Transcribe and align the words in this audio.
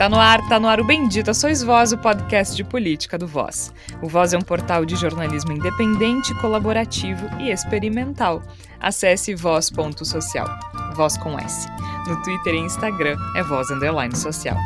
Tá 0.00 0.08
no 0.08 0.18
ar, 0.18 0.40
tá 0.48 0.58
no 0.58 0.66
ar 0.66 0.80
o 0.80 0.84
Bendita 0.84 1.34
Sois 1.34 1.62
Voz, 1.62 1.92
o 1.92 1.98
podcast 1.98 2.56
de 2.56 2.64
política 2.64 3.18
do 3.18 3.26
Voz. 3.26 3.70
O 4.00 4.08
Voz 4.08 4.32
é 4.32 4.38
um 4.38 4.40
portal 4.40 4.86
de 4.86 4.96
jornalismo 4.96 5.52
independente, 5.52 6.32
colaborativo 6.36 7.28
e 7.38 7.50
experimental. 7.50 8.42
Acesse 8.80 9.34
voz.social, 9.34 10.48
voz 10.94 11.18
com 11.18 11.38
S. 11.38 11.68
No 12.08 12.16
Twitter 12.22 12.54
e 12.54 12.60
Instagram 12.60 13.14
é 13.36 13.42
voz 13.42 13.70
underline 13.70 14.16
social. 14.16 14.56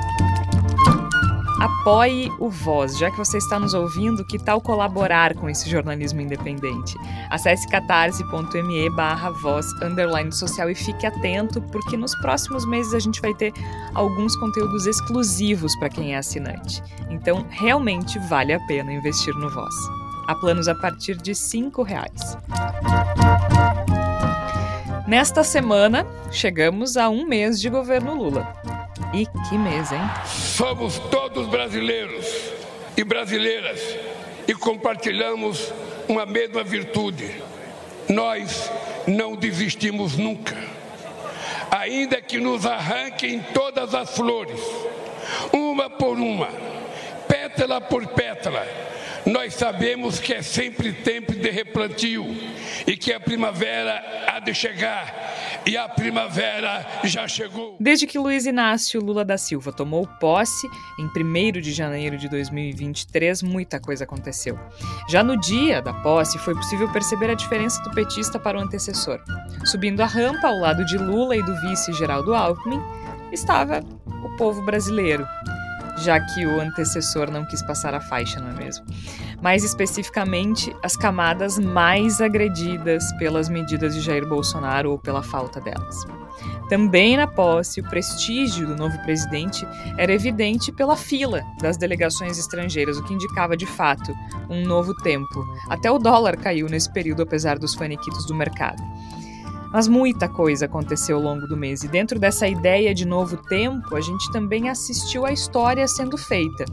Apoie 1.60 2.30
o 2.38 2.50
Voz, 2.50 2.98
já 2.98 3.10
que 3.10 3.16
você 3.16 3.38
está 3.38 3.58
nos 3.58 3.74
ouvindo, 3.74 4.24
que 4.24 4.38
tal 4.38 4.60
colaborar 4.60 5.34
com 5.34 5.48
esse 5.48 5.70
jornalismo 5.70 6.20
independente? 6.20 6.96
Acesse 7.30 7.68
catarse.me 7.68 8.90
barra 8.90 9.30
voz 9.30 9.66
social 10.32 10.68
e 10.68 10.74
fique 10.74 11.06
atento, 11.06 11.62
porque 11.62 11.96
nos 11.96 12.14
próximos 12.20 12.66
meses 12.66 12.92
a 12.92 12.98
gente 12.98 13.20
vai 13.20 13.32
ter 13.34 13.52
alguns 13.94 14.34
conteúdos 14.36 14.86
exclusivos 14.86 15.76
para 15.76 15.88
quem 15.88 16.14
é 16.14 16.18
assinante. 16.18 16.82
Então, 17.08 17.46
realmente 17.50 18.18
vale 18.28 18.52
a 18.52 18.60
pena 18.66 18.92
investir 18.92 19.34
no 19.34 19.48
Voz. 19.48 19.74
Há 20.26 20.34
planos 20.34 20.68
a 20.68 20.74
partir 20.74 21.16
de 21.16 21.32
R$ 21.32 21.84
reais. 21.84 22.36
Nesta 25.06 25.44
semana, 25.44 26.06
chegamos 26.30 26.96
a 26.96 27.08
um 27.08 27.26
mês 27.26 27.60
de 27.60 27.68
governo 27.68 28.14
Lula. 28.14 28.73
E 29.14 29.26
que 29.48 29.56
mês, 29.56 29.92
hein? 29.92 30.00
Somos 30.26 30.98
todos 30.98 31.46
brasileiros 31.46 32.26
e 32.96 33.04
brasileiras 33.04 33.80
e 34.48 34.52
compartilhamos 34.54 35.72
uma 36.08 36.26
mesma 36.26 36.64
virtude. 36.64 37.40
Nós 38.08 38.68
não 39.06 39.36
desistimos 39.36 40.16
nunca. 40.16 40.56
Ainda 41.70 42.20
que 42.20 42.38
nos 42.38 42.66
arranquem 42.66 43.38
todas 43.54 43.94
as 43.94 44.16
flores, 44.16 44.60
uma 45.52 45.88
por 45.88 46.18
uma, 46.18 46.48
pétala 47.28 47.80
por 47.80 48.08
pétala, 48.08 48.66
nós 49.26 49.54
sabemos 49.54 50.18
que 50.18 50.34
é 50.34 50.42
sempre 50.42 50.92
tempo 50.92 51.32
de 51.32 51.50
replantio 51.50 52.26
e 52.86 52.96
que 52.96 53.12
a 53.12 53.18
primavera 53.18 54.02
há 54.28 54.38
de 54.38 54.54
chegar 54.54 55.34
e 55.66 55.76
a 55.76 55.88
primavera 55.88 56.86
já 57.04 57.26
chegou. 57.26 57.76
Desde 57.80 58.06
que 58.06 58.18
Luiz 58.18 58.44
Inácio 58.44 59.00
Lula 59.00 59.24
da 59.24 59.38
Silva 59.38 59.72
tomou 59.72 60.06
posse 60.20 60.68
em 60.98 61.06
1 61.06 61.60
de 61.60 61.72
janeiro 61.72 62.18
de 62.18 62.28
2023, 62.28 63.42
muita 63.42 63.80
coisa 63.80 64.04
aconteceu. 64.04 64.58
Já 65.08 65.22
no 65.24 65.40
dia 65.40 65.80
da 65.80 65.94
posse, 65.94 66.38
foi 66.38 66.54
possível 66.54 66.90
perceber 66.92 67.30
a 67.30 67.34
diferença 67.34 67.82
do 67.82 67.92
petista 67.92 68.38
para 68.38 68.58
o 68.58 68.60
antecessor. 68.60 69.20
Subindo 69.64 70.02
a 70.02 70.06
rampa 70.06 70.48
ao 70.48 70.58
lado 70.58 70.84
de 70.84 70.98
Lula 70.98 71.34
e 71.34 71.42
do 71.42 71.58
vice 71.62 71.92
Geraldo 71.94 72.34
Alckmin, 72.34 72.80
estava 73.32 73.80
o 74.22 74.36
povo 74.36 74.62
brasileiro 74.62 75.26
já 75.98 76.20
que 76.20 76.46
o 76.46 76.60
antecessor 76.60 77.30
não 77.30 77.44
quis 77.44 77.62
passar 77.62 77.94
a 77.94 78.00
faixa, 78.00 78.40
não 78.40 78.50
é 78.50 78.64
mesmo? 78.64 78.84
Mais 79.42 79.64
especificamente, 79.64 80.74
as 80.82 80.96
camadas 80.96 81.58
mais 81.58 82.20
agredidas 82.20 83.12
pelas 83.18 83.48
medidas 83.48 83.94
de 83.94 84.00
Jair 84.00 84.26
Bolsonaro 84.26 84.90
ou 84.90 84.98
pela 84.98 85.22
falta 85.22 85.60
delas. 85.60 86.04
Também 86.68 87.16
na 87.16 87.26
posse, 87.26 87.80
o 87.80 87.88
prestígio 87.88 88.66
do 88.66 88.76
novo 88.76 88.98
presidente 89.02 89.66
era 89.98 90.12
evidente 90.12 90.72
pela 90.72 90.96
fila 90.96 91.42
das 91.60 91.76
delegações 91.76 92.38
estrangeiras, 92.38 92.98
o 92.98 93.04
que 93.04 93.14
indicava 93.14 93.56
de 93.56 93.66
fato 93.66 94.12
um 94.48 94.62
novo 94.62 94.94
tempo. 94.94 95.44
Até 95.68 95.90
o 95.90 95.98
dólar 95.98 96.36
caiu 96.36 96.66
nesse 96.68 96.92
período, 96.92 97.22
apesar 97.22 97.58
dos 97.58 97.74
faniquitos 97.74 98.26
do 98.26 98.34
mercado. 98.34 98.82
Mas 99.74 99.88
muita 99.88 100.28
coisa 100.28 100.66
aconteceu 100.66 101.16
ao 101.16 101.22
longo 101.24 101.48
do 101.48 101.56
mês, 101.56 101.82
e 101.82 101.88
dentro 101.88 102.16
dessa 102.16 102.46
ideia 102.46 102.94
de 102.94 103.04
novo 103.04 103.36
tempo, 103.48 103.96
a 103.96 104.00
gente 104.00 104.30
também 104.30 104.68
assistiu 104.68 105.26
à 105.26 105.32
história 105.32 105.88
sendo 105.88 106.16
feita. 106.16 106.64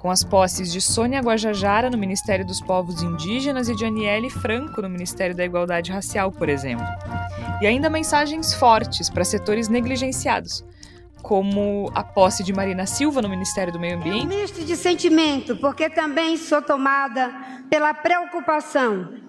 Com 0.00 0.10
as 0.10 0.24
posses 0.24 0.72
de 0.72 0.80
Sônia 0.80 1.20
Guajajara 1.20 1.88
no 1.88 1.96
Ministério 1.96 2.44
dos 2.44 2.60
Povos 2.60 3.00
Indígenas 3.00 3.68
e 3.68 3.76
de 3.76 3.84
Aniele 3.84 4.28
Franco 4.28 4.82
no 4.82 4.90
Ministério 4.90 5.36
da 5.36 5.44
Igualdade 5.44 5.92
Racial, 5.92 6.32
por 6.32 6.48
exemplo. 6.48 6.84
E 7.62 7.66
ainda 7.68 7.88
mensagens 7.88 8.52
fortes 8.54 9.08
para 9.08 9.22
setores 9.22 9.68
negligenciados, 9.68 10.64
como 11.22 11.92
a 11.94 12.02
posse 12.02 12.42
de 12.42 12.52
Marina 12.52 12.86
Silva 12.86 13.22
no 13.22 13.28
Ministério 13.28 13.72
do 13.72 13.78
Meio 13.78 13.98
Ambiente. 13.98 14.22
É 14.22 14.24
um 14.24 14.40
misto 14.40 14.64
de 14.64 14.74
sentimento, 14.74 15.54
porque 15.58 15.88
também 15.88 16.36
sou 16.36 16.60
tomada 16.60 17.32
pela 17.70 17.94
preocupação 17.94 19.25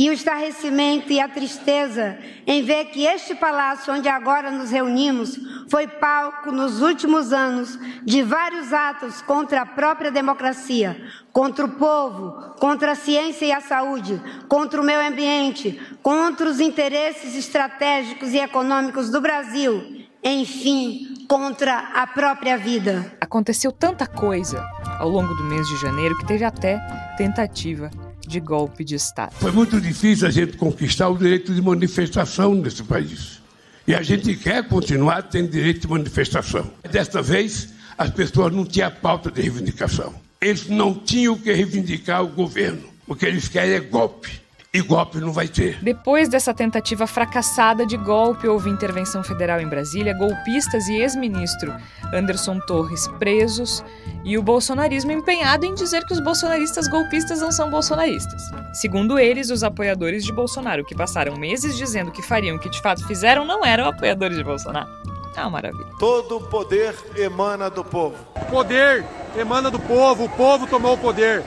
e 0.00 0.08
o 0.08 0.14
estarrecimento 0.14 1.12
e 1.12 1.20
a 1.20 1.28
tristeza 1.28 2.16
em 2.46 2.62
ver 2.62 2.86
que 2.86 3.04
este 3.04 3.34
palácio 3.34 3.92
onde 3.92 4.08
agora 4.08 4.50
nos 4.50 4.70
reunimos 4.70 5.38
foi 5.68 5.86
palco 5.86 6.50
nos 6.50 6.80
últimos 6.80 7.34
anos 7.34 7.78
de 8.02 8.22
vários 8.22 8.72
atos 8.72 9.20
contra 9.20 9.60
a 9.60 9.66
própria 9.66 10.10
democracia, 10.10 10.98
contra 11.34 11.66
o 11.66 11.72
povo, 11.72 12.54
contra 12.58 12.92
a 12.92 12.94
ciência 12.94 13.44
e 13.44 13.52
a 13.52 13.60
saúde, 13.60 14.18
contra 14.48 14.80
o 14.80 14.84
meio 14.84 15.06
ambiente, 15.06 15.78
contra 16.02 16.48
os 16.48 16.60
interesses 16.60 17.36
estratégicos 17.36 18.32
e 18.32 18.38
econômicos 18.38 19.10
do 19.10 19.20
Brasil, 19.20 20.06
enfim, 20.24 21.26
contra 21.28 21.90
a 21.94 22.06
própria 22.06 22.56
vida. 22.56 23.12
Aconteceu 23.20 23.70
tanta 23.70 24.06
coisa 24.06 24.66
ao 24.98 25.10
longo 25.10 25.34
do 25.34 25.44
mês 25.44 25.68
de 25.68 25.76
janeiro 25.76 26.16
que 26.16 26.26
teve 26.26 26.42
até 26.42 26.80
tentativa 27.18 27.90
de 28.30 28.40
golpe 28.40 28.84
de 28.84 28.94
Estado. 28.94 29.34
Foi 29.34 29.50
muito 29.50 29.80
difícil 29.80 30.26
a 30.26 30.30
gente 30.30 30.56
conquistar 30.56 31.08
o 31.08 31.18
direito 31.18 31.52
de 31.52 31.60
manifestação 31.60 32.54
nesse 32.54 32.82
país. 32.84 33.40
E 33.86 33.94
a 33.94 34.02
gente 34.02 34.34
quer 34.36 34.66
continuar 34.68 35.22
tendo 35.22 35.50
direito 35.50 35.80
de 35.80 35.88
manifestação. 35.88 36.70
Desta 36.88 37.20
vez, 37.20 37.70
as 37.98 38.10
pessoas 38.10 38.52
não 38.54 38.64
tinham 38.64 38.90
pauta 38.90 39.30
de 39.30 39.42
reivindicação. 39.42 40.14
Eles 40.40 40.68
não 40.68 40.94
tinham 40.94 41.36
que 41.36 41.52
reivindicar 41.52 42.22
o 42.22 42.28
governo. 42.28 42.88
O 43.06 43.16
que 43.16 43.26
eles 43.26 43.48
querem 43.48 43.74
é 43.74 43.80
golpe. 43.80 44.40
E 44.72 44.80
golpe 44.80 45.18
não 45.18 45.32
vai 45.32 45.48
ter. 45.48 45.82
Depois 45.82 46.28
dessa 46.28 46.54
tentativa 46.54 47.04
fracassada 47.04 47.84
de 47.84 47.96
golpe, 47.96 48.46
houve 48.46 48.70
intervenção 48.70 49.20
federal 49.20 49.60
em 49.60 49.66
Brasília, 49.66 50.16
golpistas 50.16 50.86
e 50.86 50.94
ex-ministro 50.94 51.74
Anderson 52.14 52.60
Torres 52.60 53.08
presos 53.18 53.82
e 54.24 54.38
o 54.38 54.42
bolsonarismo 54.42 55.10
empenhado 55.10 55.66
em 55.66 55.74
dizer 55.74 56.04
que 56.04 56.12
os 56.12 56.20
bolsonaristas 56.20 56.86
golpistas 56.86 57.40
não 57.40 57.50
são 57.50 57.68
bolsonaristas. 57.68 58.42
Segundo 58.72 59.18
eles, 59.18 59.50
os 59.50 59.64
apoiadores 59.64 60.24
de 60.24 60.32
Bolsonaro, 60.32 60.84
que 60.84 60.94
passaram 60.94 61.34
meses 61.36 61.76
dizendo 61.76 62.12
que 62.12 62.22
fariam 62.22 62.56
o 62.56 62.60
que 62.60 62.70
de 62.70 62.80
fato 62.80 63.04
fizeram, 63.08 63.44
não 63.44 63.66
eram 63.66 63.88
apoiadores 63.88 64.36
de 64.36 64.44
Bolsonaro. 64.44 64.88
É 65.36 65.40
uma 65.40 65.50
maravilha. 65.50 65.86
Todo 65.98 66.36
o 66.36 66.40
poder 66.40 66.94
emana 67.16 67.68
do 67.68 67.82
povo. 67.82 68.14
O 68.36 68.44
poder 68.46 69.04
emana 69.36 69.68
do 69.68 69.80
povo, 69.80 70.26
o 70.26 70.28
povo 70.28 70.68
tomou 70.68 70.94
o 70.94 70.98
poder. 70.98 71.42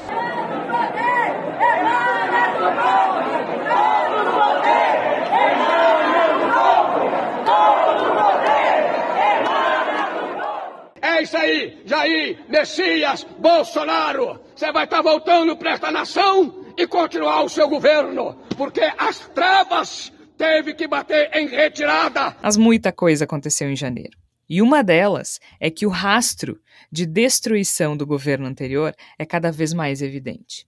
É 11.01 11.21
isso 11.21 11.37
aí, 11.37 11.81
Jair, 11.85 12.39
Messias, 12.49 13.25
Bolsonaro. 13.39 14.39
Você 14.55 14.71
vai 14.71 14.85
estar 14.85 15.01
voltando 15.01 15.55
para 15.55 15.73
esta 15.73 15.91
nação 15.91 16.65
e 16.77 16.87
continuar 16.87 17.43
o 17.43 17.49
seu 17.49 17.67
governo, 17.69 18.37
porque 18.57 18.81
as 18.97 19.19
trevas 19.29 20.11
teve 20.37 20.73
que 20.73 20.87
bater 20.87 21.29
em 21.33 21.47
retirada. 21.47 22.35
Mas 22.41 22.57
muita 22.57 22.91
coisa 22.91 23.25
aconteceu 23.25 23.69
em 23.69 23.75
janeiro. 23.75 24.17
E 24.49 24.61
uma 24.61 24.83
delas 24.83 25.39
é 25.59 25.69
que 25.69 25.85
o 25.85 25.89
rastro 25.89 26.59
de 26.91 27.05
destruição 27.05 27.95
do 27.95 28.05
governo 28.05 28.45
anterior 28.45 28.93
é 29.17 29.25
cada 29.25 29.51
vez 29.51 29.73
mais 29.73 30.01
evidente 30.01 30.65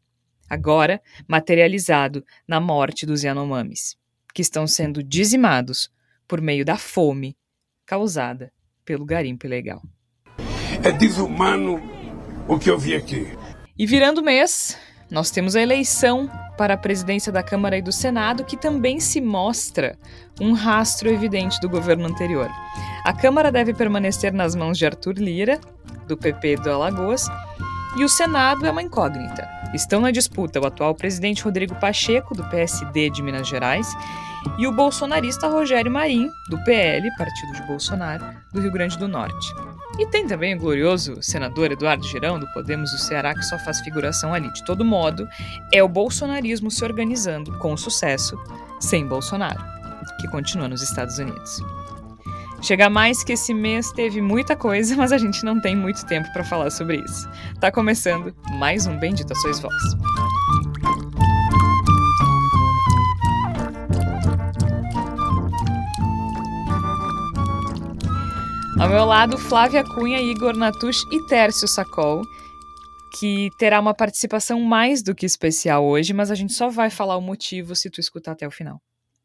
agora 0.49 1.01
materializado 1.27 2.23
na 2.47 2.59
morte 2.59 3.05
dos 3.05 3.23
Yanomamis, 3.23 3.95
que 4.33 4.41
estão 4.41 4.67
sendo 4.67 5.03
dizimados 5.03 5.89
por 6.27 6.41
meio 6.41 6.65
da 6.65 6.77
fome 6.77 7.35
causada 7.85 8.51
pelo 8.83 9.05
garimpo 9.05 9.45
ilegal. 9.45 9.81
É 10.83 10.91
desumano 10.91 11.81
o 12.47 12.59
que 12.59 12.69
eu 12.69 12.77
vi 12.77 12.95
aqui. 12.95 13.27
E 13.77 13.85
virando 13.85 14.23
mês, 14.23 14.77
nós 15.09 15.31
temos 15.31 15.55
a 15.55 15.61
eleição 15.61 16.29
para 16.57 16.73
a 16.73 16.77
presidência 16.77 17.31
da 17.31 17.43
Câmara 17.43 17.77
e 17.77 17.81
do 17.81 17.91
Senado, 17.91 18.45
que 18.45 18.57
também 18.57 18.99
se 18.99 19.19
mostra 19.19 19.97
um 20.39 20.53
rastro 20.53 21.09
evidente 21.09 21.59
do 21.59 21.69
governo 21.69 22.05
anterior. 22.05 22.49
A 23.03 23.13
Câmara 23.13 23.51
deve 23.51 23.73
permanecer 23.73 24.33
nas 24.33 24.55
mãos 24.55 24.77
de 24.77 24.85
Arthur 24.85 25.15
Lira, 25.15 25.59
do 26.07 26.17
PP 26.17 26.57
do 26.57 26.71
Alagoas, 26.71 27.27
e 27.97 28.03
o 28.03 28.09
Senado 28.09 28.65
é 28.65 28.71
uma 28.71 28.81
incógnita. 28.81 29.47
Estão 29.75 29.99
na 29.99 30.09
disputa 30.09 30.59
o 30.61 30.65
atual 30.65 30.95
presidente 30.95 31.43
Rodrigo 31.43 31.75
Pacheco, 31.75 32.33
do 32.33 32.45
PSD 32.45 33.09
de 33.09 33.21
Minas 33.21 33.45
Gerais, 33.45 33.85
e 34.57 34.65
o 34.65 34.71
bolsonarista 34.71 35.49
Rogério 35.49 35.91
Marinho, 35.91 36.31
do 36.49 36.57
PL, 36.63 37.05
partido 37.17 37.51
de 37.51 37.67
Bolsonaro, 37.67 38.23
do 38.53 38.61
Rio 38.61 38.71
Grande 38.71 38.97
do 38.97 39.05
Norte. 39.05 39.53
E 39.99 40.05
tem 40.07 40.25
também 40.25 40.55
o 40.55 40.59
glorioso 40.59 41.21
senador 41.21 41.73
Eduardo 41.73 42.07
Girão, 42.07 42.39
do 42.39 42.47
Podemos 42.53 42.91
do 42.91 42.97
Ceará, 42.97 43.33
que 43.33 43.43
só 43.43 43.59
faz 43.59 43.81
figuração 43.81 44.33
ali. 44.33 44.51
De 44.53 44.63
todo 44.63 44.85
modo, 44.85 45.27
é 45.73 45.83
o 45.83 45.89
bolsonarismo 45.89 46.71
se 46.71 46.83
organizando 46.85 47.57
com 47.59 47.75
sucesso 47.75 48.37
sem 48.79 49.05
Bolsonaro, 49.05 49.61
que 50.21 50.27
continua 50.29 50.69
nos 50.69 50.81
Estados 50.81 51.17
Unidos. 51.17 51.61
Chega 52.65 52.89
mais 52.89 53.23
que 53.23 53.33
esse 53.33 53.53
mês 53.53 53.91
teve 53.91 54.19
muita 54.23 54.55
coisa, 54.55 54.95
mas 54.97 55.11
a 55.11 55.19
gente 55.19 55.45
não 55.45 55.61
tem 55.61 55.75
muito 55.75 56.03
tempo 56.07 56.27
para 56.33 56.43
falar 56.43 56.71
sobre 56.71 56.97
isso. 56.97 57.29
Tá 57.61 57.71
começando 57.71 58.35
mais 58.57 58.87
um 58.87 58.97
Bendita 58.97 59.35
Sois 59.35 59.59
Vós. 59.59 59.71
Ao 68.79 68.89
meu 68.89 69.05
lado, 69.05 69.37
Flávia 69.37 69.83
Cunha, 69.83 70.19
Igor 70.19 70.57
Natush 70.57 71.03
e 71.11 71.23
Tércio 71.27 71.67
Sacol, 71.67 72.23
que 73.19 73.51
terá 73.59 73.79
uma 73.79 73.93
participação 73.93 74.59
mais 74.59 75.03
do 75.03 75.13
que 75.13 75.27
especial 75.27 75.85
hoje, 75.85 76.13
mas 76.13 76.31
a 76.31 76.35
gente 76.35 76.53
só 76.53 76.67
vai 76.67 76.89
falar 76.89 77.15
o 77.15 77.21
motivo 77.21 77.75
se 77.75 77.91
tu 77.91 77.99
escutar 77.99 78.31
até 78.31 78.47
o 78.47 78.51
final. 78.51 78.81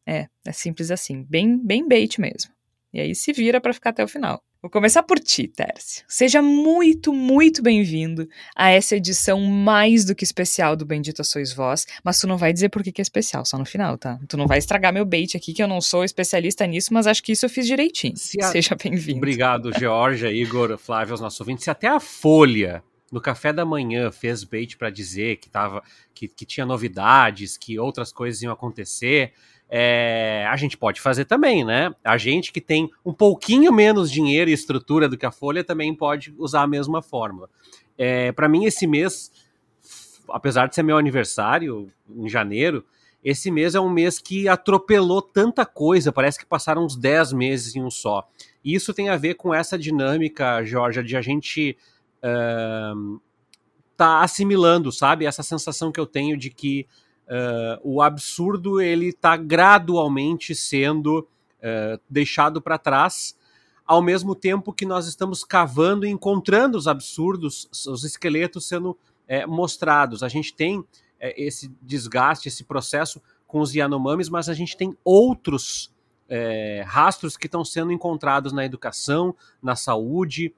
É, 0.07 0.27
é 0.45 0.51
simples 0.51 0.91
assim, 0.91 1.23
bem, 1.27 1.57
bem 1.57 1.87
bait 1.87 2.21
mesmo. 2.21 2.60
E 2.93 2.99
aí 2.99 3.15
se 3.15 3.31
vira 3.31 3.61
para 3.61 3.73
ficar 3.73 3.91
até 3.91 4.03
o 4.03 4.07
final. 4.07 4.43
Vou 4.61 4.69
começar 4.69 5.01
por 5.01 5.17
ti, 5.17 5.47
Tércio. 5.47 6.03
Seja 6.07 6.39
muito, 6.39 7.11
muito 7.11 7.63
bem-vindo 7.63 8.27
a 8.55 8.69
essa 8.69 8.95
edição 8.95 9.41
mais 9.41 10.05
do 10.05 10.13
que 10.13 10.23
especial 10.23 10.75
do 10.75 10.85
Bendita 10.85 11.23
Sois 11.23 11.51
Vós, 11.51 11.87
mas 12.03 12.19
tu 12.19 12.27
não 12.27 12.37
vai 12.37 12.53
dizer 12.53 12.69
por 12.69 12.83
que, 12.83 12.91
que 12.91 13.01
é 13.01 13.03
especial, 13.03 13.43
só 13.43 13.57
no 13.57 13.65
final, 13.65 13.97
tá? 13.97 14.19
Tu 14.27 14.37
não 14.37 14.45
vai 14.45 14.59
estragar 14.59 14.93
meu 14.93 15.03
bait 15.03 15.35
aqui, 15.35 15.51
que 15.51 15.63
eu 15.63 15.67
não 15.67 15.81
sou 15.81 16.03
especialista 16.03 16.67
nisso, 16.67 16.93
mas 16.93 17.07
acho 17.07 17.23
que 17.23 17.31
isso 17.31 17.45
eu 17.45 17.49
fiz 17.49 17.65
direitinho. 17.65 18.13
A... 18.13 18.51
Seja 18.51 18.75
bem-vindo. 18.75 19.17
Obrigado, 19.17 19.71
Georgia, 19.79 20.31
Igor, 20.31 20.77
Flávio, 20.77 21.13
aos 21.13 21.21
nossos 21.21 21.39
ouvintes. 21.39 21.63
Se 21.63 21.71
até 21.71 21.87
a 21.87 21.99
Folha 21.99 22.83
no 23.11 23.19
café 23.19 23.51
da 23.51 23.65
manhã 23.65 24.11
fez 24.11 24.43
bait 24.43 24.77
para 24.77 24.89
dizer 24.89 25.37
que, 25.37 25.49
tava, 25.49 25.83
que, 26.13 26.27
que 26.27 26.45
tinha 26.45 26.65
novidades, 26.65 27.57
que 27.57 27.79
outras 27.79 28.11
coisas 28.11 28.41
iam 28.41 28.53
acontecer, 28.53 29.33
é, 29.73 30.45
a 30.49 30.57
gente 30.57 30.75
pode 30.75 30.99
fazer 30.99 31.23
também, 31.23 31.63
né? 31.63 31.95
A 32.03 32.17
gente 32.17 32.51
que 32.51 32.59
tem 32.59 32.91
um 33.05 33.13
pouquinho 33.13 33.71
menos 33.71 34.11
dinheiro 34.11 34.49
e 34.49 34.53
estrutura 34.53 35.07
do 35.07 35.17
que 35.17 35.25
a 35.25 35.31
Folha 35.31 35.63
também 35.63 35.95
pode 35.95 36.35
usar 36.37 36.63
a 36.63 36.67
mesma 36.67 37.01
fórmula. 37.01 37.49
É, 37.97 38.33
para 38.33 38.49
mim, 38.49 38.65
esse 38.65 38.85
mês, 38.85 39.31
apesar 40.27 40.67
de 40.67 40.75
ser 40.75 40.83
meu 40.83 40.97
aniversário, 40.97 41.87
em 42.13 42.27
janeiro, 42.27 42.83
esse 43.23 43.49
mês 43.49 43.73
é 43.73 43.79
um 43.79 43.89
mês 43.89 44.19
que 44.19 44.49
atropelou 44.49 45.21
tanta 45.21 45.65
coisa, 45.65 46.11
parece 46.11 46.37
que 46.37 46.45
passaram 46.45 46.83
uns 46.83 46.97
10 46.97 47.31
meses 47.31 47.73
em 47.73 47.81
um 47.81 47.89
só. 47.89 48.27
E 48.65 48.75
isso 48.75 48.93
tem 48.93 49.07
a 49.07 49.15
ver 49.15 49.35
com 49.35 49.53
essa 49.53 49.79
dinâmica, 49.79 50.65
Georgia, 50.65 51.01
de 51.01 51.15
a 51.15 51.21
gente 51.21 51.77
uh, 52.17 53.21
tá 53.95 54.21
assimilando, 54.21 54.91
sabe? 54.91 55.25
Essa 55.25 55.43
sensação 55.43 55.93
que 55.93 55.99
eu 55.99 56.05
tenho 56.05 56.35
de 56.35 56.49
que 56.49 56.85
uh, 57.31 57.79
o 57.81 58.01
absurdo 58.01 58.81
ele 58.81 59.07
está 59.07 59.37
gradualmente 59.37 60.53
sendo 60.53 61.19
uh, 61.59 61.99
deixado 62.09 62.61
para 62.61 62.77
trás, 62.77 63.35
ao 63.85 64.01
mesmo 64.01 64.35
tempo 64.35 64.73
que 64.73 64.85
nós 64.85 65.07
estamos 65.07 65.43
cavando 65.43 66.05
e 66.05 66.09
encontrando 66.09 66.77
os 66.77 66.87
absurdos, 66.87 67.67
os 67.87 68.03
esqueletos 68.03 68.67
sendo 68.67 68.97
é, 69.27 69.45
mostrados. 69.45 70.23
A 70.23 70.27
gente 70.29 70.53
tem 70.53 70.83
é, 71.19 71.41
esse 71.41 71.73
desgaste, 71.81 72.47
esse 72.47 72.63
processo 72.63 73.21
com 73.47 73.59
os 73.59 73.73
Yanomamis, 73.73 74.29
mas 74.29 74.47
a 74.47 74.53
gente 74.53 74.77
tem 74.77 74.97
outros 75.03 75.93
é, 76.29 76.83
rastros 76.87 77.35
que 77.35 77.47
estão 77.47 77.65
sendo 77.65 77.91
encontrados 77.91 78.53
na 78.53 78.63
educação, 78.63 79.35
na 79.61 79.75
saúde, 79.75 80.53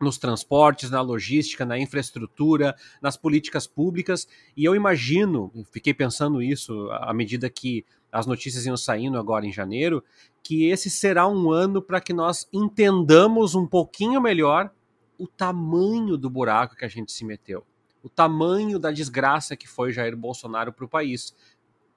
nos 0.00 0.18
transportes, 0.18 0.90
na 0.90 1.00
logística, 1.00 1.64
na 1.64 1.78
infraestrutura, 1.78 2.74
nas 3.02 3.16
políticas 3.16 3.66
públicas. 3.66 4.28
E 4.56 4.64
eu 4.64 4.74
imagino, 4.74 5.52
fiquei 5.70 5.92
pensando 5.92 6.42
isso 6.42 6.88
à 6.92 7.12
medida 7.12 7.50
que 7.50 7.84
as 8.10 8.26
notícias 8.26 8.64
iam 8.66 8.76
saindo 8.76 9.18
agora 9.18 9.46
em 9.46 9.52
janeiro, 9.52 10.02
que 10.42 10.66
esse 10.66 10.88
será 10.88 11.26
um 11.26 11.50
ano 11.50 11.82
para 11.82 12.00
que 12.00 12.12
nós 12.12 12.48
entendamos 12.52 13.54
um 13.54 13.66
pouquinho 13.66 14.20
melhor 14.20 14.70
o 15.18 15.26
tamanho 15.26 16.16
do 16.16 16.30
buraco 16.30 16.76
que 16.76 16.84
a 16.84 16.88
gente 16.88 17.12
se 17.12 17.24
meteu, 17.24 17.64
o 18.02 18.08
tamanho 18.08 18.78
da 18.78 18.90
desgraça 18.90 19.56
que 19.56 19.68
foi 19.68 19.92
Jair 19.92 20.16
Bolsonaro 20.16 20.72
para 20.72 20.84
o 20.84 20.88
país. 20.88 21.34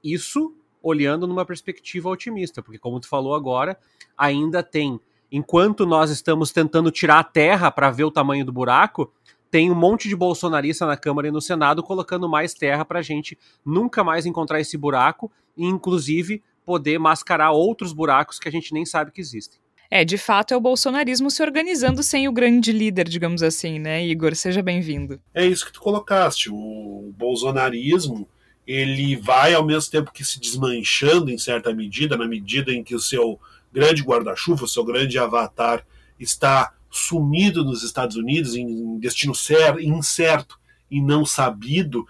Isso 0.03 0.55
olhando 0.81 1.27
numa 1.27 1.45
perspectiva 1.45 2.09
otimista, 2.09 2.63
porque 2.63 2.79
como 2.79 2.99
tu 2.99 3.07
falou 3.07 3.35
agora, 3.35 3.77
ainda 4.17 4.63
tem 4.63 4.99
enquanto 5.31 5.85
nós 5.85 6.11
estamos 6.11 6.51
tentando 6.51 6.91
tirar 6.91 7.19
a 7.19 7.23
terra 7.23 7.71
para 7.71 7.89
ver 7.89 8.03
o 8.03 8.11
tamanho 8.11 8.45
do 8.45 8.51
buraco, 8.51 9.11
tem 9.49 9.69
um 9.71 9.75
monte 9.75 10.07
de 10.07 10.15
bolsonarista 10.15 10.85
na 10.85 10.97
Câmara 10.97 11.27
e 11.27 11.31
no 11.31 11.41
Senado 11.41 11.83
colocando 11.83 12.27
mais 12.27 12.53
terra 12.53 12.85
para 12.85 12.99
a 12.99 13.03
gente 13.03 13.37
nunca 13.65 14.03
mais 14.03 14.25
encontrar 14.25 14.59
esse 14.59 14.77
buraco 14.77 15.31
e, 15.57 15.65
inclusive, 15.65 16.41
poder 16.65 16.97
mascarar 16.99 17.51
outros 17.51 17.91
buracos 17.93 18.39
que 18.39 18.47
a 18.47 18.51
gente 18.51 18.73
nem 18.73 18.85
sabe 18.85 19.11
que 19.11 19.21
existem. 19.21 19.59
É, 19.89 20.05
de 20.05 20.17
fato, 20.17 20.53
é 20.53 20.57
o 20.57 20.61
bolsonarismo 20.61 21.29
se 21.29 21.43
organizando 21.43 22.01
sem 22.01 22.29
o 22.29 22.31
grande 22.31 22.71
líder, 22.71 23.09
digamos 23.09 23.43
assim, 23.43 23.77
né, 23.77 24.05
Igor? 24.05 24.33
Seja 24.35 24.61
bem-vindo. 24.61 25.19
É 25.33 25.45
isso 25.45 25.65
que 25.65 25.73
tu 25.73 25.81
colocaste. 25.81 26.49
O 26.49 27.13
bolsonarismo 27.17 28.25
ele 28.65 29.17
vai 29.17 29.53
ao 29.53 29.65
mesmo 29.65 29.91
tempo 29.91 30.13
que 30.13 30.23
se 30.23 30.39
desmanchando 30.39 31.29
em 31.29 31.37
certa 31.37 31.73
medida, 31.73 32.15
na 32.15 32.25
medida 32.25 32.71
em 32.71 32.81
que 32.81 32.95
o 32.95 32.99
seu 32.99 33.37
grande 33.71 34.03
guarda-chuva, 34.03 34.67
seu 34.67 34.83
grande 34.83 35.17
avatar, 35.17 35.85
está 36.19 36.73
sumido 36.89 37.63
nos 37.63 37.83
Estados 37.83 38.15
Unidos 38.15 38.55
em 38.55 38.99
destino 38.99 39.33
certo, 39.33 39.79
incerto 39.79 40.59
e 40.89 41.01
não 41.01 41.25
sabido, 41.25 42.05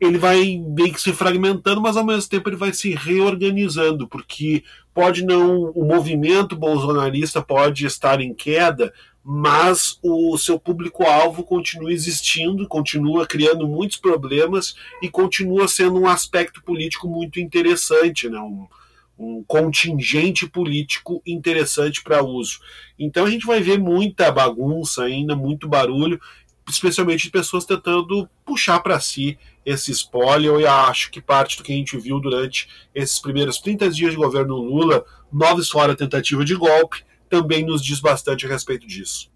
ele 0.00 0.18
vai 0.18 0.58
meio 0.58 0.92
que 0.92 1.00
se 1.00 1.12
fragmentando, 1.12 1.80
mas 1.80 1.96
ao 1.96 2.04
mesmo 2.04 2.28
tempo 2.28 2.48
ele 2.48 2.56
vai 2.56 2.72
se 2.72 2.94
reorganizando, 2.94 4.06
porque 4.06 4.62
pode 4.92 5.24
não 5.24 5.70
o 5.70 5.84
movimento 5.84 6.56
bolsonarista 6.56 7.42
pode 7.42 7.86
estar 7.86 8.20
em 8.20 8.34
queda, 8.34 8.92
mas 9.22 9.98
o 10.02 10.36
seu 10.36 10.58
público-alvo 10.58 11.42
continua 11.42 11.92
existindo, 11.92 12.68
continua 12.68 13.26
criando 13.26 13.66
muitos 13.66 13.96
problemas 13.96 14.76
e 15.00 15.08
continua 15.08 15.66
sendo 15.66 15.98
um 15.98 16.06
aspecto 16.06 16.62
político 16.62 17.08
muito 17.08 17.40
interessante, 17.40 18.28
né? 18.28 18.38
Um, 18.38 18.66
um 19.18 19.44
contingente 19.44 20.46
político 20.46 21.22
interessante 21.26 22.02
para 22.02 22.22
uso. 22.22 22.58
Então 22.98 23.24
a 23.24 23.30
gente 23.30 23.46
vai 23.46 23.60
ver 23.60 23.78
muita 23.78 24.30
bagunça 24.30 25.04
ainda, 25.04 25.36
muito 25.36 25.68
barulho, 25.68 26.20
especialmente 26.68 27.24
de 27.24 27.30
pessoas 27.30 27.64
tentando 27.64 28.28
puxar 28.44 28.80
para 28.80 28.98
si 28.98 29.38
esse 29.64 29.90
espólio. 29.90 30.60
E 30.60 30.66
acho 30.66 31.10
que 31.10 31.20
parte 31.20 31.56
do 31.56 31.62
que 31.62 31.72
a 31.72 31.76
gente 31.76 31.96
viu 31.96 32.18
durante 32.20 32.68
esses 32.94 33.18
primeiros 33.18 33.58
30 33.58 33.90
dias 33.90 34.10
de 34.12 34.16
governo 34.16 34.56
Lula, 34.56 35.04
nova 35.32 35.60
história 35.60 35.94
tentativa 35.94 36.44
de 36.44 36.54
golpe, 36.54 37.04
também 37.28 37.64
nos 37.64 37.82
diz 37.82 38.00
bastante 38.00 38.46
a 38.46 38.48
respeito 38.48 38.86
disso. 38.86 39.30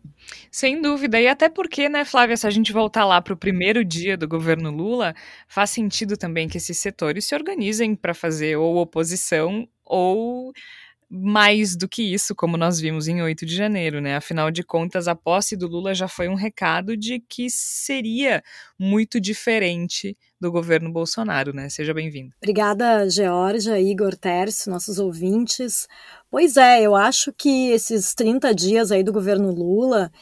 Sem 0.51 0.81
dúvida, 0.81 1.21
e 1.21 1.29
até 1.29 1.49
porque, 1.49 1.89
né, 1.89 2.05
Flávia, 2.05 2.37
se 2.37 2.47
a 2.47 2.51
gente 2.51 2.73
voltar 2.73 3.05
lá 3.05 3.21
para 3.21 3.35
o 3.35 3.37
primeiro 3.37 3.85
dia 3.85 4.17
do 4.17 4.27
governo 4.27 4.71
Lula, 4.71 5.15
faz 5.47 5.71
sentido 5.71 6.17
também 6.17 6.49
que 6.49 6.59
esses 6.59 6.79
setores 6.79 7.27
se 7.27 7.35
organizem 7.35 7.95
para 7.95 8.15
fazer 8.15 8.57
ou 8.57 8.77
oposição 8.77 9.69
ou 9.85 10.53
mais 11.11 11.75
do 11.75 11.89
que 11.89 12.03
isso, 12.03 12.35
como 12.35 12.57
nós 12.57 12.79
vimos 12.79 13.09
em 13.09 13.23
8 13.23 13.47
de 13.47 13.57
janeiro, 13.57 14.01
né? 14.01 14.17
Afinal 14.17 14.51
de 14.51 14.63
contas, 14.63 15.09
a 15.09 15.15
posse 15.15 15.57
do 15.57 15.67
Lula 15.67 15.95
já 15.95 16.07
foi 16.07 16.29
um 16.29 16.35
recado 16.35 16.97
de 16.97 17.19
que 17.19 17.49
seria 17.49 18.43
muito 18.79 19.19
diferente 19.19 20.17
do 20.39 20.53
governo 20.53 20.93
Bolsonaro, 20.93 21.53
né? 21.53 21.69
Seja 21.71 21.95
bem-vindo. 21.95 22.35
Obrigada, 22.37 23.09
Georgia, 23.09 23.81
Igor 23.81 24.17
Tércio, 24.17 24.71
nossos 24.71 24.99
ouvintes. 24.99 25.89
Pois 26.31 26.59
é, 26.59 26.83
eu 26.83 26.95
acho 26.95 27.33
que 27.33 27.71
esses 27.71 28.15
30 28.15 28.55
dias 28.55 28.93
aí 28.93 29.03
do 29.03 29.13
governo 29.13 29.51
Lula 29.51 30.13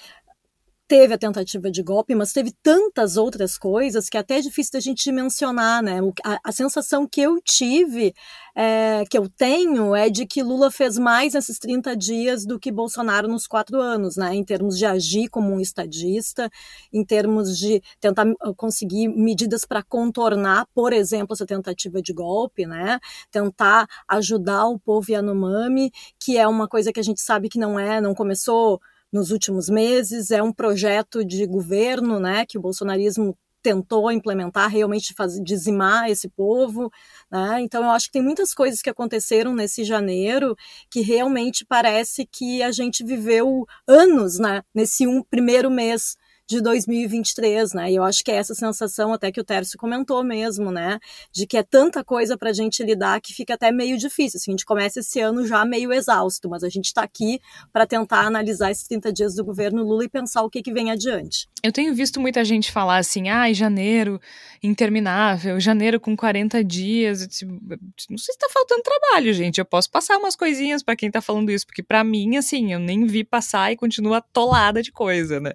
teve 0.88 1.14
a 1.14 1.18
tentativa 1.18 1.70
de 1.70 1.82
golpe, 1.82 2.14
mas 2.14 2.32
teve 2.32 2.52
tantas 2.62 3.16
outras 3.16 3.58
coisas 3.58 4.08
que 4.08 4.16
até 4.16 4.38
é 4.38 4.40
difícil 4.40 4.72
da 4.74 4.80
gente 4.80 5.10
mencionar, 5.10 5.82
né? 5.82 5.98
A, 6.24 6.38
a 6.44 6.52
sensação 6.52 7.06
que 7.06 7.20
eu 7.20 7.40
tive, 7.42 8.14
é, 8.54 9.04
que 9.10 9.18
eu 9.18 9.28
tenho, 9.28 9.94
é 9.94 10.08
de 10.08 10.26
que 10.26 10.42
Lula 10.42 10.70
fez 10.70 10.96
mais 10.96 11.34
nesses 11.34 11.58
30 11.58 11.96
dias 11.96 12.46
do 12.46 12.58
que 12.58 12.70
Bolsonaro 12.70 13.26
nos 13.26 13.46
quatro 13.46 13.80
anos, 13.80 14.16
né? 14.16 14.34
Em 14.34 14.44
termos 14.44 14.78
de 14.78 14.86
agir 14.86 15.28
como 15.28 15.52
um 15.52 15.60
estadista, 15.60 16.48
em 16.92 17.04
termos 17.04 17.58
de 17.58 17.82
tentar 18.00 18.26
conseguir 18.56 19.08
medidas 19.08 19.64
para 19.64 19.82
contornar, 19.82 20.66
por 20.74 20.92
exemplo, 20.92 21.34
essa 21.34 21.46
tentativa 21.46 22.00
de 22.00 22.12
golpe, 22.12 22.64
né? 22.64 23.00
Tentar 23.30 23.88
ajudar 24.08 24.66
o 24.66 24.78
povo 24.78 25.10
Yanomami, 25.10 25.90
que 26.18 26.38
é 26.38 26.46
uma 26.46 26.68
coisa 26.68 26.92
que 26.92 27.00
a 27.00 27.04
gente 27.04 27.20
sabe 27.20 27.48
que 27.48 27.58
não 27.58 27.78
é, 27.78 28.00
não 28.00 28.14
começou 28.14 28.80
nos 29.16 29.30
últimos 29.30 29.68
meses, 29.70 30.30
é 30.30 30.42
um 30.42 30.52
projeto 30.52 31.24
de 31.24 31.46
governo, 31.46 32.20
né, 32.20 32.44
que 32.46 32.58
o 32.58 32.60
bolsonarismo 32.60 33.36
tentou 33.62 34.12
implementar, 34.12 34.68
realmente 34.70 35.12
fazer, 35.12 35.42
dizimar 35.42 36.08
esse 36.08 36.28
povo, 36.28 36.88
né? 37.28 37.60
Então 37.62 37.82
eu 37.82 37.90
acho 37.90 38.06
que 38.06 38.12
tem 38.12 38.22
muitas 38.22 38.54
coisas 38.54 38.80
que 38.80 38.88
aconteceram 38.88 39.52
nesse 39.52 39.82
janeiro 39.82 40.54
que 40.88 41.00
realmente 41.00 41.64
parece 41.66 42.24
que 42.24 42.62
a 42.62 42.70
gente 42.70 43.02
viveu 43.04 43.66
anos, 43.88 44.38
né, 44.38 44.62
nesse 44.72 45.04
um 45.06 45.20
primeiro 45.20 45.68
mês 45.68 46.16
de 46.48 46.60
2023, 46.60 47.72
né? 47.72 47.90
E 47.90 47.96
eu 47.96 48.04
acho 48.04 48.24
que 48.24 48.30
é 48.30 48.36
essa 48.36 48.54
sensação 48.54 49.12
até 49.12 49.32
que 49.32 49.40
o 49.40 49.44
Tércio 49.44 49.78
comentou 49.78 50.22
mesmo, 50.22 50.70
né? 50.70 50.98
De 51.32 51.46
que 51.46 51.56
é 51.56 51.62
tanta 51.62 52.04
coisa 52.04 52.38
para 52.38 52.50
a 52.50 52.52
gente 52.52 52.82
lidar 52.82 53.20
que 53.20 53.34
fica 53.34 53.54
até 53.54 53.72
meio 53.72 53.98
difícil. 53.98 54.38
Assim, 54.38 54.52
a 54.52 54.54
gente 54.54 54.64
começa 54.64 55.00
esse 55.00 55.20
ano 55.20 55.46
já 55.46 55.64
meio 55.64 55.92
exausto, 55.92 56.48
mas 56.48 56.62
a 56.62 56.68
gente 56.68 56.86
está 56.86 57.02
aqui 57.02 57.40
para 57.72 57.86
tentar 57.86 58.20
analisar 58.20 58.70
esses 58.70 58.86
30 58.86 59.12
dias 59.12 59.34
do 59.34 59.44
governo 59.44 59.82
Lula 59.82 60.04
e 60.04 60.08
pensar 60.08 60.42
o 60.42 60.50
que, 60.50 60.62
que 60.62 60.72
vem 60.72 60.90
adiante. 60.90 61.48
Eu 61.62 61.72
tenho 61.72 61.92
visto 61.94 62.20
muita 62.20 62.44
gente 62.44 62.70
falar 62.70 62.98
assim, 62.98 63.28
ai, 63.28 63.50
ah, 63.50 63.54
janeiro 63.54 64.20
interminável, 64.62 65.58
janeiro 65.58 65.98
com 65.98 66.16
40 66.16 66.62
dias. 66.62 67.20
Não 67.42 68.18
sei 68.18 68.18
se 68.18 68.32
está 68.32 68.48
faltando 68.48 68.82
trabalho, 68.82 69.32
gente. 69.32 69.58
Eu 69.58 69.64
posso 69.64 69.90
passar 69.90 70.16
umas 70.16 70.36
coisinhas 70.36 70.82
para 70.82 70.94
quem 70.94 71.08
está 71.08 71.20
falando 71.20 71.50
isso, 71.50 71.66
porque 71.66 71.82
para 71.82 72.04
mim, 72.04 72.36
assim, 72.36 72.72
eu 72.72 72.78
nem 72.78 73.04
vi 73.06 73.24
passar 73.24 73.72
e 73.72 73.76
continua 73.76 74.18
atolada 74.18 74.82
de 74.82 74.92
coisa, 74.92 75.40
né? 75.40 75.52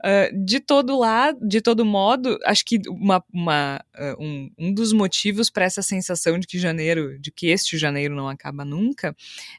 Uh, 0.00 0.23
de 0.32 0.60
todo 0.60 0.98
lado, 0.98 1.38
de 1.46 1.60
todo 1.60 1.84
modo, 1.84 2.38
acho 2.44 2.64
que 2.64 2.80
uma, 2.88 3.24
uma 3.32 3.84
uh, 3.96 4.22
um, 4.22 4.50
um 4.58 4.74
dos 4.74 4.92
motivos 4.92 5.50
para 5.50 5.64
essa 5.64 5.82
sensação 5.82 6.38
de 6.38 6.46
que 6.46 6.58
janeiro, 6.58 7.18
de 7.18 7.30
que 7.30 7.48
este 7.48 7.76
janeiro 7.76 8.14
não 8.14 8.28
acaba 8.28 8.64
nunca, 8.64 9.14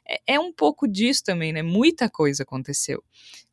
é, 0.08 0.34
é 0.34 0.40
um 0.40 0.52
pouco 0.52 0.86
disso 0.88 1.24
também, 1.24 1.52
né? 1.52 1.62
Muita 1.62 2.08
coisa 2.08 2.42
aconteceu. 2.42 3.02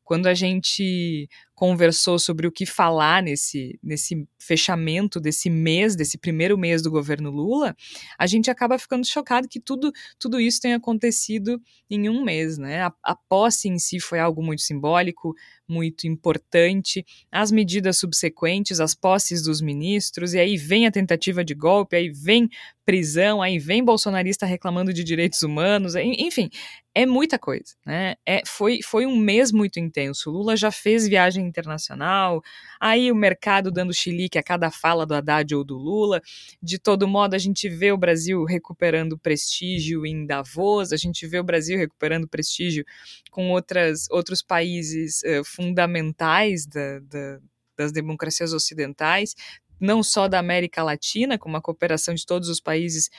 Quando 0.03 0.27
a 0.27 0.33
gente 0.33 1.29
conversou 1.63 2.19
sobre 2.19 2.45
o 2.45 2.51
que 2.51 2.65
falar 2.65 3.23
nesse, 3.23 3.79
nesse 3.81 4.27
fechamento 4.37 5.17
desse 5.17 5.49
mês, 5.49 5.95
desse 5.95 6.17
primeiro 6.17 6.57
mês 6.57 6.81
do 6.81 6.91
governo 6.91 7.31
Lula, 7.31 7.73
a 8.19 8.27
gente 8.27 8.51
acaba 8.51 8.77
ficando 8.77 9.07
chocado 9.07 9.47
que 9.47 9.61
tudo, 9.61 9.89
tudo 10.19 10.41
isso 10.41 10.59
tenha 10.59 10.75
acontecido 10.75 11.61
em 11.89 12.09
um 12.09 12.21
mês, 12.21 12.57
né? 12.57 12.81
A, 12.81 12.93
a 13.01 13.15
posse 13.15 13.69
em 13.69 13.79
si 13.79 13.97
foi 13.97 14.19
algo 14.19 14.43
muito 14.43 14.61
simbólico, 14.61 15.33
muito 15.65 16.05
importante, 16.05 17.05
as 17.31 17.49
medidas 17.49 17.97
subsequentes, 17.97 18.81
as 18.81 18.93
posses 18.93 19.41
dos 19.41 19.61
ministros, 19.61 20.33
e 20.33 20.39
aí 20.39 20.57
vem 20.57 20.85
a 20.85 20.91
tentativa 20.91 21.45
de 21.45 21.55
golpe, 21.55 21.95
aí 21.95 22.09
vem 22.09 22.49
prisão, 22.85 23.41
aí 23.41 23.59
vem 23.59 23.83
bolsonarista 23.83 24.45
reclamando 24.45 24.93
de 24.93 25.03
direitos 25.03 25.41
humanos, 25.41 25.95
enfim, 25.95 26.49
é 26.95 27.05
muita 27.05 27.39
coisa, 27.39 27.73
né? 27.85 28.15
É, 28.25 28.41
foi, 28.45 28.79
foi 28.83 29.05
um 29.05 29.17
mês 29.17 29.51
muito 29.51 29.79
intenso. 29.79 30.29
Lula 30.29 30.55
já 30.55 30.69
fez 30.69 31.07
viagem 31.07 31.45
internacional, 31.45 32.41
aí 32.79 33.11
o 33.11 33.15
mercado 33.15 33.71
dando 33.71 33.93
chilique 33.93 34.37
a 34.37 34.43
cada 34.43 34.69
fala 34.69 35.05
do 35.05 35.15
Haddad 35.15 35.55
ou 35.55 35.63
do 35.63 35.75
Lula. 35.77 36.21
De 36.61 36.77
todo 36.77 37.07
modo, 37.07 37.33
a 37.33 37.39
gente 37.39 37.67
vê 37.67 37.91
o 37.91 37.97
Brasil 37.97 38.43
recuperando 38.43 39.17
prestígio 39.17 40.05
em 40.05 40.25
Davos, 40.25 40.91
a 40.91 40.97
gente 40.97 41.25
vê 41.25 41.39
o 41.39 41.43
Brasil 41.43 41.77
recuperando 41.77 42.27
prestígio 42.27 42.85
com 43.31 43.49
outras, 43.49 44.07
outros 44.11 44.41
países 44.41 45.21
uh, 45.23 45.43
fundamentais 45.43 46.67
da, 46.67 46.99
da, 46.99 47.39
das 47.75 47.91
democracias 47.91 48.53
ocidentais, 48.53 49.35
não 49.79 50.03
só 50.03 50.27
da 50.27 50.39
América 50.39 50.83
Latina, 50.83 51.37
com 51.37 51.49
uma 51.49 51.61
cooperação 51.61 52.13
de 52.13 52.25
todos 52.25 52.49
os 52.49 52.59
países 52.59 53.09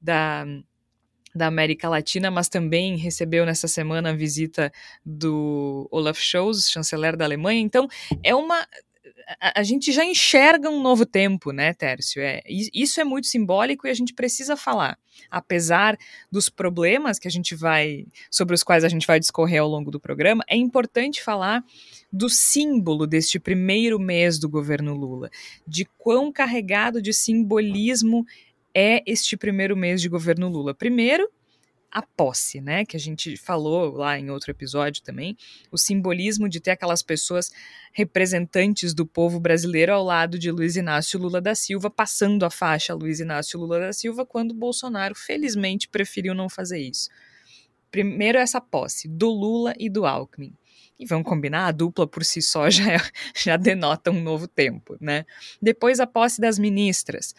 da 0.00 0.44
da 1.34 1.46
América 1.46 1.88
Latina, 1.88 2.30
mas 2.30 2.48
também 2.48 2.96
recebeu 2.96 3.46
nessa 3.46 3.66
semana 3.66 4.10
a 4.10 4.12
visita 4.12 4.70
do 5.04 5.88
Olaf 5.90 6.20
Scholz, 6.20 6.70
chanceler 6.70 7.16
da 7.16 7.24
Alemanha. 7.24 7.60
Então, 7.60 7.88
é 8.22 8.34
uma 8.34 8.66
a, 9.40 9.62
gente 9.62 9.92
já 9.92 10.04
enxerga 10.04 10.68
um 10.68 10.80
novo 10.82 11.04
tempo, 11.06 11.52
né, 11.52 11.72
Tércio? 11.72 12.22
É, 12.22 12.42
isso 12.46 13.00
é 13.00 13.04
muito 13.04 13.26
simbólico 13.26 13.86
e 13.86 13.90
a 13.90 13.94
gente 13.94 14.12
precisa 14.14 14.56
falar. 14.56 14.98
Apesar 15.30 15.98
dos 16.30 16.48
problemas 16.48 17.18
que 17.18 17.28
a 17.28 17.30
gente 17.30 17.54
vai, 17.54 18.06
sobre 18.30 18.54
os 18.54 18.62
quais 18.62 18.84
a 18.84 18.88
gente 18.88 19.06
vai 19.06 19.20
discorrer 19.20 19.60
ao 19.60 19.68
longo 19.68 19.90
do 19.90 20.00
programa, 20.00 20.44
é 20.48 20.56
importante 20.56 21.22
falar 21.22 21.64
do 22.12 22.28
símbolo 22.28 23.06
deste 23.06 23.38
primeiro 23.38 23.98
mês 23.98 24.38
do 24.38 24.48
governo 24.48 24.94
Lula, 24.94 25.30
de 25.66 25.84
quão 25.98 26.32
carregado 26.32 27.00
de 27.00 27.12
simbolismo 27.12 28.26
é 28.74 29.02
este 29.06 29.36
primeiro 29.36 29.76
mês 29.76 30.00
de 30.00 30.08
governo 30.08 30.48
Lula? 30.48 30.74
Primeiro, 30.74 31.28
a 31.92 32.00
posse, 32.00 32.60
né? 32.60 32.86
Que 32.86 32.96
a 32.96 33.00
gente 33.00 33.36
falou 33.36 33.92
lá 33.92 34.18
em 34.18 34.30
outro 34.30 34.50
episódio 34.50 35.02
também, 35.02 35.36
o 35.70 35.76
simbolismo 35.76 36.48
de 36.48 36.58
ter 36.58 36.70
aquelas 36.70 37.02
pessoas 37.02 37.50
representantes 37.92 38.94
do 38.94 39.06
povo 39.06 39.38
brasileiro 39.38 39.92
ao 39.92 40.02
lado 40.02 40.38
de 40.38 40.50
Luiz 40.50 40.74
Inácio 40.74 41.20
Lula 41.20 41.40
da 41.40 41.54
Silva, 41.54 41.90
passando 41.90 42.44
a 42.44 42.50
faixa 42.50 42.94
Luiz 42.94 43.20
Inácio 43.20 43.60
Lula 43.60 43.78
da 43.78 43.92
Silva, 43.92 44.24
quando 44.24 44.54
Bolsonaro, 44.54 45.14
felizmente, 45.14 45.86
preferiu 45.86 46.34
não 46.34 46.48
fazer 46.48 46.80
isso. 46.80 47.10
Primeiro, 47.90 48.38
essa 48.38 48.58
posse 48.58 49.06
do 49.06 49.28
Lula 49.28 49.74
e 49.78 49.90
do 49.90 50.06
Alckmin. 50.06 50.56
E 50.98 51.04
vamos 51.04 51.28
combinar, 51.28 51.66
a 51.66 51.72
dupla 51.72 52.06
por 52.06 52.24
si 52.24 52.40
só 52.40 52.70
já, 52.70 52.96
já 53.36 53.58
denota 53.58 54.10
um 54.10 54.22
novo 54.22 54.48
tempo, 54.48 54.96
né? 54.98 55.26
Depois, 55.60 56.00
a 56.00 56.06
posse 56.06 56.40
das 56.40 56.58
ministras. 56.58 57.34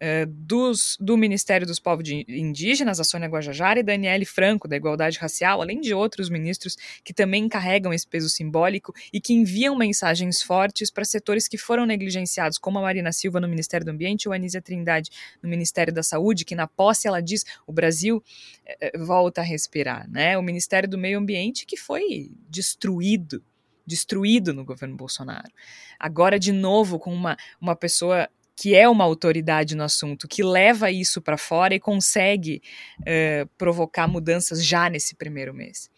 Eh, 0.00 0.26
dos, 0.26 0.96
do 1.00 1.16
Ministério 1.16 1.66
dos 1.66 1.80
Povos 1.80 2.08
Indígenas, 2.08 3.00
a 3.00 3.04
Sônia 3.04 3.28
Guajajara, 3.28 3.80
e 3.80 3.82
Daniele 3.82 4.24
Franco, 4.24 4.68
da 4.68 4.76
Igualdade 4.76 5.18
Racial, 5.18 5.60
além 5.60 5.80
de 5.80 5.92
outros 5.92 6.30
ministros 6.30 6.76
que 7.02 7.12
também 7.12 7.48
carregam 7.48 7.92
esse 7.92 8.06
peso 8.06 8.28
simbólico 8.28 8.94
e 9.12 9.20
que 9.20 9.34
enviam 9.34 9.76
mensagens 9.76 10.40
fortes 10.40 10.90
para 10.90 11.04
setores 11.04 11.48
que 11.48 11.58
foram 11.58 11.84
negligenciados, 11.84 12.58
como 12.58 12.78
a 12.78 12.82
Marina 12.82 13.10
Silva 13.10 13.40
no 13.40 13.48
Ministério 13.48 13.84
do 13.84 13.90
Ambiente 13.90 14.28
ou 14.28 14.32
a 14.32 14.36
Anísia 14.36 14.62
Trindade 14.62 15.10
no 15.42 15.48
Ministério 15.48 15.92
da 15.92 16.02
Saúde, 16.02 16.44
que 16.44 16.54
na 16.54 16.68
posse 16.68 17.08
ela 17.08 17.20
diz 17.20 17.44
o 17.66 17.72
Brasil 17.72 18.22
eh, 18.66 18.96
volta 18.98 19.40
a 19.40 19.44
respirar. 19.44 20.08
Né? 20.08 20.38
O 20.38 20.42
Ministério 20.42 20.88
do 20.88 20.96
Meio 20.96 21.18
Ambiente 21.18 21.66
que 21.66 21.76
foi 21.76 22.30
destruído 22.48 23.42
destruído 23.88 24.52
no 24.52 24.66
governo 24.66 24.94
Bolsonaro. 24.94 25.50
Agora, 25.98 26.38
de 26.38 26.52
novo, 26.52 26.98
com 26.98 27.12
uma, 27.12 27.38
uma 27.58 27.74
pessoa 27.74 28.28
que 28.60 28.74
é 28.74 28.88
uma 28.88 29.04
autoridade 29.04 29.76
no 29.76 29.84
assunto, 29.84 30.26
que 30.26 30.42
leva 30.42 30.90
isso 30.90 31.22
para 31.22 31.38
fora 31.38 31.76
e 31.76 31.78
consegue 31.80 32.60
uh, 33.02 33.48
provocar 33.56 34.08
mudanças 34.08 34.66
já 34.66 34.90
nesse 34.90 35.14
primeiro 35.14 35.54
mês. 35.54 35.88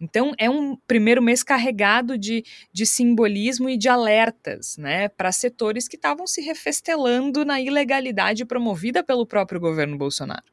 Então, 0.00 0.32
é 0.38 0.48
um 0.48 0.76
primeiro 0.86 1.20
mês 1.20 1.42
carregado 1.42 2.16
de, 2.16 2.42
de 2.72 2.86
simbolismo 2.86 3.68
e 3.68 3.76
de 3.76 3.90
alertas 3.90 4.78
né, 4.78 5.08
para 5.08 5.30
setores 5.30 5.86
que 5.86 5.96
estavam 5.96 6.26
se 6.26 6.40
refestelando 6.40 7.44
na 7.44 7.60
ilegalidade 7.60 8.46
promovida 8.46 9.04
pelo 9.04 9.26
próprio 9.26 9.60
governo 9.60 9.98
Bolsonaro. 9.98 10.44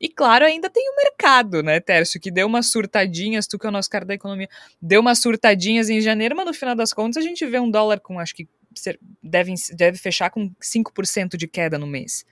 E 0.00 0.08
claro, 0.08 0.44
ainda 0.44 0.70
tem 0.70 0.88
o 0.90 0.96
mercado, 0.96 1.60
né, 1.60 1.80
Tércio, 1.80 2.20
que 2.20 2.30
deu 2.30 2.46
umas 2.46 2.66
surtadinhas, 2.66 3.48
tu 3.48 3.58
que 3.58 3.66
é 3.66 3.68
o 3.68 3.72
nosso 3.72 3.90
cara 3.90 4.04
da 4.04 4.14
economia, 4.14 4.48
deu 4.80 5.00
umas 5.00 5.18
surtadinhas 5.18 5.90
em 5.90 6.00
janeiro, 6.00 6.36
mas 6.36 6.46
no 6.46 6.54
final 6.54 6.76
das 6.76 6.92
contas 6.92 7.16
a 7.16 7.26
gente 7.26 7.44
vê 7.46 7.58
um 7.58 7.70
dólar 7.70 7.98
com 7.98 8.20
acho 8.20 8.34
que 8.34 8.48
deve, 9.22 9.54
deve 9.72 9.98
fechar 9.98 10.30
com 10.30 10.50
5% 10.60 11.36
de 11.36 11.46
queda 11.46 11.78
no 11.78 11.86
mês. 11.86 12.24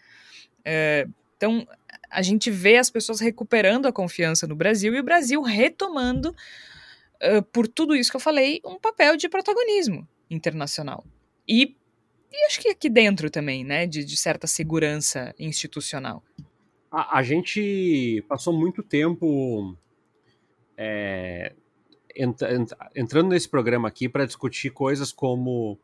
É, 0.65 1.07
então, 1.37 1.67
a 2.11 2.23
gente 2.23 2.51
vê 2.51 2.77
as 2.77 2.91
pessoas 2.91 3.19
recuperando 3.21 3.87
a 3.87 3.93
confiança 3.93 4.47
no 4.47 4.55
Brasil 4.55 4.95
e 4.95 5.01
o 5.01 5.03
Brasil 5.03 5.43
retomando, 5.43 6.31
uh, 6.31 7.43
por 7.53 7.67
tudo 7.67 7.97
isso 7.97 8.11
que 8.11 8.17
eu 8.17 8.21
falei, 8.21 8.61
um 8.65 8.79
papel 8.79 9.17
de 9.17 9.29
protagonismo 9.29 10.07
internacional. 10.31 11.05
E, 11.49 11.75
e 12.31 12.47
acho 12.47 12.61
que 12.61 12.69
aqui 12.69 12.89
dentro 12.89 13.31
também, 13.31 13.65
né, 13.65 13.87
de, 13.87 14.05
de 14.05 14.17
certa 14.17 14.47
segurança 14.47 15.35
institucional. 15.39 16.23
A, 16.91 17.19
a 17.19 17.23
gente 17.23 18.23
passou 18.29 18.53
muito 18.53 18.83
tempo 18.83 19.77
é, 20.77 21.55
entrando 22.95 23.31
nesse 23.31 23.49
programa 23.49 23.89
aqui 23.89 24.09
para 24.09 24.27
discutir 24.27 24.71
coisas 24.71 25.13
como 25.13 25.79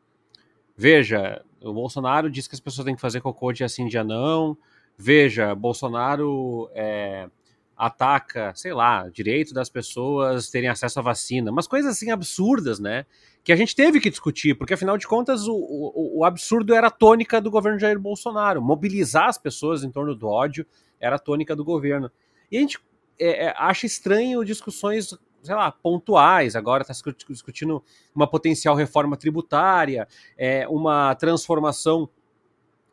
Veja, 0.81 1.45
o 1.61 1.73
Bolsonaro 1.73 2.31
diz 2.31 2.47
que 2.47 2.55
as 2.55 2.61
pessoas 2.61 2.85
têm 2.85 2.95
que 2.95 3.01
fazer 3.01 3.21
cocô 3.21 3.53
dia 3.53 3.69
sim, 3.69 3.89
dia 3.89 4.05
não. 4.05 4.57
Veja, 4.97 5.53
Bolsonaro 5.53 6.71
é, 6.73 7.29
ataca, 7.77 8.53
sei 8.55 8.73
lá, 8.73 9.09
direito 9.09 9.53
das 9.53 9.69
pessoas 9.69 10.49
terem 10.49 10.69
acesso 10.69 11.01
à 11.01 11.03
vacina. 11.03 11.51
Umas 11.51 11.67
coisas 11.67 11.97
assim 11.97 12.13
absurdas, 12.13 12.79
né? 12.79 13.07
Que 13.43 13.51
a 13.53 13.57
gente 13.57 13.75
teve 13.75 13.99
que 13.99 14.09
discutir, 14.09 14.55
porque 14.55 14.73
afinal 14.73 14.97
de 14.97 15.09
contas 15.09 15.49
o, 15.49 15.53
o, 15.53 16.21
o 16.21 16.25
absurdo 16.25 16.73
era 16.73 16.87
a 16.87 16.93
tônica 16.93 17.41
do 17.41 17.51
governo 17.51 17.81
Jair 17.81 17.99
Bolsonaro. 17.99 18.63
Mobilizar 18.63 19.27
as 19.27 19.37
pessoas 19.37 19.83
em 19.83 19.91
torno 19.91 20.15
do 20.15 20.29
ódio 20.29 20.65
era 21.01 21.17
a 21.17 21.19
tônica 21.19 21.57
do 21.57 21.65
governo. 21.65 22.09
E 22.53 22.57
a 22.57 22.61
gente 22.61 22.79
é, 23.19 23.47
é 23.47 23.55
acha 23.57 23.85
estranho 23.85 24.45
discussões 24.45 25.13
sei 25.43 25.55
lá, 25.55 25.71
pontuais. 25.71 26.57
Agora 26.57 26.83
está 26.83 26.95
discutindo 27.29 27.83
uma 28.15 28.27
potencial 28.27 28.75
reforma 28.75 29.17
tributária, 29.17 30.07
é, 30.37 30.67
uma 30.69 31.15
transformação 31.15 32.09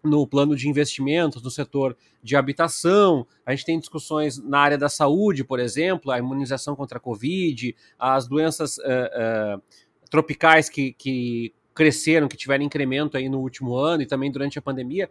no 0.05 0.27
plano 0.27 0.55
de 0.55 0.69
investimentos 0.69 1.41
no 1.41 1.49
setor 1.49 1.97
de 2.21 2.35
habitação. 2.35 3.25
A 3.45 3.51
gente 3.51 3.65
tem 3.65 3.79
discussões 3.79 4.37
na 4.37 4.59
área 4.59 4.77
da 4.77 4.87
saúde, 4.87 5.43
por 5.43 5.59
exemplo, 5.59 6.11
a 6.11 6.19
imunização 6.19 6.75
contra 6.75 6.97
a 6.97 7.01
Covid, 7.01 7.75
as 7.97 8.27
doenças 8.27 8.77
uh, 8.77 9.57
uh, 9.57 9.61
tropicais 10.09 10.69
que, 10.69 10.93
que 10.93 11.53
cresceram, 11.73 12.27
que 12.27 12.37
tiveram 12.37 12.63
incremento 12.63 13.17
aí 13.17 13.27
no 13.27 13.39
último 13.39 13.75
ano 13.75 14.03
e 14.03 14.05
também 14.05 14.31
durante 14.31 14.59
a 14.59 14.61
pandemia. 14.61 15.09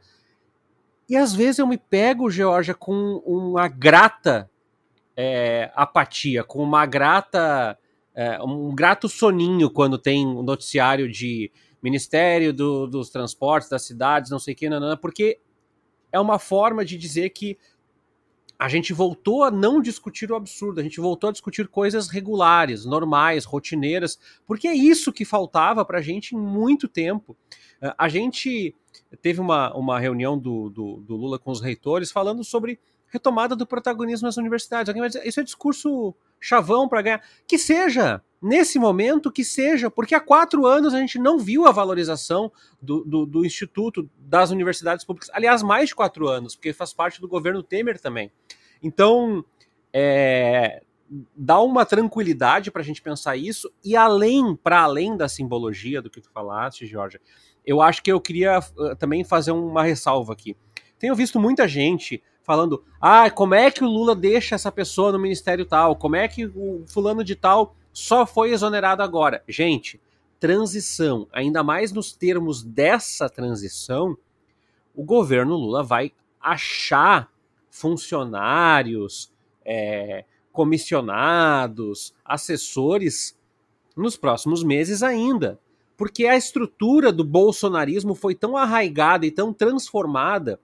E 1.09 1.17
às 1.17 1.35
vezes 1.35 1.59
eu 1.59 1.67
me 1.67 1.77
pego, 1.77 2.31
Georgia, 2.31 2.75
com 2.75 3.23
uma 3.27 3.69
grata 3.69 4.51
é, 5.17 5.71
apatia, 5.75 6.43
com 6.45 6.63
uma 6.63 6.87
grata. 6.87 7.79
É, 8.17 8.41
um 8.43 8.73
grato 8.73 9.09
soninho 9.09 9.69
quando 9.69 9.99
tem 9.99 10.25
um 10.25 10.43
noticiário 10.43 11.11
de 11.11 11.51
Ministério 11.83 12.53
do, 12.53 12.87
dos 12.87 13.11
Transportes, 13.11 13.69
das 13.69 13.83
cidades, 13.83 14.31
não 14.31 14.39
sei 14.39 14.55
o 14.55 14.57
que, 14.57 14.69
não, 14.69 14.97
porque 14.97 15.41
é 16.13 16.21
uma 16.21 16.39
forma 16.39 16.85
de 16.85 16.97
dizer 16.97 17.31
que 17.31 17.59
a 18.59 18.69
gente 18.69 18.93
voltou 18.93 19.43
a 19.43 19.51
não 19.51 19.81
discutir 19.81 20.31
o 20.31 20.37
absurdo, 20.37 20.81
a 20.81 20.83
gente 20.83 21.01
voltou 21.01 21.29
a 21.29 21.33
discutir 21.33 21.67
coisas 21.69 22.09
regulares, 22.09 22.85
normais, 22.85 23.45
rotineiras, 23.45 24.19
porque 24.47 24.69
é 24.69 24.75
isso 24.75 25.13
que 25.13 25.25
faltava 25.25 25.85
para 25.85 25.99
a 25.99 26.03
gente 26.03 26.35
em 26.35 26.39
muito 26.39 26.89
tempo. 26.89 27.37
A 27.99 28.09
gente 28.09 28.75
teve 29.21 29.41
uma, 29.41 29.75
uma 29.77 29.99
reunião 29.99 30.39
do, 30.39 30.71
do, 30.71 30.97
do 31.01 31.17
Lula 31.17 31.39
com 31.39 31.51
os 31.51 31.61
reitores 31.61 32.13
falando 32.13 32.45
sobre 32.45 32.79
retomada 33.15 33.55
do 33.55 33.65
protagonismo 33.65 34.27
nas 34.27 34.37
universidades. 34.37 34.89
Alguém 34.89 35.01
vai 35.01 35.09
dizer, 35.09 35.25
isso 35.25 35.39
é 35.39 35.45
discurso 35.45 36.13
chavão 36.41 36.89
para 36.89 37.01
ganhar. 37.01 37.23
Que 37.47 37.57
seja, 37.57 38.21
nesse 38.43 38.77
momento, 38.77 39.31
que 39.31 39.45
seja, 39.45 39.89
porque 39.89 40.17
há 40.17 40.21
quatro 40.21 40.67
anos 40.67 40.93
a 40.93 40.99
gente 40.99 41.17
não 41.17 41.39
viu 41.39 41.65
a 41.65 41.71
valorização 41.71 42.51
do, 42.83 43.05
do, 43.05 43.25
do, 43.25 43.47
Instituto 43.47 44.11
das 44.19 44.51
universidades 44.51 45.05
públicas. 45.05 45.31
Aliás, 45.33 45.63
mais 45.63 45.91
de 45.91 45.95
quatro 45.95 46.27
anos, 46.27 46.57
porque 46.57 46.73
faz 46.73 46.93
parte 46.93 47.21
do 47.21 47.29
governo 47.29 47.63
Temer 47.63 48.01
também. 48.01 48.33
Então, 48.83 49.45
é, 49.93 50.83
dá 51.37 51.61
uma 51.61 51.87
tranquilidade 51.87 52.73
para 52.73 52.83
a 52.83 52.85
gente 52.85 53.01
pensar 53.01 53.37
isso, 53.37 53.73
e 53.85 53.95
além, 53.95 54.57
para 54.57 54.83
além 54.83 55.17
da 55.17 55.29
simbologia 55.29 56.03
do 56.03 56.11
que 56.11 56.21
tu 56.21 56.31
falaste, 56.33 56.85
Jorge, 56.85 57.21
eu 57.65 57.81
acho 57.81 58.03
que 58.03 58.11
eu 58.11 58.21
queria 58.21 58.59
uh, 58.59 58.97
também 58.97 59.23
fazer 59.23 59.53
uma 59.53 59.85
ressalva 59.85 60.33
aqui. 60.33 60.57
Tenho 60.99 61.15
visto 61.15 61.39
muita 61.39 61.69
gente 61.69 62.23
falando: 62.45 62.85
ah, 63.01 63.29
como 63.31 63.55
é 63.55 63.71
que 63.71 63.83
o 63.83 63.89
Lula 63.89 64.15
deixa 64.15 64.55
essa 64.55 64.71
pessoa 64.71 65.11
no 65.11 65.19
ministério 65.19 65.65
tal? 65.65 65.97
Como 65.97 66.15
é 66.15 66.29
que 66.29 66.47
o 66.47 66.85
fulano 66.87 67.25
de 67.25 67.35
tal 67.35 67.75
só 67.93 68.25
foi 68.25 68.53
exonerado 68.53 69.03
agora? 69.03 69.43
Gente, 69.49 70.01
transição, 70.39 71.27
ainda 71.33 71.65
mais 71.65 71.91
nos 71.91 72.13
termos 72.13 72.63
dessa 72.63 73.29
transição, 73.29 74.17
o 74.95 75.03
governo 75.03 75.57
Lula 75.57 75.83
vai 75.83 76.13
achar 76.41 77.33
funcionários, 77.71 79.33
é, 79.65 80.25
comissionados, 80.53 82.15
assessores 82.25 83.37
nos 83.97 84.17
próximos 84.17 84.63
meses 84.63 85.03
ainda. 85.03 85.59
Porque 85.97 86.27
a 86.27 86.37
estrutura 86.37 87.13
do 87.13 87.25
bolsonarismo 87.25 88.15
foi 88.15 88.35
tão 88.35 88.57
arraigada 88.57 89.25
e 89.25 89.31
tão 89.31 89.53
transformada 89.53 90.61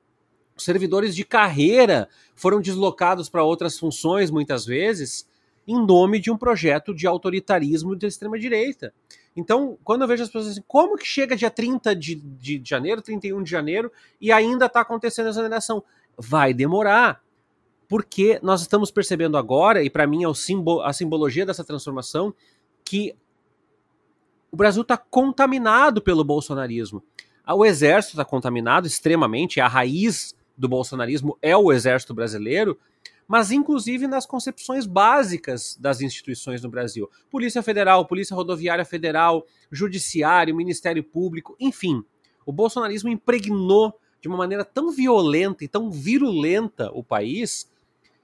servidores 0.63 1.15
de 1.15 1.25
carreira 1.25 2.09
foram 2.35 2.61
deslocados 2.61 3.29
para 3.29 3.43
outras 3.43 3.79
funções, 3.79 4.31
muitas 4.31 4.65
vezes, 4.65 5.29
em 5.67 5.85
nome 5.85 6.19
de 6.19 6.31
um 6.31 6.37
projeto 6.37 6.95
de 6.95 7.07
autoritarismo 7.07 7.95
da 7.95 8.07
extrema-direita. 8.07 8.93
Então, 9.37 9.79
quando 9.85 10.03
eu 10.03 10.09
vejo 10.09 10.23
as 10.23 10.29
pessoas 10.29 10.49
assim, 10.49 10.65
como 10.67 10.97
que 10.97 11.07
chega 11.07 11.37
dia 11.37 11.51
30 11.51 11.95
de, 11.95 12.17
de 12.17 12.61
janeiro, 12.65 13.01
31 13.01 13.43
de 13.43 13.51
janeiro, 13.51 13.93
e 14.21 14.33
ainda 14.33 14.67
está 14.67 14.81
acontecendo 14.81 15.27
a 15.27 15.31
exoneração? 15.31 15.83
Vai 16.19 16.53
demorar. 16.53 17.23
Porque 17.89 18.39
nós 18.43 18.61
estamos 18.61 18.91
percebendo 18.91 19.37
agora, 19.37 19.83
e 19.83 19.91
para 19.91 20.07
mim 20.07 20.25
é 20.25 20.29
o 20.29 20.35
simbolo, 20.35 20.83
a 20.83 20.93
simbologia 20.93 21.47
dessa 21.47 21.65
transformação, 21.65 22.35
que 22.85 23.15
o 24.51 24.57
Brasil 24.57 24.83
está 24.83 24.97
contaminado 24.97 26.03
pelo 26.03 26.25
bolsonarismo. 26.25 27.03
O 27.47 27.65
exército 27.65 28.15
está 28.15 28.25
contaminado 28.25 28.87
extremamente, 28.87 29.61
é 29.61 29.63
a 29.63 29.69
raiz 29.69 30.35
do 30.61 30.69
bolsonarismo 30.69 31.39
é 31.41 31.57
o 31.57 31.73
exército 31.73 32.13
brasileiro, 32.13 32.79
mas 33.27 33.51
inclusive 33.51 34.07
nas 34.07 34.27
concepções 34.27 34.85
básicas 34.85 35.75
das 35.81 36.03
instituições 36.03 36.63
no 36.63 36.69
Brasil. 36.69 37.11
Polícia 37.31 37.63
Federal, 37.63 38.05
Polícia 38.05 38.37
Rodoviária 38.37 38.85
Federal, 38.85 39.47
Judiciário, 39.73 40.55
Ministério 40.55 41.03
Público, 41.03 41.57
enfim. 41.59 42.05
O 42.45 42.53
bolsonarismo 42.53 43.09
impregnou 43.09 43.99
de 44.21 44.29
uma 44.29 44.37
maneira 44.37 44.65
tão 44.65 44.91
violenta 44.91 45.65
e 45.65 45.69
tão 45.69 45.91
virulenta 45.91 46.91
o 46.93 47.03
país 47.03 47.71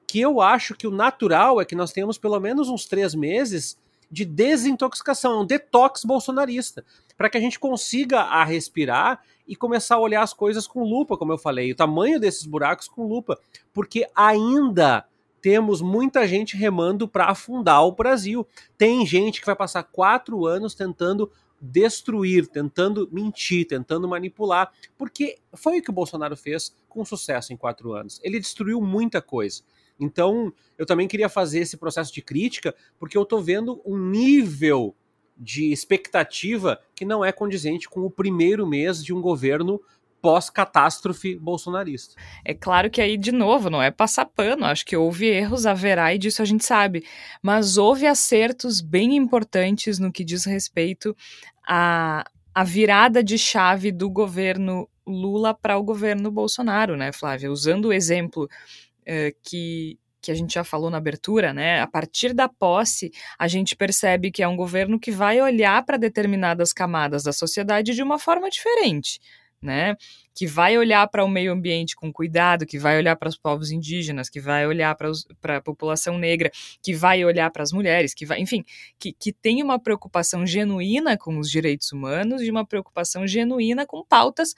que 0.07 0.21
eu 0.21 0.41
acho 0.41 0.75
que 0.75 0.87
o 0.87 0.91
natural 0.91 1.61
é 1.61 1.65
que 1.65 1.75
nós 1.75 1.91
tenhamos 1.91 2.19
pelo 2.19 2.39
menos 2.39 2.69
uns 2.69 2.85
três 2.85 3.15
meses 3.15 3.79
de 4.11 4.25
desintoxicação, 4.25 5.41
um 5.41 5.47
detox 5.47 6.05
bolsonarista, 6.05 6.85
para 7.17 7.31
que 7.31 7.39
a 7.39 7.41
gente 7.41 7.59
consiga 7.59 8.21
a 8.21 8.45
respirar 8.45 9.21
e 9.47 9.57
começar 9.57 9.97
a 9.97 10.01
olhar 10.01 10.23
as 10.23 10.33
coisas 10.33 10.67
com 10.67 10.83
lupa, 10.83 11.17
como 11.17 11.33
eu 11.33 11.39
falei, 11.39 11.73
o 11.73 11.77
tamanho 11.77 12.21
desses 12.21 12.45
buracos 12.45 12.89
com 12.89 13.07
lupa, 13.07 13.39
porque 13.73 14.07
ainda 14.15 15.07
temos 15.41 15.81
muita 15.81 16.27
gente 16.27 16.57
remando 16.57 17.07
para 17.07 17.27
afundar 17.27 17.85
o 17.85 17.93
Brasil. 17.93 18.47
Tem 18.77 19.07
gente 19.07 19.41
que 19.41 19.47
vai 19.47 19.55
passar 19.55 19.85
quatro 19.85 20.45
anos 20.45 20.75
tentando 20.75 21.31
destruir, 21.61 22.49
tentando 22.49 23.09
mentir, 23.11 23.67
tentando 23.67 24.09
manipular, 24.09 24.73
porque 24.99 25.39
foi 25.55 25.79
o 25.79 25.83
que 25.83 25.91
o 25.91 25.93
Bolsonaro 25.93 26.37
fez 26.37 26.75
com 26.89 27.05
sucesso 27.05 27.53
em 27.53 27.57
quatro 27.57 27.93
anos. 27.93 28.21
Ele 28.23 28.41
destruiu 28.41 28.81
muita 28.81 29.23
coisa. 29.23 29.63
Então, 29.99 30.53
eu 30.77 30.85
também 30.85 31.09
queria 31.09 31.29
fazer 31.29 31.61
esse 31.61 31.77
processo 31.77 32.13
de 32.13 32.21
crítica, 32.21 32.75
porque 32.99 33.17
eu 33.17 33.23
estou 33.23 33.41
vendo 33.41 33.81
um 33.87 33.97
nível 33.97 34.95
de 35.37 35.73
expectativa 35.73 36.81
que 36.95 37.05
não 37.05 37.25
é 37.25 37.31
condizente 37.31 37.89
com 37.89 38.01
o 38.01 38.11
primeiro 38.11 38.67
mês 38.67 39.05
de 39.05 39.13
um 39.13 39.21
governo 39.21 39.81
pós-catástrofe 40.21 41.37
bolsonarista. 41.37 42.15
É 42.45 42.53
claro 42.53 42.91
que 42.91 43.01
aí, 43.01 43.17
de 43.17 43.31
novo, 43.31 43.71
não 43.71 43.81
é 43.83 43.91
passar 43.91 44.25
pano, 44.25 44.65
acho 44.65 44.85
que 44.85 44.97
houve 44.97 45.27
erros, 45.27 45.67
haverá, 45.67 46.13
e 46.15 46.19
disso 46.19 46.43
a 46.43 46.45
gente 46.45 46.65
sabe, 46.65 47.05
mas 47.43 47.77
houve 47.77 48.07
acertos 48.07 48.81
bem 48.81 49.15
importantes 49.15 49.99
no 49.99 50.11
que 50.11 50.25
diz 50.25 50.45
respeito 50.45 51.17
à, 51.65 52.25
à 52.53 52.65
virada 52.65 53.23
de 53.23 53.39
chave 53.39 53.93
do 53.93 54.11
governo 54.11 54.89
Lula 55.07 55.55
para 55.55 55.79
o 55.79 55.85
governo 55.85 56.31
Bolsonaro, 56.31 56.97
né, 56.97 57.13
Flávia? 57.13 57.53
Usando 57.53 57.87
o 57.87 57.93
exemplo 57.93 58.45
uh, 58.45 59.37
que 59.45 59.97
que 60.27 60.31
a 60.33 60.35
gente 60.35 60.55
já 60.55 60.65
falou 60.65 60.91
na 60.91 60.99
abertura, 60.99 61.55
né? 61.55 61.81
A 61.81 61.87
partir 61.87 62.35
da 62.35 62.49
posse, 62.49 63.13
a 63.39 63.47
gente 63.47 63.77
percebe 63.77 64.33
que 64.33 64.43
é 64.43 64.49
um 64.49 64.57
governo 64.57 64.99
que 64.99 65.13
vai 65.13 65.41
olhar 65.41 65.85
para 65.85 65.97
determinadas 65.97 66.73
camadas 66.73 67.23
da 67.23 67.33
sociedade 67.33 67.95
de 67.95 68.03
uma 68.03 68.19
forma 68.19 68.51
diferente. 68.51 69.21
Né, 69.63 69.97
que 70.35 70.47
vai 70.47 70.77
olhar 70.77 71.09
para 71.09 71.25
o 71.25 71.29
meio 71.29 71.51
ambiente 71.51 71.97
com 71.97 72.13
cuidado, 72.13 72.67
que 72.67 72.79
vai 72.79 72.99
olhar 72.99 73.17
para 73.17 73.31
os 73.31 73.39
povos 73.39 73.71
indígenas, 73.73 74.29
que 74.29 74.39
vai 74.39 74.67
olhar 74.67 74.95
para 75.41 75.57
a 75.57 75.63
população 75.63 76.19
negra, 76.19 76.53
que 76.83 76.95
vai 76.95 77.25
olhar 77.25 77.51
para 77.51 77.63
as 77.63 77.73
mulheres, 77.73 78.13
que 78.13 78.27
vai, 78.27 78.39
enfim, 78.39 78.63
que, 78.99 79.15
que 79.15 79.33
tem 79.33 79.63
uma 79.63 79.79
preocupação 79.79 80.47
genuína 80.47 81.17
com 81.17 81.39
os 81.39 81.51
direitos 81.51 81.91
humanos 81.91 82.43
e 82.43 82.51
uma 82.51 82.67
preocupação 82.67 83.27
genuína 83.27 83.87
com 83.87 84.05
pautas 84.05 84.55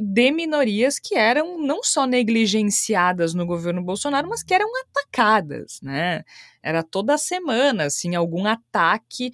de 0.00 0.30
minorias 0.32 0.98
que 0.98 1.14
eram 1.14 1.58
não 1.58 1.82
só 1.82 2.06
negligenciadas 2.06 3.34
no 3.34 3.46
governo 3.46 3.82
Bolsonaro, 3.82 4.28
mas 4.28 4.42
que 4.42 4.54
eram 4.54 4.68
atacadas, 4.82 5.78
né? 5.82 6.22
Era 6.62 6.82
toda 6.82 7.18
semana, 7.18 7.84
assim, 7.84 8.14
algum 8.14 8.46
ataque 8.46 9.30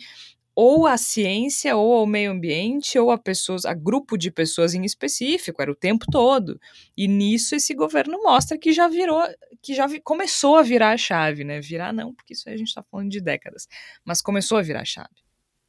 ou 0.57 0.87
à 0.87 0.97
ciência, 0.97 1.77
ou 1.77 1.92
ao 1.94 2.07
meio 2.07 2.31
ambiente, 2.31 2.99
ou 2.99 3.11
a 3.11 3.18
pessoas, 3.18 3.64
a 3.64 3.75
grupo 3.75 4.16
de 4.16 4.31
pessoas 4.31 4.73
em 4.75 4.85
específico, 4.85 5.61
era 5.61 5.70
o 5.70 5.75
tempo 5.75 6.07
todo. 6.11 6.61
E 6.97 7.09
nisso 7.09 7.57
esse 7.57 7.75
governo 7.75 8.23
mostra 8.23 8.57
que 8.57 8.73
já 8.73 8.87
virou, 8.87 9.20
que 9.61 9.75
já 9.75 9.87
vi, 9.87 10.01
começou 10.01 10.57
a 10.57 10.62
virar 10.62 10.90
a 10.92 10.97
chave, 10.97 11.42
né? 11.44 11.61
Virar 11.61 11.92
não, 11.92 12.14
porque 12.14 12.35
isso 12.35 12.49
aí 12.49 12.55
a 12.55 12.59
gente 12.59 12.68
está 12.68 12.83
falando 12.85 13.11
de 13.11 13.20
décadas, 13.20 13.66
mas 14.05 14.23
começou 14.23 14.59
a 14.59 14.62
virar 14.62 14.83
a 14.83 14.85
chave. 14.85 15.25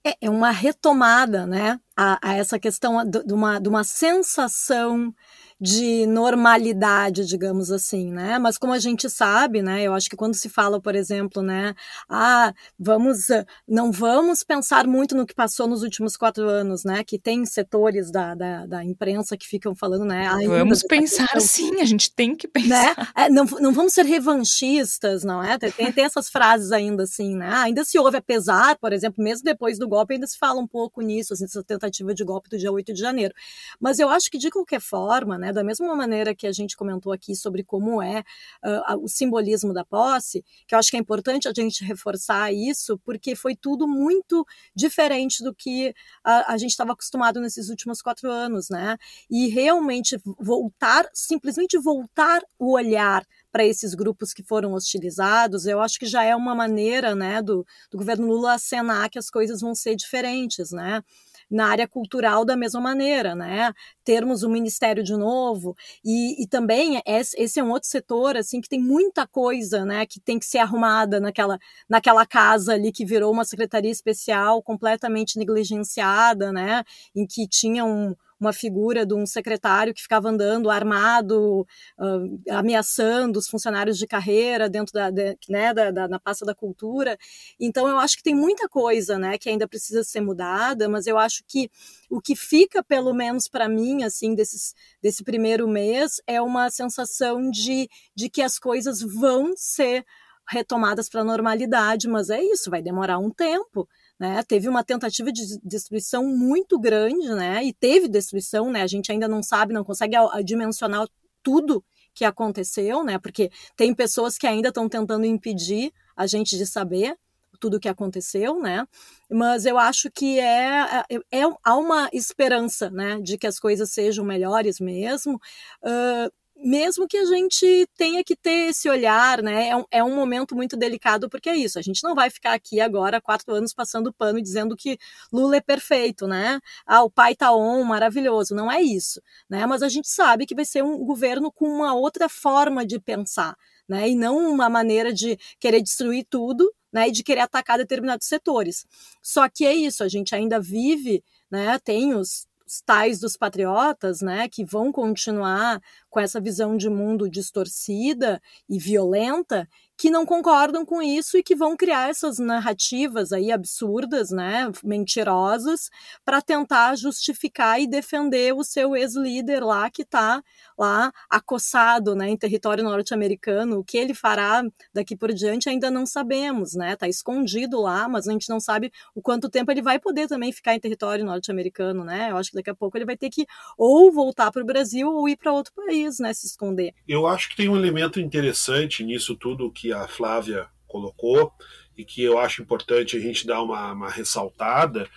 É, 0.05 0.15
é 0.21 0.29
uma 0.29 0.51
retomada, 0.51 1.47
né, 1.47 1.79
a, 1.97 2.19
a 2.21 2.35
essa 2.35 2.59
questão 2.59 3.03
de, 3.03 3.33
uma, 3.33 3.59
de 3.59 3.67
uma 3.67 3.83
sensação 3.83 5.11
de 5.59 6.05
normalidade, 6.05 7.25
digamos 7.25 7.71
assim, 7.71 8.11
né? 8.11 8.37
Mas 8.37 8.57
como 8.57 8.73
a 8.73 8.79
gente 8.79 9.09
sabe, 9.09 9.61
né? 9.61 9.83
Eu 9.83 9.93
acho 9.93 10.09
que 10.09 10.15
quando 10.15 10.35
se 10.35 10.49
fala, 10.49 10.81
por 10.81 10.95
exemplo, 10.95 11.41
né? 11.41 11.73
Ah, 12.09 12.53
vamos, 12.77 13.29
eh, 13.29 13.45
não 13.67 13.91
vamos 13.91 14.43
pensar 14.43 14.85
muito 14.85 15.15
no 15.15 15.25
que 15.25 15.33
passou 15.33 15.65
nos 15.65 15.81
últimos 15.81 16.17
quatro 16.17 16.47
anos, 16.49 16.83
né? 16.83 17.03
Que 17.05 17.17
tem 17.17 17.45
setores 17.45 18.11
da, 18.11 18.35
da, 18.35 18.65
da 18.65 18.83
imprensa 18.83 19.37
que 19.37 19.47
ficam 19.47 19.73
falando, 19.73 20.03
né? 20.03 20.27
Vamos 20.45 20.83
pensar 20.83 21.39
sim, 21.39 21.79
a 21.79 21.85
gente 21.85 22.13
tem 22.13 22.35
que 22.35 22.47
pensar. 22.49 22.97
Né? 22.97 23.07
É, 23.15 23.29
não, 23.29 23.45
não 23.45 23.71
vamos 23.71 23.93
ser 23.93 24.05
revanchistas, 24.05 25.23
não 25.23 25.41
é? 25.41 25.57
Tem, 25.57 25.91
tem 25.91 26.03
essas 26.03 26.29
frases 26.29 26.73
ainda 26.73 27.03
assim, 27.03 27.33
né? 27.33 27.49
Ainda 27.55 27.85
se 27.85 27.97
ouve 27.97 28.17
apesar, 28.17 28.77
por 28.77 28.91
exemplo, 28.91 29.23
mesmo 29.23 29.45
depois 29.45 29.79
do 29.79 29.87
golpe, 29.87 30.15
ainda 30.15 30.27
se 30.27 30.37
fala 30.37 30.59
um 30.59 30.67
pouco 30.67 31.01
nisso, 31.01 31.33
assim, 31.33 31.45
essa 31.45 31.63
tentativa 31.63 32.13
de 32.13 32.23
golpe 32.25 32.49
do 32.49 32.57
dia 32.57 32.71
8 32.71 32.93
de 32.93 32.99
janeiro. 32.99 33.33
Mas 33.79 33.99
eu 33.99 34.09
acho 34.09 34.29
que, 34.29 34.37
de 34.37 34.49
qualquer 34.49 34.81
forma, 34.81 35.37
né? 35.37 35.44
Né? 35.45 35.53
Da 35.53 35.63
mesma 35.63 35.95
maneira 35.95 36.33
que 36.33 36.47
a 36.47 36.51
gente 36.51 36.75
comentou 36.75 37.11
aqui 37.11 37.35
sobre 37.35 37.63
como 37.63 38.01
é 38.01 38.23
uh, 38.63 39.03
o 39.03 39.07
simbolismo 39.07 39.73
da 39.73 39.85
posse, 39.85 40.43
que 40.67 40.73
eu 40.73 40.79
acho 40.79 40.89
que 40.89 40.97
é 40.97 40.99
importante 40.99 41.47
a 41.47 41.53
gente 41.53 41.83
reforçar 41.83 42.51
isso, 42.51 42.99
porque 43.05 43.35
foi 43.35 43.55
tudo 43.55 43.87
muito 43.87 44.45
diferente 44.75 45.43
do 45.43 45.53
que 45.53 45.93
a, 46.23 46.53
a 46.53 46.57
gente 46.57 46.71
estava 46.71 46.93
acostumado 46.93 47.39
nesses 47.39 47.69
últimos 47.69 48.01
quatro 48.01 48.29
anos, 48.31 48.69
né? 48.69 48.97
E 49.29 49.47
realmente 49.47 50.17
voltar, 50.39 51.07
simplesmente 51.13 51.77
voltar 51.77 52.41
o 52.57 52.73
olhar 52.73 53.23
para 53.51 53.65
esses 53.65 53.93
grupos 53.93 54.33
que 54.33 54.43
foram 54.43 54.73
hostilizados, 54.73 55.65
eu 55.65 55.79
acho 55.79 55.97
que 55.97 56.05
já 56.05 56.23
é 56.23 56.35
uma 56.35 56.53
maneira, 56.53 57.15
né, 57.15 57.41
do, 57.41 57.65
do 57.89 57.97
governo 57.97 58.27
Lula 58.27 58.55
acenar 58.55 59.09
que 59.09 59.17
as 59.17 59.29
coisas 59.29 59.61
vão 59.61 59.73
ser 59.73 59.95
diferentes, 59.95 60.71
né? 60.71 61.01
Na 61.49 61.67
área 61.67 61.87
cultural 61.87 62.43
da 62.45 62.55
mesma 62.55 62.81
maneira, 62.81 63.35
né? 63.35 63.71
Termos 64.03 64.43
um 64.43 64.49
ministério 64.49 65.03
de 65.03 65.15
novo 65.15 65.75
e, 66.03 66.43
e 66.43 66.47
também 66.47 67.01
esse 67.05 67.59
é 67.59 67.63
um 67.63 67.71
outro 67.71 67.89
setor 67.89 68.37
assim 68.37 68.61
que 68.61 68.69
tem 68.69 68.79
muita 68.81 69.27
coisa, 69.27 69.85
né? 69.85 70.05
Que 70.05 70.19
tem 70.19 70.39
que 70.39 70.45
ser 70.45 70.59
arrumada 70.59 71.19
naquela 71.19 71.57
naquela 71.89 72.25
casa 72.25 72.73
ali 72.73 72.91
que 72.91 73.05
virou 73.05 73.31
uma 73.31 73.45
secretaria 73.45 73.91
especial 73.91 74.61
completamente 74.63 75.37
negligenciada, 75.37 76.51
né? 76.51 76.83
Em 77.15 77.25
que 77.25 77.47
tinha 77.47 77.85
um 77.85 78.15
uma 78.39 78.51
figura 78.51 79.05
de 79.05 79.13
um 79.13 79.25
secretário 79.25 79.93
que 79.93 80.01
ficava 80.01 80.29
andando 80.29 80.69
armado, 80.69 81.61
uh, 81.97 82.51
ameaçando 82.51 83.39
os 83.39 83.47
funcionários 83.47 83.97
de 83.97 84.05
carreira 84.05 84.69
dentro 84.69 84.93
da, 84.93 85.09
de, 85.09 85.37
né, 85.49 85.73
da, 85.73 85.91
da, 85.91 86.07
na 86.07 86.19
pasta 86.19 86.45
da 86.45 86.53
cultura. 86.53 87.17
Então, 87.59 87.87
eu 87.87 87.97
acho 87.97 88.17
que 88.17 88.23
tem 88.23 88.35
muita 88.35 88.67
coisa 88.67 89.17
né, 89.17 89.37
que 89.37 89.49
ainda 89.49 89.67
precisa 89.67 90.03
ser 90.03 90.21
mudada, 90.21 90.89
mas 90.89 91.07
eu 91.07 91.17
acho 91.17 91.43
que 91.47 91.69
o 92.09 92.21
que 92.21 92.35
fica, 92.35 92.83
pelo 92.83 93.13
menos 93.13 93.47
para 93.47 93.69
mim, 93.69 94.03
assim, 94.03 94.35
desses, 94.35 94.73
desse 95.01 95.23
primeiro 95.23 95.67
mês, 95.67 96.21
é 96.27 96.41
uma 96.41 96.69
sensação 96.69 97.49
de, 97.49 97.89
de 98.15 98.29
que 98.29 98.41
as 98.41 98.59
coisas 98.59 99.01
vão 99.01 99.53
ser 99.55 100.05
retomadas 100.47 101.09
para 101.09 101.21
a 101.21 101.25
normalidade, 101.25 102.07
mas 102.07 102.29
é 102.29 102.41
isso, 102.41 102.69
vai 102.69 102.81
demorar 102.81 103.17
um 103.17 103.31
tempo. 103.31 103.87
Né? 104.19 104.41
Teve 104.43 104.69
uma 104.69 104.83
tentativa 104.83 105.31
de 105.31 105.59
destruição 105.63 106.25
muito 106.25 106.79
grande, 106.79 107.27
né? 107.29 107.63
E 107.63 107.73
teve 107.73 108.07
destruição, 108.07 108.71
né? 108.71 108.81
A 108.81 108.87
gente 108.87 109.11
ainda 109.11 109.27
não 109.27 109.43
sabe, 109.43 109.73
não 109.73 109.83
consegue 109.83 110.15
dimensionar 110.43 111.05
tudo 111.43 111.83
que 112.13 112.23
aconteceu, 112.23 113.03
né? 113.03 113.19
Porque 113.19 113.51
tem 113.75 113.93
pessoas 113.93 114.37
que 114.37 114.47
ainda 114.47 114.69
estão 114.69 114.87
tentando 114.87 115.25
impedir 115.25 115.91
a 116.15 116.25
gente 116.25 116.57
de 116.57 116.65
saber 116.65 117.17
tudo 117.59 117.77
o 117.77 117.79
que 117.79 117.89
aconteceu, 117.89 118.61
né? 118.61 118.87
Mas 119.29 119.65
eu 119.65 119.77
acho 119.77 120.09
que 120.11 120.39
é, 120.39 121.03
é, 121.09 121.15
é, 121.31 121.43
há 121.63 121.75
uma 121.75 122.09
esperança, 122.13 122.89
né, 122.89 123.19
de 123.21 123.37
que 123.37 123.47
as 123.47 123.59
coisas 123.59 123.91
sejam 123.91 124.23
melhores 124.25 124.79
mesmo. 124.79 125.35
Uh, 125.81 126.31
mesmo 126.55 127.07
que 127.07 127.17
a 127.17 127.25
gente 127.25 127.87
tenha 127.97 128.23
que 128.23 128.35
ter 128.35 128.69
esse 128.69 128.89
olhar, 128.89 129.41
né? 129.41 129.69
É 129.69 129.75
um, 129.75 129.85
é 129.91 130.03
um, 130.03 130.15
momento 130.15 130.55
muito 130.55 130.77
delicado, 130.77 131.29
porque 131.29 131.49
é 131.49 131.55
isso. 131.55 131.77
A 131.77 131.81
gente 131.81 132.03
não 132.03 132.15
vai 132.15 132.29
ficar 132.29 132.53
aqui 132.53 132.79
agora, 132.79 133.21
quatro 133.21 133.53
anos, 133.53 133.73
passando 133.73 134.13
pano 134.13 134.39
e 134.39 134.41
dizendo 134.41 134.75
que 134.75 134.97
Lula 135.31 135.57
é 135.57 135.61
perfeito, 135.61 136.27
né? 136.27 136.59
Ah, 136.85 137.03
o 137.03 137.09
pai 137.09 137.35
tá 137.35 137.53
on, 137.53 137.83
maravilhoso. 137.83 138.55
Não 138.55 138.71
é 138.71 138.81
isso, 138.81 139.21
né? 139.49 139.65
Mas 139.65 139.83
a 139.83 139.89
gente 139.89 140.07
sabe 140.09 140.45
que 140.45 140.55
vai 140.55 140.65
ser 140.65 140.83
um 140.83 140.97
governo 141.05 141.51
com 141.51 141.67
uma 141.67 141.93
outra 141.93 142.29
forma 142.29 142.85
de 142.85 142.99
pensar, 142.99 143.55
né? 143.87 144.09
E 144.09 144.15
não 144.15 144.49
uma 144.49 144.69
maneira 144.69 145.13
de 145.13 145.37
querer 145.59 145.81
destruir 145.81 146.25
tudo, 146.29 146.73
né? 146.91 147.09
E 147.09 147.11
de 147.11 147.23
querer 147.23 147.41
atacar 147.41 147.77
determinados 147.77 148.27
setores. 148.27 148.85
Só 149.21 149.47
que 149.49 149.65
é 149.65 149.73
isso, 149.73 150.03
a 150.03 150.07
gente 150.07 150.33
ainda 150.33 150.59
vive, 150.59 151.23
né? 151.51 151.77
Tem 151.79 152.15
os 152.15 152.47
os 152.67 152.81
tais 152.81 153.19
dos 153.19 153.37
patriotas, 153.37 154.21
né, 154.21 154.47
que 154.49 154.63
vão 154.65 154.91
continuar 154.91 155.81
com 156.09 156.19
essa 156.19 156.39
visão 156.41 156.75
de 156.77 156.89
mundo 156.89 157.29
distorcida 157.29 158.41
e 158.69 158.79
violenta, 158.79 159.67
que 159.97 160.09
não 160.09 160.25
concordam 160.25 160.85
com 160.85 161.01
isso 161.01 161.37
e 161.37 161.43
que 161.43 161.55
vão 161.55 161.75
criar 161.75 162.09
essas 162.09 162.37
narrativas 162.37 163.31
aí 163.31 163.51
absurdas, 163.51 164.29
né, 164.29 164.71
mentirosas, 164.83 165.89
para 166.23 166.41
tentar 166.41 166.95
justificar 166.95 167.79
e 167.79 167.87
defender 167.87 168.53
o 168.53 168.63
seu 168.63 168.95
ex-líder 168.95 169.63
lá 169.63 169.89
que 169.89 170.01
está 170.01 170.43
lá 170.77 171.11
acossado, 171.29 172.15
né, 172.15 172.29
em 172.29 172.37
território 172.37 172.83
norte-americano. 172.83 173.79
O 173.79 173.83
que 173.83 173.97
ele 173.97 174.13
fará 174.13 174.63
daqui 174.93 175.15
por 175.15 175.33
diante 175.33 175.69
ainda 175.69 175.89
não 175.89 176.05
sabemos, 176.05 176.75
né? 176.75 176.93
Está 176.93 177.07
escondido 177.07 177.81
lá, 177.81 178.07
mas 178.09 178.27
a 178.27 178.31
gente 178.31 178.49
não 178.49 178.59
sabe 178.59 178.91
o 179.13 179.21
quanto 179.21 179.49
tempo 179.49 179.71
ele 179.71 179.81
vai 179.81 179.99
poder 179.99 180.27
também 180.27 180.51
ficar 180.51 180.75
em 180.75 180.79
território 180.79 181.23
norte-americano, 181.23 182.03
né? 182.03 182.31
Eu 182.31 182.37
acho 182.37 182.49
que 182.49 182.55
daqui 182.55 182.69
a 182.69 182.75
pouco 182.75 182.97
ele 182.97 183.05
vai 183.05 183.15
ter 183.15 183.29
que 183.29 183.45
ou 183.77 184.11
voltar 184.11 184.51
para 184.51 184.61
o 184.61 184.65
Brasil 184.65 185.09
ou 185.09 185.29
ir 185.29 185.37
para 185.37 185.53
outro 185.53 185.73
país, 185.73 186.19
né, 186.19 186.33
se 186.33 186.47
esconder. 186.47 186.93
Eu 187.07 187.27
acho 187.27 187.49
que 187.49 187.55
tem 187.55 187.69
um 187.69 187.77
elemento 187.77 188.19
interessante 188.19 189.03
nisso 189.03 189.35
tudo 189.35 189.71
que 189.71 189.84
que 189.85 189.93
a 189.93 190.07
Flávia 190.07 190.67
colocou 190.87 191.53
e 191.95 192.03
que 192.03 192.23
eu 192.23 192.39
acho 192.39 192.63
importante 192.63 193.15
a 193.15 193.19
gente 193.19 193.45
dar 193.45 193.61
uma, 193.61 193.91
uma 193.91 194.09
ressaltada 194.09 195.07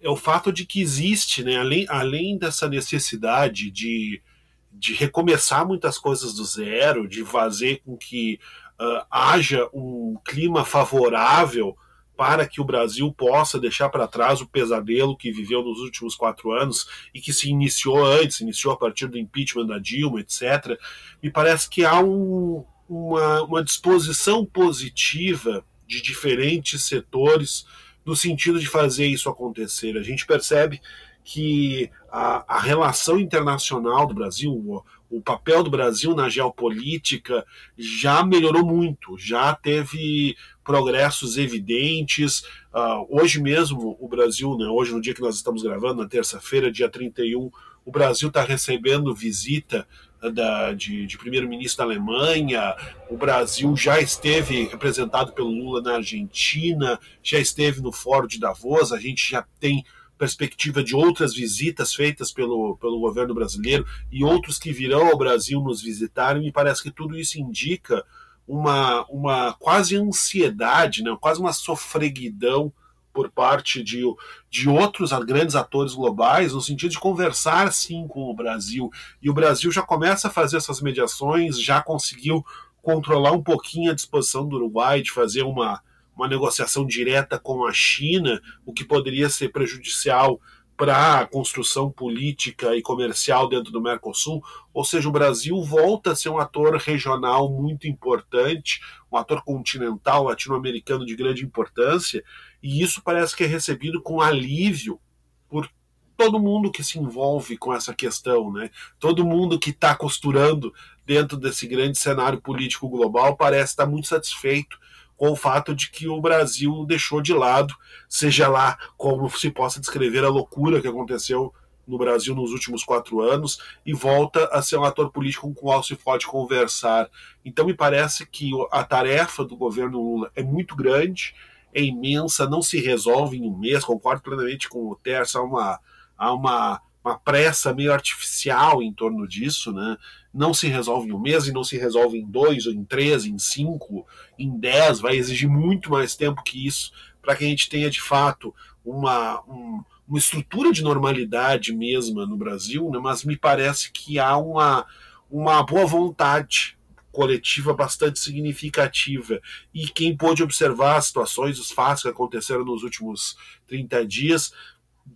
é 0.00 0.08
o 0.08 0.16
fato 0.16 0.52
de 0.52 0.64
que 0.64 0.80
existe, 0.80 1.42
né, 1.42 1.56
além, 1.56 1.86
além 1.88 2.38
dessa 2.38 2.68
necessidade 2.68 3.70
de, 3.70 4.22
de 4.70 4.94
recomeçar 4.94 5.66
muitas 5.66 5.98
coisas 5.98 6.34
do 6.34 6.44
zero, 6.44 7.08
de 7.08 7.24
fazer 7.24 7.82
com 7.84 7.96
que 7.96 8.38
uh, 8.80 9.04
haja 9.10 9.68
um 9.72 10.16
clima 10.24 10.64
favorável 10.64 11.76
para 12.16 12.46
que 12.46 12.60
o 12.60 12.64
Brasil 12.64 13.12
possa 13.12 13.58
deixar 13.58 13.88
para 13.88 14.06
trás 14.06 14.40
o 14.40 14.46
pesadelo 14.46 15.16
que 15.16 15.32
viveu 15.32 15.62
nos 15.62 15.80
últimos 15.80 16.14
quatro 16.14 16.52
anos 16.52 16.86
e 17.12 17.20
que 17.20 17.32
se 17.32 17.48
iniciou 17.48 18.04
antes, 18.04 18.40
iniciou 18.40 18.74
a 18.74 18.76
partir 18.76 19.08
do 19.08 19.18
impeachment 19.18 19.66
da 19.66 19.78
Dilma, 19.78 20.20
etc. 20.20 20.78
Me 21.22 21.30
parece 21.30 21.68
que 21.68 21.84
há 21.84 22.00
um, 22.00 22.64
uma, 22.92 23.42
uma 23.42 23.64
disposição 23.64 24.44
positiva 24.44 25.64
de 25.86 26.02
diferentes 26.02 26.84
setores 26.84 27.64
no 28.04 28.14
sentido 28.14 28.60
de 28.60 28.66
fazer 28.66 29.06
isso 29.06 29.30
acontecer. 29.30 29.96
A 29.96 30.02
gente 30.02 30.26
percebe 30.26 30.80
que 31.24 31.90
a, 32.10 32.56
a 32.56 32.60
relação 32.60 33.18
internacional 33.18 34.06
do 34.06 34.14
Brasil, 34.14 34.52
o, 34.52 34.84
o, 35.08 35.22
papel 35.22 35.62
do 35.62 35.70
Brasil 35.70 36.14
na 36.14 36.28
geopolítica 36.28 37.46
já 37.78 38.24
melhorou 38.24 38.66
muito, 38.66 39.16
já 39.16 39.54
teve 39.54 40.36
progressos 40.64 41.38
evidentes. 41.38 42.40
Uh, 42.74 43.06
hoje 43.08 43.40
mesmo, 43.40 43.96
o 44.00 44.08
Brasil, 44.08 44.56
né, 44.58 44.66
hoje 44.66 44.92
no 44.92 45.00
dia 45.00 45.14
que 45.14 45.20
nós 45.20 45.36
estamos 45.36 45.62
gravando, 45.62 46.02
na 46.02 46.08
terça-feira, 46.08 46.72
dia 46.72 46.88
31, 46.88 47.50
o 47.84 47.90
Brasil 47.90 48.28
está 48.28 48.42
recebendo 48.42 49.14
visita 49.14 49.86
da, 50.30 50.72
de, 50.72 51.06
de 51.06 51.18
primeiro-ministro 51.18 51.78
da 51.78 51.84
Alemanha, 51.84 52.74
o 53.10 53.16
Brasil 53.16 53.76
já 53.76 54.00
esteve 54.00 54.64
representado 54.64 55.32
pelo 55.32 55.48
Lula 55.48 55.82
na 55.82 55.96
Argentina, 55.96 56.98
já 57.22 57.38
esteve 57.38 57.80
no 57.80 57.92
Fórum 57.92 58.26
de 58.26 58.38
Davos, 58.38 58.92
a 58.92 58.98
gente 58.98 59.30
já 59.30 59.44
tem 59.58 59.84
perspectiva 60.16 60.84
de 60.84 60.94
outras 60.94 61.34
visitas 61.34 61.92
feitas 61.92 62.30
pelo, 62.30 62.76
pelo 62.76 63.00
governo 63.00 63.34
brasileiro 63.34 63.84
e 64.10 64.22
outros 64.22 64.58
que 64.58 64.72
virão 64.72 65.08
ao 65.08 65.18
Brasil 65.18 65.60
nos 65.60 65.82
visitar, 65.82 66.36
e 66.36 66.40
me 66.40 66.52
parece 66.52 66.82
que 66.82 66.90
tudo 66.92 67.18
isso 67.18 67.40
indica 67.40 68.04
uma, 68.46 69.04
uma 69.06 69.54
quase 69.54 69.96
ansiedade, 69.96 71.02
né, 71.02 71.16
quase 71.20 71.40
uma 71.40 71.52
sofreguidão 71.52 72.72
por 73.12 73.30
parte 73.30 73.82
de, 73.82 74.02
de 74.50 74.68
outros 74.68 75.12
grandes 75.24 75.54
atores 75.54 75.94
globais, 75.94 76.52
no 76.52 76.60
sentido 76.60 76.90
de 76.90 76.98
conversar 76.98 77.72
sim 77.72 78.06
com 78.08 78.30
o 78.30 78.34
Brasil. 78.34 78.90
E 79.20 79.28
o 79.28 79.34
Brasil 79.34 79.70
já 79.70 79.82
começa 79.82 80.28
a 80.28 80.30
fazer 80.30 80.56
essas 80.56 80.80
mediações, 80.80 81.60
já 81.60 81.82
conseguiu 81.82 82.44
controlar 82.82 83.32
um 83.32 83.42
pouquinho 83.42 83.90
a 83.90 83.94
disposição 83.94 84.46
do 84.48 84.56
Uruguai 84.56 85.02
de 85.02 85.12
fazer 85.12 85.42
uma, 85.42 85.80
uma 86.16 86.28
negociação 86.28 86.86
direta 86.86 87.38
com 87.38 87.64
a 87.64 87.72
China, 87.72 88.40
o 88.66 88.72
que 88.72 88.84
poderia 88.84 89.28
ser 89.28 89.50
prejudicial 89.50 90.40
para 90.76 91.20
a 91.20 91.26
construção 91.26 91.90
política 91.90 92.74
e 92.74 92.82
comercial 92.82 93.48
dentro 93.48 93.70
do 93.70 93.80
Mercosul, 93.80 94.42
ou 94.74 94.84
seja, 94.84 95.08
o 95.08 95.12
Brasil 95.12 95.62
volta 95.62 96.10
a 96.12 96.16
ser 96.16 96.28
um 96.28 96.38
ator 96.38 96.76
regional 96.76 97.48
muito 97.48 97.86
importante, 97.86 98.80
um 99.10 99.16
ator 99.16 99.44
continental 99.44 100.24
latino-americano 100.24 101.06
de 101.06 101.14
grande 101.14 101.44
importância, 101.44 102.24
e 102.62 102.82
isso 102.82 103.02
parece 103.02 103.34
que 103.34 103.44
é 103.44 103.46
recebido 103.46 104.00
com 104.00 104.20
alívio 104.20 105.00
por 105.48 105.68
todo 106.16 106.38
mundo 106.38 106.70
que 106.70 106.84
se 106.84 106.98
envolve 106.98 107.56
com 107.56 107.74
essa 107.74 107.92
questão, 107.94 108.52
né? 108.52 108.70
Todo 109.00 109.24
mundo 109.24 109.58
que 109.58 109.70
está 109.70 109.94
costurando 109.94 110.72
dentro 111.04 111.36
desse 111.36 111.66
grande 111.66 111.98
cenário 111.98 112.40
político 112.40 112.88
global 112.88 113.36
parece 113.36 113.72
estar 113.72 113.86
muito 113.86 114.06
satisfeito 114.06 114.78
com 115.16 115.30
o 115.30 115.36
fato 115.36 115.74
de 115.74 115.90
que 115.90 116.08
o 116.08 116.20
Brasil 116.20 116.84
deixou 116.86 117.20
de 117.20 117.32
lado, 117.32 117.74
seja 118.08 118.48
lá 118.48 118.78
como 118.96 119.28
se 119.30 119.50
possa 119.50 119.80
descrever 119.80 120.24
a 120.24 120.28
loucura 120.28 120.80
que 120.80 120.88
aconteceu 120.88 121.52
no 121.86 121.98
Brasil 121.98 122.34
nos 122.34 122.52
últimos 122.52 122.84
quatro 122.84 123.20
anos 123.20 123.58
e 123.84 123.92
volta 123.92 124.46
a 124.46 124.62
ser 124.62 124.76
um 124.76 124.84
ator 124.84 125.10
político 125.10 125.46
com 125.46 125.52
o 125.52 125.54
qual 125.54 125.82
se 125.82 125.96
pode 125.96 126.26
conversar. 126.26 127.08
Então 127.44 127.66
me 127.66 127.74
parece 127.74 128.26
que 128.26 128.50
a 128.70 128.84
tarefa 128.84 129.44
do 129.44 129.56
governo 129.56 130.00
Lula 130.00 130.30
é 130.34 130.42
muito 130.42 130.76
grande 130.76 131.34
é 131.72 131.82
imensa, 131.82 132.48
não 132.48 132.62
se 132.62 132.80
resolve 132.80 133.38
em 133.38 133.48
um 133.48 133.56
mês, 133.56 133.84
concordo 133.84 134.22
plenamente 134.22 134.68
com 134.68 134.90
o 134.90 134.96
Terço, 134.96 135.38
há 135.38 135.42
uma, 135.42 135.80
há 136.16 136.32
uma, 136.32 136.80
uma 137.04 137.18
pressa 137.18 137.72
meio 137.72 137.92
artificial 137.92 138.82
em 138.82 138.92
torno 138.92 139.26
disso, 139.26 139.72
né? 139.72 139.96
Não 140.32 140.54
se 140.54 140.68
resolve 140.68 141.08
em 141.08 141.12
um 141.12 141.20
mês 141.20 141.46
e 141.46 141.52
não 141.52 141.64
se 141.64 141.76
resolve 141.76 142.18
em 142.18 142.26
dois, 142.26 142.66
ou 142.66 142.72
em 142.72 142.84
três, 142.84 143.24
em 143.24 143.38
cinco, 143.38 144.06
em 144.38 144.58
dez, 144.58 145.00
vai 145.00 145.16
exigir 145.16 145.48
muito 145.48 145.90
mais 145.90 146.14
tempo 146.14 146.42
que 146.42 146.66
isso 146.66 146.92
para 147.20 147.36
que 147.36 147.44
a 147.44 147.48
gente 147.48 147.68
tenha 147.68 147.88
de 147.88 148.00
fato 148.00 148.54
uma, 148.84 149.40
um, 149.48 149.82
uma 150.08 150.18
estrutura 150.18 150.72
de 150.72 150.82
normalidade 150.82 151.72
mesma 151.72 152.26
no 152.26 152.36
Brasil, 152.36 152.90
né? 152.90 152.98
mas 152.98 153.24
me 153.24 153.36
parece 153.36 153.92
que 153.92 154.18
há 154.18 154.36
uma, 154.36 154.84
uma 155.30 155.62
boa 155.62 155.86
vontade 155.86 156.76
coletiva 157.12 157.74
bastante 157.74 158.18
significativa. 158.18 159.40
E 159.72 159.86
quem 159.86 160.16
pôde 160.16 160.42
observar 160.42 160.96
as 160.96 161.06
situações, 161.06 161.58
os 161.58 161.70
fatos 161.70 162.02
que 162.02 162.08
aconteceram 162.08 162.64
nos 162.64 162.82
últimos 162.82 163.36
30 163.68 164.06
dias, 164.06 164.52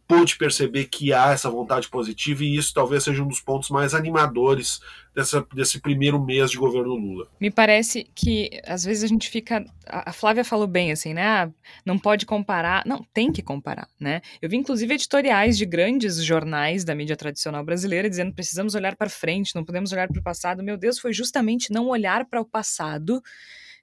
pôde 0.07 0.37
perceber 0.37 0.85
que 0.87 1.13
há 1.13 1.31
essa 1.31 1.51
vontade 1.51 1.89
positiva 1.89 2.45
e 2.45 2.57
isso 2.57 2.75
talvez 2.75 3.05
seja 3.05 3.23
um 3.23 3.29
dos 3.29 3.41
pontos 3.41 3.71
mais 3.71 3.95
animadores 3.95 4.81
dessa, 5.16 5.46
desse 5.55 5.81
primeiro 5.81 6.22
mês 6.22 6.50
de 6.50 6.59
governo 6.59 6.94
Lula. 6.94 7.26
Me 7.40 7.50
parece 7.50 8.07
que 8.14 8.50
às 8.66 8.85
vezes 8.85 9.02
a 9.02 9.07
gente 9.07 9.31
fica. 9.31 9.64
A 9.87 10.12
Flávia 10.12 10.44
falou 10.44 10.66
bem 10.66 10.92
assim, 10.92 11.14
né? 11.14 11.26
Ah, 11.26 11.50
não 11.87 11.98
pode 11.98 12.26
comparar. 12.26 12.85
Não, 12.85 13.02
tem 13.14 13.33
que 13.33 13.42
comparar, 13.42 13.88
né? 13.98 14.20
Eu 14.42 14.50
vi 14.50 14.59
inclusive 14.59 14.92
editoriais 14.92 15.57
de 15.57 15.64
grandes 15.64 16.22
jornais 16.22 16.85
da 16.85 16.94
mídia 16.94 17.16
tradicional 17.16 17.64
brasileira 17.64 18.11
dizendo 18.11 18.35
precisamos 18.35 18.74
olhar 18.74 18.94
para 18.94 19.09
frente, 19.09 19.55
não 19.55 19.64
podemos 19.64 19.90
olhar 19.90 20.07
para 20.07 20.20
o 20.20 20.22
passado. 20.22 20.62
Meu 20.62 20.76
Deus, 20.76 20.98
foi 20.98 21.14
justamente 21.14 21.72
não 21.72 21.87
olhar 21.87 22.26
para 22.26 22.42
o 22.42 22.44
passado 22.44 23.22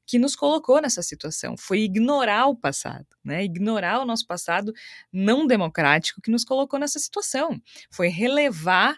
que 0.05 0.19
nos 0.19 0.35
colocou 0.35 0.79
nessa 0.79 1.01
situação. 1.01 1.55
Foi 1.57 1.79
ignorar 1.79 2.45
o 2.45 2.55
passado, 2.55 3.07
né? 3.23 3.43
Ignorar 3.43 4.01
o 4.01 4.05
nosso 4.05 4.27
passado 4.27 4.71
não 5.11 5.47
democrático 5.47 6.21
que 6.21 6.29
nos 6.29 6.43
colocou 6.43 6.79
nessa 6.79 6.99
situação. 6.99 7.59
Foi 7.89 8.07
relevar, 8.07 8.97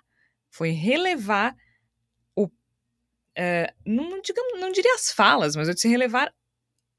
foi 0.51 0.71
relevar 0.71 1.55
uh, 3.37 3.73
não, 3.85 4.21
digamos, 4.21 4.59
não 4.59 4.71
diria 4.71 4.95
as 4.95 5.11
falas, 5.11 5.55
mas 5.55 5.67
eu 5.67 5.73
disse 5.73 5.87
relevar 5.87 6.33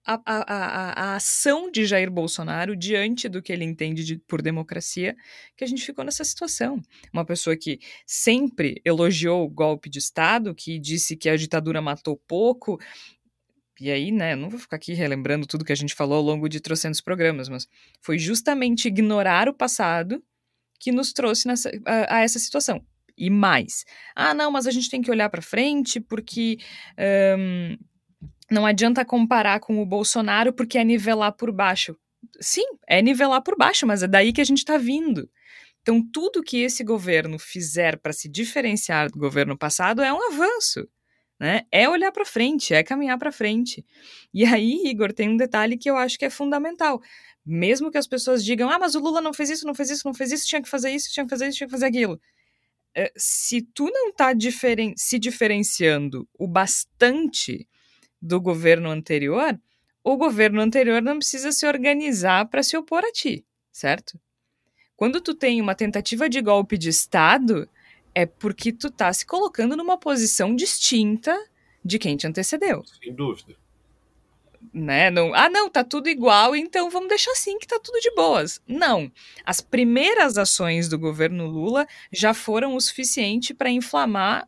a, 0.07 0.15
a, 0.15 0.21
a, 0.25 0.93
a, 0.93 1.17
ação 1.17 1.71
de 1.71 1.85
Jair 1.85 2.11
Bolsonaro 2.11 2.77
diante 2.77 3.29
do 3.29 3.43
que 3.43 3.53
ele 3.53 3.65
entende 3.65 4.05
de, 4.05 4.19
por 4.19 4.41
democracia, 4.41 5.17
que 5.57 5.65
a 5.65 5.67
gente 5.67 5.85
ficou 5.85 6.05
nessa 6.05 6.23
situação. 6.23 6.81
Uma 7.13 7.25
pessoa 7.25 7.57
que 7.57 7.81
sempre 8.07 8.81
elogiou 8.85 9.45
o 9.45 9.51
golpe 9.51 9.91
de 9.91 9.99
Estado, 9.99 10.55
que 10.55 10.79
disse 10.79 11.17
que 11.17 11.29
a 11.29 11.37
ditadura 11.37 11.83
matou 11.83 12.17
pouco, 12.29 12.79
e 13.81 13.91
aí, 13.91 14.11
né, 14.11 14.35
não 14.35 14.49
vou 14.49 14.59
ficar 14.59 14.77
aqui 14.77 14.95
relembrando 14.95 15.47
tudo 15.47 15.65
que 15.65 15.73
a 15.73 15.77
gente 15.77 15.95
falou 15.95 16.17
ao 16.17 16.23
longo 16.23 16.49
de 16.49 16.61
trocentos 16.61 17.01
programas, 17.01 17.49
mas 17.49 17.69
foi 18.01 18.19
justamente 18.19 18.89
ignorar 18.89 19.49
o 19.49 19.55
passado 19.55 20.23
que 20.79 20.93
nos 20.93 21.13
trouxe 21.13 21.47
nessa, 21.49 21.71
a, 21.85 22.17
a, 22.17 22.21
essa 22.21 22.39
situação. 22.39 22.83
E 23.17 23.31
mais, 23.31 23.85
ah, 24.15 24.35
não, 24.35 24.51
mas 24.51 24.67
a 24.67 24.71
gente 24.71 24.91
tem 24.91 25.01
que 25.01 25.11
olhar 25.11 25.31
para 25.31 25.41
frente 25.41 26.01
porque 26.01 26.59
um, 27.39 27.77
não 28.51 28.67
adianta 28.67 29.05
comparar 29.05 29.61
com 29.61 29.81
o 29.81 29.87
Bolsonaro 29.87 30.53
porque 30.53 30.79
é 30.79 30.85
nivelar 30.85 31.33
por 31.33 31.51
baixo. 31.51 31.97
Sim, 32.41 32.67
é 32.87 33.01
nivelar 33.01 33.43
por 33.43 33.57
baixo, 33.57 33.87
mas 33.87 34.03
é 34.03 34.09
daí 34.09 34.33
que 34.33 34.41
a 34.41 34.45
gente 34.45 34.59
está 34.59 34.77
vindo. 34.77 35.31
Então, 35.81 36.03
tudo 36.13 36.43
que 36.43 36.59
esse 36.59 36.83
governo 36.85 37.39
fizer 37.39 37.99
para 37.99 38.13
se 38.13 38.29
diferenciar 38.29 39.11
do 39.11 39.19
governo 39.19 39.57
passado 39.57 40.03
é 40.03 40.13
um 40.13 40.33
avanço 40.33 40.87
né? 41.39 41.63
É 41.71 41.89
olhar 41.89 42.11
para 42.13 42.25
frente, 42.25 42.75
é 42.75 42.83
caminhar 42.83 43.19
para 43.19 43.31
frente. 43.31 43.85
E 44.33 44.45
aí, 44.45 44.83
Igor, 44.87 45.13
tem 45.13 45.29
um 45.29 45.37
detalhe 45.37 45.77
que 45.77 45.91
eu 45.91 45.97
acho 45.97 46.19
que 46.19 46.25
é 46.25 46.31
fundamental. 46.31 47.01
Mesmo 47.45 47.91
que 47.91 47.99
as 47.99 48.07
pessoas 48.07 48.45
digam, 48.45 48.69
ah, 48.71 48.79
mas 48.79 48.95
o 48.95 49.01
Lula 49.01 49.21
não 49.21 49.33
fez 49.33 49.51
isso, 49.51 49.67
não 49.67 49.75
fez 49.75 49.91
isso, 49.91 50.03
não 50.07 50.15
fez 50.15 50.33
isso, 50.33 50.47
tinha 50.47 50.63
que 50.63 50.69
fazer 50.69 50.91
isso, 50.91 51.13
tinha 51.13 51.25
que 51.25 51.31
fazer 51.31 51.49
isso, 51.49 51.59
tinha 51.59 51.67
que 51.69 51.73
fazer 51.73 51.87
aquilo. 51.87 52.21
É, 52.99 53.13
se 53.15 53.61
tu 53.61 53.91
não 53.93 54.11
tá 54.11 54.33
diferen 54.33 54.95
se 54.97 55.19
diferenciando 55.19 56.27
o 56.39 56.49
bastante 56.49 57.69
do 58.23 58.41
governo 58.41 58.89
anterior, 58.89 59.61
o 60.03 60.17
governo 60.17 60.63
anterior 60.63 61.03
não 61.03 61.19
precisa 61.19 61.53
se 61.53 61.67
organizar 61.67 62.49
para 62.49 62.63
se 62.63 62.75
opor 62.75 63.05
a 63.05 63.13
ti, 63.13 63.45
certo? 63.71 64.19
Quando 64.97 65.21
tu 65.21 65.35
tem 65.35 65.61
uma 65.61 65.75
tentativa 65.75 66.27
de 66.27 66.41
golpe 66.41 66.79
de 66.79 66.89
Estado, 66.89 67.69
é 68.15 68.25
porque 68.25 68.73
tu 68.73 68.91
tá 68.91 69.13
se 69.13 69.27
colocando 69.27 69.77
numa 69.77 69.99
posição 69.99 70.57
distinta 70.57 71.37
de 71.85 71.99
quem 71.99 72.17
te 72.17 72.27
antecedeu. 72.27 72.83
Sem 73.03 73.15
dúvida. 73.15 73.55
Né? 74.79 75.11
Não, 75.11 75.33
ah, 75.35 75.49
não, 75.49 75.71
tá 75.71 75.83
tudo 75.83 76.07
igual, 76.07 76.55
então 76.55 76.91
vamos 76.91 77.09
deixar 77.09 77.31
assim 77.31 77.59
que 77.59 77.67
tá 77.67 77.81
tudo 77.83 77.99
de 77.99 78.15
boas. 78.15 78.61
Não. 78.69 79.11
As 79.43 79.63
primeiras 79.63 80.37
ações 80.37 80.87
do 80.87 80.99
governo 80.99 81.47
Lula 81.47 81.87
já 82.13 82.35
foram 82.35 82.77
o 82.77 82.81
suficiente 82.81 83.55
para 83.55 83.71
inflamar 83.71 84.47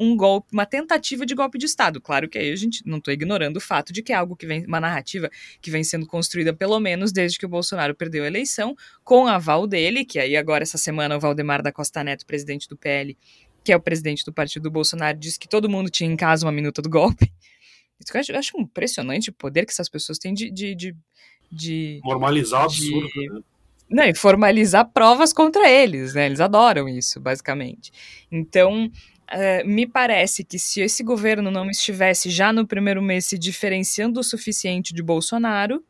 um 0.00 0.16
golpe, 0.16 0.48
uma 0.50 0.64
tentativa 0.64 1.26
de 1.26 1.34
golpe 1.34 1.58
de 1.58 1.66
Estado. 1.66 2.00
Claro 2.00 2.26
que 2.26 2.38
aí 2.38 2.50
a 2.50 2.56
gente 2.56 2.82
não 2.86 2.96
estou 2.96 3.12
ignorando 3.12 3.58
o 3.58 3.60
fato 3.60 3.92
de 3.92 4.02
que 4.02 4.14
é 4.14 4.16
algo 4.16 4.34
que 4.34 4.46
vem, 4.46 4.64
uma 4.64 4.80
narrativa 4.80 5.30
que 5.60 5.70
vem 5.70 5.84
sendo 5.84 6.06
construída 6.06 6.54
pelo 6.54 6.80
menos 6.80 7.12
desde 7.12 7.38
que 7.38 7.44
o 7.44 7.48
Bolsonaro 7.48 7.94
perdeu 7.94 8.24
a 8.24 8.26
eleição, 8.26 8.74
com 9.04 9.26
aval 9.26 9.66
dele, 9.66 10.06
que 10.06 10.18
aí 10.18 10.38
agora 10.38 10.62
essa 10.62 10.78
semana 10.78 11.18
o 11.18 11.20
Valdemar 11.20 11.62
da 11.62 11.70
Costa 11.70 12.02
Neto, 12.02 12.24
presidente 12.24 12.66
do 12.66 12.78
PL, 12.78 13.14
que 13.62 13.72
é 13.72 13.76
o 13.76 13.80
presidente 13.80 14.24
do 14.24 14.32
partido 14.32 14.62
do 14.62 14.70
Bolsonaro, 14.70 15.18
disse 15.18 15.38
que 15.38 15.46
todo 15.46 15.68
mundo 15.68 15.90
tinha 15.90 16.10
em 16.10 16.16
casa 16.16 16.46
uma 16.46 16.52
minuta 16.52 16.80
do 16.80 16.88
golpe. 16.88 17.30
Isso 18.00 18.14
eu 18.14 18.20
acho, 18.20 18.32
eu 18.32 18.38
acho 18.38 18.60
impressionante 18.60 19.30
o 19.30 19.32
poder 19.32 19.64
que 19.64 19.72
essas 19.72 19.88
pessoas 19.88 20.18
têm 20.18 20.34
de. 20.34 20.50
de, 20.50 20.74
de, 20.74 20.96
de 21.50 22.00
Normalizar 22.04 22.62
o 22.62 22.64
absurdo, 22.64 23.08
né? 23.16 23.40
Não, 23.88 24.04
e 24.04 24.14
formalizar 24.14 24.90
provas 24.92 25.32
contra 25.32 25.70
eles, 25.70 26.14
né? 26.14 26.26
Eles 26.26 26.40
adoram 26.40 26.88
isso, 26.88 27.20
basicamente. 27.20 27.92
Então, 28.30 28.90
Uh, 29.26 29.66
me 29.66 29.88
parece 29.88 30.44
que 30.44 30.56
se 30.56 30.80
esse 30.80 31.02
governo 31.02 31.50
não 31.50 31.68
estivesse 31.68 32.30
já 32.30 32.52
no 32.52 32.64
primeiro 32.64 33.02
mês 33.02 33.26
se 33.26 33.36
diferenciando 33.36 34.20
o 34.20 34.22
suficiente 34.22 34.94
de 34.94 35.02
Bolsonaro, 35.02 35.82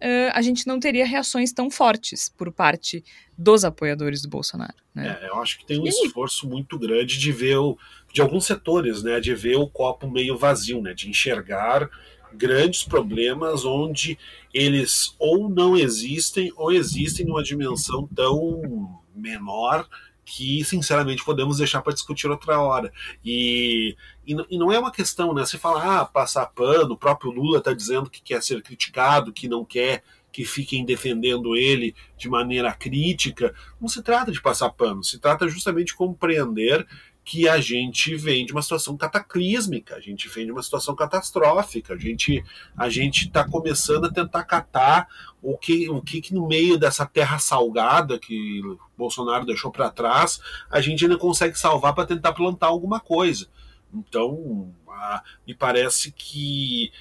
uh, 0.00 0.30
a 0.32 0.42
gente 0.42 0.66
não 0.66 0.78
teria 0.78 1.06
reações 1.06 1.52
tão 1.52 1.70
fortes 1.70 2.28
por 2.28 2.52
parte 2.52 3.04
dos 3.36 3.64
apoiadores 3.64 4.22
do 4.22 4.28
Bolsonaro. 4.28 4.74
Né? 4.94 5.18
É, 5.20 5.28
eu 5.28 5.40
acho 5.40 5.58
que 5.58 5.66
tem 5.66 5.78
um 5.78 5.86
esforço 5.86 6.48
muito 6.48 6.78
grande 6.78 7.18
de 7.18 7.32
ver 7.32 7.56
o, 7.56 7.76
de 8.12 8.20
alguns 8.20 8.46
setores, 8.46 9.02
né, 9.02 9.20
de 9.20 9.34
ver 9.34 9.56
o 9.56 9.68
copo 9.68 10.08
meio 10.08 10.36
vazio, 10.36 10.80
né, 10.80 10.94
de 10.94 11.08
enxergar 11.08 11.88
grandes 12.32 12.82
problemas 12.82 13.64
onde 13.64 14.18
eles 14.52 15.14
ou 15.18 15.48
não 15.48 15.76
existem 15.76 16.52
ou 16.56 16.72
existem 16.72 17.26
numa 17.26 17.42
dimensão 17.42 18.08
tão 18.14 19.00
menor 19.14 19.88
que, 20.24 20.64
sinceramente, 20.64 21.24
podemos 21.24 21.58
deixar 21.58 21.82
para 21.82 21.92
discutir 21.92 22.28
outra 22.28 22.60
hora. 22.60 22.92
E, 23.24 23.96
e, 24.26 24.34
e, 24.50 24.58
não 24.58 24.72
é 24.72 24.78
uma 24.78 24.90
questão, 24.90 25.34
né? 25.34 25.44
Você 25.44 25.58
fala, 25.58 26.00
ah, 26.00 26.04
passar 26.04 26.46
pano, 26.46 26.94
o 26.94 26.98
próprio 26.98 27.30
Lula 27.30 27.58
está 27.58 27.72
dizendo 27.72 28.10
que 28.10 28.22
quer 28.22 28.42
ser 28.42 28.62
criticado, 28.62 29.32
que 29.32 29.48
não 29.48 29.64
quer 29.64 30.02
que 30.34 30.44
fiquem 30.44 30.84
defendendo 30.84 31.54
ele 31.54 31.94
de 32.18 32.28
maneira 32.28 32.72
crítica. 32.72 33.54
Não 33.80 33.88
se 33.88 34.02
trata 34.02 34.32
de 34.32 34.42
passar 34.42 34.68
pano, 34.70 35.04
se 35.04 35.20
trata 35.20 35.46
justamente 35.46 35.88
de 35.88 35.94
compreender 35.94 36.84
que 37.24 37.48
a 37.48 37.58
gente 37.58 38.14
vem 38.14 38.44
de 38.44 38.52
uma 38.52 38.60
situação 38.60 38.96
cataclísmica, 38.96 39.96
a 39.96 40.00
gente 40.00 40.28
vem 40.28 40.44
de 40.44 40.52
uma 40.52 40.62
situação 40.62 40.94
catastrófica, 40.94 41.94
a 41.94 41.96
gente 41.96 42.44
a 42.76 42.88
gente 42.90 43.26
está 43.26 43.48
começando 43.48 44.04
a 44.04 44.12
tentar 44.12 44.44
catar 44.44 45.08
o 45.40 45.56
que 45.56 45.88
o 45.88 46.02
que, 46.02 46.20
que 46.20 46.34
no 46.34 46.46
meio 46.46 46.78
dessa 46.78 47.06
terra 47.06 47.38
salgada 47.38 48.18
que 48.18 48.60
Bolsonaro 48.96 49.46
deixou 49.46 49.72
para 49.72 49.90
trás, 49.90 50.38
a 50.70 50.80
gente 50.82 51.04
ainda 51.04 51.16
consegue 51.16 51.58
salvar 51.58 51.94
para 51.94 52.06
tentar 52.06 52.34
plantar 52.34 52.66
alguma 52.66 53.00
coisa. 53.00 53.48
Então, 53.92 54.74
a, 54.86 55.22
me 55.46 55.54
parece 55.54 56.12
que 56.12 56.92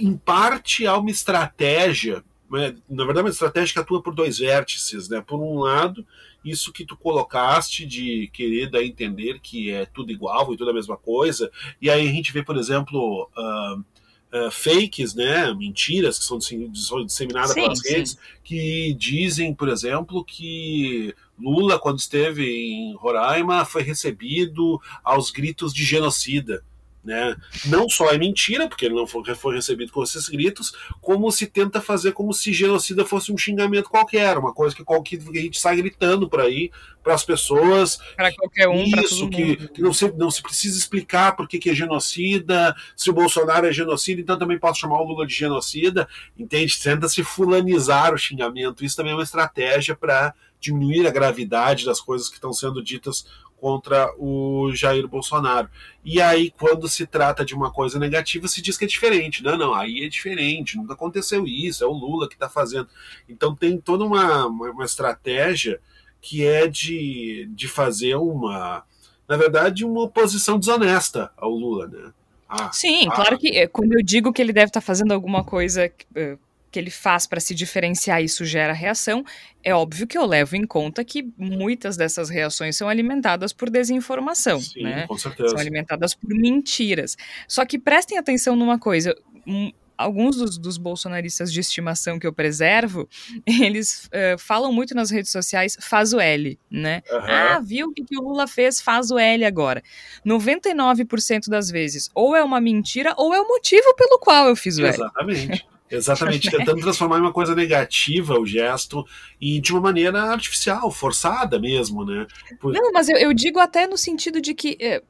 em 0.00 0.16
parte 0.16 0.86
há 0.86 0.96
uma 0.98 1.10
estratégia 1.10 2.24
né, 2.50 2.76
na 2.88 3.04
verdade, 3.04 3.26
uma 3.26 3.30
estratégia 3.30 3.74
que 3.74 3.80
atua 3.80 4.02
por 4.02 4.14
dois 4.14 4.38
vértices, 4.38 5.08
né? 5.08 5.20
Por 5.20 5.40
um 5.40 5.58
lado, 5.58 6.06
isso 6.46 6.72
que 6.72 6.84
tu 6.84 6.96
colocaste 6.96 7.86
de 7.86 8.30
querer 8.32 8.70
dar 8.70 8.78
a 8.78 8.84
entender 8.84 9.40
que 9.40 9.70
é 9.70 9.86
tudo 9.86 10.12
igual 10.12 10.52
e 10.52 10.56
tudo 10.56 10.70
a 10.70 10.74
mesma 10.74 10.96
coisa, 10.96 11.50
e 11.80 11.90
aí 11.90 12.08
a 12.08 12.12
gente 12.12 12.32
vê, 12.32 12.42
por 12.42 12.56
exemplo, 12.56 13.28
uh, 13.36 13.78
uh, 13.78 14.50
fakes, 14.50 15.14
né? 15.14 15.52
Mentiras 15.54 16.18
que 16.18 16.24
são 16.24 16.38
disseminadas 16.38 17.52
sim, 17.52 17.60
pelas 17.60 17.78
sim. 17.78 17.92
redes, 17.92 18.18
que 18.42 18.94
dizem, 18.94 19.54
por 19.54 19.68
exemplo, 19.68 20.24
que 20.24 21.14
Lula, 21.38 21.78
quando 21.78 21.98
esteve 21.98 22.44
em 22.44 22.94
Roraima, 22.94 23.64
foi 23.64 23.82
recebido 23.82 24.80
aos 25.04 25.30
gritos 25.30 25.72
de 25.72 25.84
genocida. 25.84 26.62
Né? 27.06 27.36
Não 27.66 27.88
só 27.88 28.10
é 28.10 28.18
mentira, 28.18 28.66
porque 28.68 28.84
ele 28.84 28.96
não 28.96 29.06
foi, 29.06 29.22
foi, 29.36 29.54
recebido 29.54 29.92
com 29.92 30.02
esses 30.02 30.28
gritos, 30.28 30.72
como 31.00 31.30
se 31.30 31.46
tenta 31.46 31.80
fazer 31.80 32.10
como 32.10 32.34
se 32.34 32.52
genocida 32.52 33.04
fosse 33.04 33.30
um 33.30 33.38
xingamento 33.38 33.88
qualquer, 33.88 34.36
uma 34.36 34.52
coisa 34.52 34.74
que, 34.74 34.82
qualquer, 34.82 35.18
que 35.18 35.38
a 35.38 35.40
gente 35.40 35.60
sai 35.60 35.76
gritando 35.76 36.28
por 36.28 36.40
aí 36.40 36.68
para 37.04 37.14
as 37.14 37.22
pessoas. 37.22 38.00
Para 38.16 38.34
qualquer 38.34 38.66
um, 38.66 38.82
Isso, 38.82 39.30
que, 39.30 39.68
que, 39.68 39.80
não, 39.80 39.92
se, 39.92 40.12
não 40.16 40.32
se 40.32 40.42
precisa 40.42 40.76
explicar 40.76 41.36
por 41.36 41.46
que, 41.46 41.60
que 41.60 41.70
é 41.70 41.74
genocida, 41.74 42.74
se 42.96 43.08
o 43.08 43.12
Bolsonaro 43.12 43.68
é 43.68 43.72
genocida, 43.72 44.20
então 44.20 44.36
também 44.36 44.58
posso 44.58 44.80
chamar 44.80 45.00
o 45.00 45.04
Lula 45.04 45.24
de 45.24 45.32
genocida. 45.32 46.08
Entende? 46.36 46.76
Tenta 46.76 47.08
se 47.08 47.22
fulanizar 47.22 48.12
o 48.12 48.18
xingamento. 48.18 48.84
Isso 48.84 48.96
também 48.96 49.12
é 49.12 49.14
uma 49.14 49.22
estratégia 49.22 49.94
para 49.94 50.34
diminuir 50.58 51.06
a 51.06 51.12
gravidade 51.12 51.84
das 51.84 52.00
coisas 52.00 52.28
que 52.28 52.34
estão 52.34 52.52
sendo 52.52 52.82
ditas 52.82 53.26
contra 53.56 54.12
o 54.18 54.70
Jair 54.74 55.06
Bolsonaro. 55.08 55.68
E 56.04 56.20
aí, 56.20 56.50
quando 56.50 56.88
se 56.88 57.06
trata 57.06 57.44
de 57.44 57.54
uma 57.54 57.72
coisa 57.72 57.98
negativa, 57.98 58.46
se 58.46 58.62
diz 58.62 58.76
que 58.76 58.84
é 58.84 58.88
diferente. 58.88 59.42
Não, 59.42 59.56
não, 59.56 59.74
aí 59.74 60.04
é 60.04 60.08
diferente, 60.08 60.76
nunca 60.76 60.92
aconteceu 60.92 61.46
isso, 61.46 61.82
é 61.82 61.86
o 61.86 61.92
Lula 61.92 62.28
que 62.28 62.34
está 62.34 62.48
fazendo. 62.48 62.88
Então 63.28 63.54
tem 63.54 63.78
toda 63.78 64.04
uma, 64.04 64.46
uma, 64.46 64.84
estratégia 64.84 65.80
que 66.20 66.44
é 66.46 66.68
de, 66.68 67.48
de 67.54 67.66
fazer 67.68 68.14
uma, 68.16 68.84
na 69.28 69.36
verdade, 69.36 69.84
uma 69.84 70.02
oposição 70.02 70.58
desonesta 70.58 71.30
ao 71.36 71.50
Lula, 71.50 71.86
né? 71.88 72.12
Ah, 72.48 72.70
Sim, 72.72 73.08
ah, 73.08 73.14
claro 73.14 73.38
que 73.38 73.66
quando 73.68 73.94
eu 73.94 74.02
digo 74.04 74.32
que 74.32 74.40
ele 74.40 74.52
deve 74.52 74.66
estar 74.66 74.80
tá 74.80 74.86
fazendo 74.86 75.12
alguma 75.12 75.42
coisa 75.42 75.90
uh, 76.12 76.38
que 76.76 76.80
ele 76.80 76.90
faz 76.90 77.26
para 77.26 77.40
se 77.40 77.54
diferenciar 77.54 78.20
e 78.20 78.26
isso 78.26 78.44
gera 78.44 78.74
reação, 78.74 79.24
é 79.64 79.74
óbvio 79.74 80.06
que 80.06 80.18
eu 80.18 80.26
levo 80.26 80.56
em 80.56 80.66
conta 80.66 81.02
que 81.02 81.26
muitas 81.38 81.96
dessas 81.96 82.28
reações 82.28 82.76
são 82.76 82.86
alimentadas 82.86 83.50
por 83.50 83.70
desinformação, 83.70 84.60
Sim, 84.60 84.82
né? 84.82 85.06
com 85.06 85.16
certeza. 85.16 85.48
São 85.48 85.58
alimentadas 85.58 86.14
por 86.14 86.28
mentiras. 86.28 87.16
Só 87.48 87.64
que 87.64 87.78
prestem 87.78 88.18
atenção 88.18 88.54
numa 88.54 88.78
coisa. 88.78 89.16
Um, 89.46 89.72
alguns 89.96 90.36
dos, 90.36 90.58
dos, 90.58 90.76
bolsonaristas 90.76 91.50
de 91.50 91.60
estimação 91.60 92.18
que 92.18 92.26
eu 92.26 92.32
preservo, 92.32 93.08
eles 93.48 94.04
uh, 94.08 94.38
falam 94.38 94.70
muito 94.70 94.94
nas 94.94 95.10
redes 95.10 95.32
sociais, 95.32 95.78
faz 95.80 96.12
o 96.12 96.20
L, 96.20 96.58
né? 96.70 97.00
Uhum. 97.10 97.20
Ah, 97.22 97.58
viu 97.64 97.88
o 97.88 97.94
que, 97.94 98.04
que, 98.04 98.18
o 98.18 98.20
Lula 98.20 98.46
fez, 98.46 98.82
faz 98.82 99.10
o 99.10 99.18
L 99.18 99.46
agora. 99.46 99.82
99% 100.26 101.48
das 101.48 101.70
vezes, 101.70 102.10
ou 102.14 102.36
é 102.36 102.44
uma 102.44 102.60
mentira, 102.60 103.14
ou 103.16 103.32
é 103.32 103.40
o 103.40 103.48
motivo 103.48 103.94
pelo 103.96 104.18
qual 104.18 104.48
eu 104.48 104.54
fiz 104.56 104.76
o 104.76 104.84
L. 104.84 104.90
Exatamente. 104.90 105.66
Exatamente, 105.90 106.50
tentando 106.50 106.80
transformar 106.80 107.18
em 107.18 107.20
uma 107.20 107.32
coisa 107.32 107.54
negativa 107.54 108.38
o 108.38 108.46
gesto 108.46 109.06
e 109.40 109.60
de 109.60 109.72
uma 109.72 109.80
maneira 109.80 110.20
artificial, 110.22 110.90
forçada 110.90 111.58
mesmo, 111.60 112.04
né? 112.04 112.26
Por... 112.60 112.72
Não, 112.72 112.92
mas 112.92 113.08
eu, 113.08 113.16
eu, 113.16 113.32
digo 113.32 113.60
até 113.60 113.86
no 113.86 113.96
sentido 113.96 114.40
de 114.40 114.52
que. 114.52 114.76
Eh, 114.80 115.02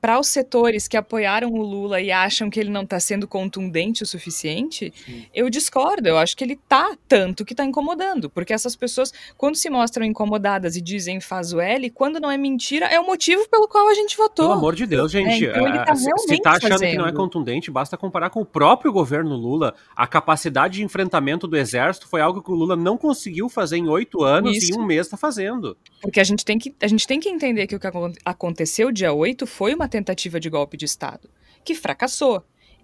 para 0.00 0.18
os 0.18 0.28
setores 0.28 0.88
que 0.88 0.96
apoiaram 0.96 1.52
o 1.52 1.60
Lula 1.60 2.00
e 2.00 2.10
acham 2.10 2.48
que 2.48 2.58
ele 2.58 2.70
não 2.70 2.82
está 2.82 2.98
sendo 2.98 3.28
contundente 3.28 4.02
o 4.02 4.06
suficiente, 4.06 4.90
Sim. 5.04 5.26
eu 5.34 5.50
discordo. 5.50 6.08
Eu 6.08 6.16
acho 6.16 6.34
que 6.34 6.42
ele 6.42 6.54
está 6.54 6.96
tanto 7.06 7.44
que 7.44 7.52
está 7.52 7.62
incomodando. 7.62 8.30
Porque 8.30 8.54
essas 8.54 8.74
pessoas, 8.74 9.12
quando 9.36 9.56
se 9.56 9.68
mostram 9.68 10.06
incomodadas 10.06 10.76
e 10.76 10.80
dizem 10.80 11.20
faz 11.20 11.52
o 11.52 11.60
L, 11.60 11.90
quando 11.90 12.18
não 12.18 12.30
é 12.30 12.38
mentira, 12.38 12.86
é 12.86 12.98
o 12.98 13.04
motivo 13.04 13.46
pelo 13.50 13.68
qual 13.68 13.88
a 13.88 13.94
gente 13.94 14.16
votou. 14.16 14.46
Pelo 14.46 14.58
amor 14.58 14.74
de 14.74 14.86
Deus, 14.86 15.12
gente. 15.12 15.46
É, 15.46 15.50
então 15.50 15.68
ele 15.68 15.84
tá 15.84 15.94
se 15.94 16.10
está 16.32 16.52
achando 16.52 16.70
fazendo. 16.70 16.90
que 16.92 16.96
não 16.96 17.06
é 17.06 17.12
contundente, 17.12 17.70
basta 17.70 17.98
comparar 17.98 18.30
com 18.30 18.40
o 18.40 18.46
próprio 18.46 18.90
governo 18.90 19.36
Lula. 19.36 19.74
A 19.94 20.06
capacidade 20.06 20.74
de 20.74 20.84
enfrentamento 20.84 21.46
do 21.46 21.56
exército 21.56 22.08
foi 22.08 22.22
algo 22.22 22.40
que 22.42 22.50
o 22.50 22.54
Lula 22.54 22.76
não 22.76 22.96
conseguiu 22.96 23.48
fazer 23.50 23.76
em 23.76 23.88
oito 23.88 24.22
anos 24.24 24.56
Isso. 24.56 24.72
e 24.72 24.74
em 24.74 24.78
um 24.78 24.86
mês 24.86 25.06
está 25.06 25.18
fazendo. 25.18 25.76
Porque 26.00 26.20
a 26.20 26.24
gente, 26.24 26.44
tem 26.44 26.58
que, 26.58 26.74
a 26.80 26.86
gente 26.86 27.06
tem 27.06 27.20
que 27.20 27.28
entender 27.28 27.66
que 27.66 27.76
o 27.76 27.80
que 27.80 27.86
aconteceu 28.24 28.90
dia 28.90 29.12
8 29.12 29.46
foi 29.46 29.65
foi 29.66 29.74
uma 29.74 29.88
tentativa 29.88 30.38
de 30.38 30.48
golpe 30.48 30.76
de 30.76 30.84
Estado, 30.84 31.28
que 31.64 31.74
fracassou 31.74 32.40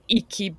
e 0.09 0.21
que 0.21 0.53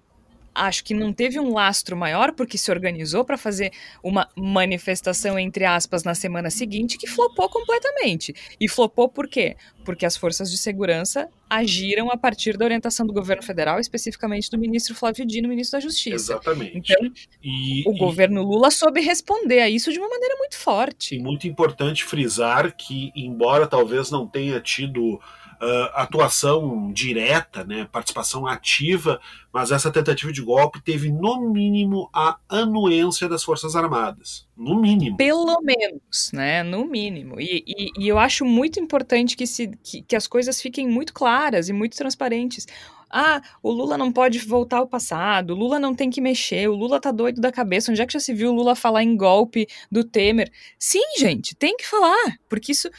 acho 0.55 0.85
que 0.85 0.93
não 0.93 1.11
teve 1.11 1.37
um 1.37 1.51
lastro 1.51 1.97
maior 1.97 2.31
porque 2.31 2.57
se 2.57 2.71
organizou 2.71 3.25
para 3.25 3.37
fazer 3.37 3.73
uma 4.01 4.29
manifestação 4.33 5.37
entre 5.37 5.65
aspas 5.65 6.05
na 6.05 6.15
semana 6.15 6.49
seguinte 6.49 6.97
que 6.97 7.07
flopou 7.07 7.49
completamente. 7.49 8.33
E 8.57 8.69
flopou 8.69 9.09
por 9.09 9.27
quê? 9.27 9.57
Porque 9.83 10.05
as 10.05 10.15
forças 10.15 10.49
de 10.49 10.57
segurança 10.57 11.27
agiram 11.49 12.09
a 12.09 12.15
partir 12.15 12.55
da 12.55 12.63
orientação 12.63 13.05
do 13.05 13.11
governo 13.11 13.43
federal, 13.43 13.79
especificamente 13.79 14.49
do 14.49 14.57
ministro 14.57 14.95
Flávio 14.95 15.25
Dino, 15.25 15.49
ministro 15.49 15.77
da 15.77 15.81
Justiça. 15.81 16.15
Exatamente. 16.15 16.77
Então, 16.77 17.11
e, 17.43 17.83
o 17.85 17.93
e... 17.93 17.97
governo 17.97 18.41
Lula 18.43 18.71
soube 18.71 19.01
responder 19.01 19.59
a 19.59 19.69
isso 19.69 19.91
de 19.91 19.99
uma 19.99 20.07
maneira 20.07 20.35
muito 20.37 20.55
forte. 20.55 21.15
E 21.15 21.19
muito 21.19 21.47
importante 21.47 22.05
frisar 22.05 22.73
que, 22.75 23.11
embora 23.13 23.67
talvez 23.67 24.09
não 24.09 24.25
tenha 24.25 24.61
tido 24.61 25.19
uh, 25.63 25.89
atuação 25.93 26.91
direta, 26.91 27.63
né, 27.63 27.87
participação 27.91 28.45
ativa, 28.45 29.19
mas 29.51 29.71
essa 29.71 29.91
tentativa 29.91 30.31
de 30.31 30.41
golpe 30.41 30.81
teve, 30.81 31.11
no 31.11 31.49
mínimo, 31.49 32.09
a 32.13 32.37
anuência 32.49 33.29
das 33.29 33.43
Forças 33.43 33.75
Armadas. 33.75 34.47
No 34.57 34.79
mínimo. 34.79 35.17
Pelo 35.17 35.61
menos, 35.61 36.31
né? 36.33 36.63
No 36.63 36.85
mínimo. 36.85 37.39
E, 37.39 37.63
e, 37.65 37.91
e 37.97 38.07
eu 38.07 38.19
acho 38.19 38.45
muito 38.45 38.79
importante 38.79 39.35
que, 39.35 39.47
se, 39.47 39.69
que, 39.83 40.01
que 40.01 40.15
as 40.15 40.27
coisas 40.27 40.61
fiquem 40.61 40.87
muito 40.87 41.13
claras 41.13 41.69
e 41.69 41.73
muito 41.73 41.95
transparentes. 41.95 42.67
Ah, 43.09 43.41
o 43.61 43.71
Lula 43.71 43.95
não 43.95 44.11
pode 44.11 44.39
voltar 44.39 44.77
ao 44.77 44.87
passado, 44.87 45.51
o 45.51 45.55
Lula 45.55 45.79
não 45.79 45.93
tem 45.93 46.09
que 46.09 46.19
mexer, 46.19 46.67
o 46.67 46.75
Lula 46.75 46.99
tá 46.99 47.11
doido 47.11 47.39
da 47.39 47.51
cabeça. 47.51 47.91
Onde 47.91 48.01
é 48.01 48.07
que 48.07 48.13
já 48.13 48.19
se 48.19 48.33
viu 48.33 48.51
o 48.51 48.55
Lula 48.55 48.75
falar 48.75 49.03
em 49.03 49.15
golpe 49.15 49.67
do 49.91 50.03
Temer? 50.03 50.51
Sim, 50.79 51.03
gente, 51.19 51.55
tem 51.55 51.77
que 51.77 51.85
falar, 51.85 52.37
porque 52.49 52.71
isso. 52.71 52.89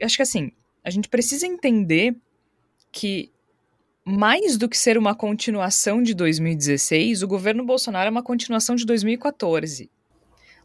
Acho 0.00 0.16
que 0.16 0.22
assim, 0.22 0.52
a 0.88 0.90
gente 0.90 1.08
precisa 1.08 1.46
entender 1.46 2.16
que 2.90 3.30
mais 4.04 4.56
do 4.56 4.68
que 4.68 4.76
ser 4.76 4.96
uma 4.96 5.14
continuação 5.14 6.02
de 6.02 6.14
2016, 6.14 7.22
o 7.22 7.28
governo 7.28 7.62
Bolsonaro 7.62 8.06
é 8.06 8.10
uma 8.10 8.22
continuação 8.22 8.74
de 8.74 8.86
2014. 8.86 9.90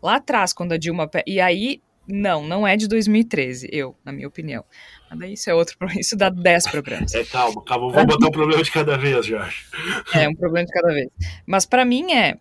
Lá 0.01 0.15
atrás, 0.15 0.53
quando 0.53 0.71
a 0.71 0.77
Dilma. 0.77 1.09
E 1.27 1.41
aí, 1.41 1.81
não, 2.07 2.47
não 2.47 2.65
é 2.65 2.77
de 2.77 2.87
2013, 2.87 3.67
eu, 3.69 3.97
na 4.03 4.13
minha 4.13 4.29
opinião. 4.29 4.63
Mas 5.09 5.19
daí 5.19 5.33
isso 5.33 5.49
é 5.49 5.53
outro 5.53 5.77
isso 5.99 6.15
dá 6.15 6.29
10 6.29 6.67
problemas. 6.69 7.13
É, 7.13 7.25
calma, 7.25 7.61
calma, 7.65 7.91
vou 7.91 8.05
botar 8.05 8.27
um 8.27 8.31
problema 8.31 8.63
de 8.63 8.71
cada 8.71 8.97
vez, 8.97 9.25
Jorge. 9.25 9.65
É, 10.13 10.29
um 10.29 10.35
problema 10.35 10.65
de 10.65 10.71
cada 10.71 10.93
vez. 10.93 11.09
Mas 11.45 11.65
para 11.65 11.83
mim 11.83 12.13
é. 12.13 12.37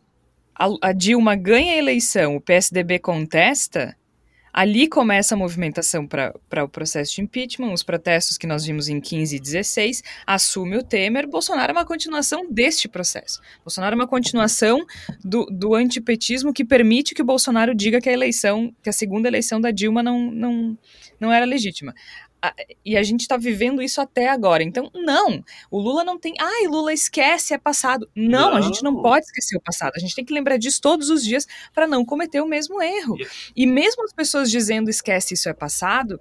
A, 0.54 0.68
a 0.90 0.92
Dilma 0.92 1.34
ganha 1.34 1.72
a 1.72 1.78
eleição, 1.78 2.36
o 2.36 2.40
PSDB 2.40 2.98
contesta, 3.00 3.96
Ali 4.52 4.86
começa 4.86 5.34
a 5.34 5.38
movimentação 5.38 6.06
para 6.06 6.64
o 6.64 6.68
processo 6.68 7.14
de 7.14 7.22
impeachment, 7.22 7.72
os 7.72 7.82
protestos 7.82 8.36
que 8.36 8.46
nós 8.46 8.64
vimos 8.64 8.88
em 8.88 9.00
15 9.00 9.36
e 9.36 9.40
16, 9.40 10.02
assume 10.26 10.76
o 10.76 10.82
Temer. 10.82 11.26
Bolsonaro 11.26 11.72
é 11.72 11.74
uma 11.74 11.86
continuação 11.86 12.46
deste 12.50 12.88
processo. 12.88 13.40
Bolsonaro 13.64 13.94
é 13.94 13.96
uma 13.96 14.06
continuação 14.06 14.84
do, 15.24 15.46
do 15.46 15.74
antipetismo 15.74 16.52
que 16.52 16.64
permite 16.64 17.14
que 17.14 17.22
o 17.22 17.24
Bolsonaro 17.24 17.74
diga 17.74 18.00
que 18.00 18.08
a 18.08 18.12
eleição, 18.12 18.74
que 18.82 18.90
a 18.90 18.92
segunda 18.92 19.28
eleição 19.28 19.60
da 19.60 19.70
Dilma 19.70 20.02
não, 20.02 20.30
não, 20.30 20.78
não 21.18 21.32
era 21.32 21.46
legítima 21.46 21.94
e 22.84 22.96
a 22.96 23.02
gente 23.02 23.20
está 23.20 23.36
vivendo 23.36 23.80
isso 23.80 24.00
até 24.00 24.28
agora. 24.28 24.62
Então, 24.62 24.90
não, 24.94 25.44
o 25.70 25.78
Lula 25.78 26.02
não 26.04 26.18
tem. 26.18 26.34
Ai, 26.40 26.66
Lula 26.66 26.92
esquece, 26.92 27.54
é 27.54 27.58
passado. 27.58 28.08
Não, 28.14 28.50
não, 28.50 28.56
a 28.56 28.60
gente 28.60 28.82
não 28.82 29.00
pode 29.00 29.26
esquecer 29.26 29.56
o 29.56 29.60
passado. 29.60 29.92
A 29.94 29.98
gente 30.00 30.14
tem 30.14 30.24
que 30.24 30.34
lembrar 30.34 30.56
disso 30.56 30.80
todos 30.80 31.08
os 31.10 31.24
dias 31.24 31.46
para 31.72 31.86
não 31.86 32.04
cometer 32.04 32.40
o 32.40 32.46
mesmo 32.46 32.82
erro. 32.82 33.16
E 33.54 33.66
mesmo 33.66 34.04
as 34.04 34.12
pessoas 34.12 34.50
dizendo 34.50 34.90
esquece, 34.90 35.34
isso 35.34 35.48
é 35.48 35.54
passado. 35.54 36.18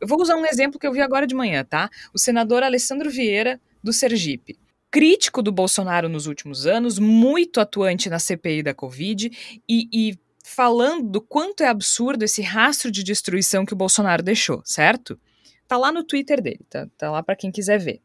Eu 0.00 0.08
vou 0.08 0.20
usar 0.20 0.36
um 0.36 0.46
exemplo 0.46 0.78
que 0.78 0.86
eu 0.86 0.92
vi 0.92 1.00
agora 1.00 1.26
de 1.26 1.34
manhã, 1.34 1.64
tá? 1.64 1.88
O 2.12 2.18
senador 2.18 2.62
Alessandro 2.62 3.10
Vieira, 3.10 3.60
do 3.82 3.92
Sergipe 3.92 4.58
crítico 4.90 5.40
do 5.40 5.52
Bolsonaro 5.52 6.08
nos 6.08 6.26
últimos 6.26 6.66
anos, 6.66 6.98
muito 6.98 7.60
atuante 7.60 8.10
na 8.10 8.18
CPI 8.18 8.62
da 8.62 8.74
Covid 8.74 9.30
e, 9.68 9.88
e 9.92 10.18
falando 10.44 11.08
do 11.08 11.20
quanto 11.20 11.62
é 11.62 11.68
absurdo 11.68 12.24
esse 12.24 12.42
rastro 12.42 12.90
de 12.90 13.02
destruição 13.02 13.64
que 13.64 13.72
o 13.72 13.76
Bolsonaro 13.76 14.22
deixou, 14.22 14.62
certo? 14.64 15.18
Tá 15.66 15.76
lá 15.76 15.92
no 15.92 16.04
Twitter 16.04 16.42
dele, 16.42 16.60
tá, 16.68 16.88
tá 16.96 17.10
lá 17.10 17.22
para 17.22 17.36
quem 17.36 17.50
quiser 17.50 17.78
ver. 17.78 18.00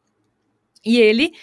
E 0.85 0.99
ele, 0.99 1.33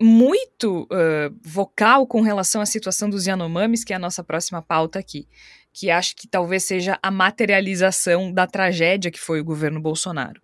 muito 0.00 0.84
uh, 0.84 1.36
vocal 1.42 2.06
com 2.06 2.22
relação 2.22 2.62
à 2.62 2.66
situação 2.66 3.10
dos 3.10 3.26
Yanomamis, 3.26 3.84
que 3.84 3.92
é 3.92 3.96
a 3.96 3.98
nossa 3.98 4.24
próxima 4.24 4.62
pauta 4.62 4.98
aqui, 4.98 5.28
que 5.72 5.90
acho 5.90 6.16
que 6.16 6.26
talvez 6.26 6.64
seja 6.64 6.98
a 7.02 7.10
materialização 7.10 8.32
da 8.32 8.46
tragédia 8.46 9.10
que 9.10 9.20
foi 9.20 9.40
o 9.40 9.44
governo 9.44 9.78
Bolsonaro. 9.78 10.40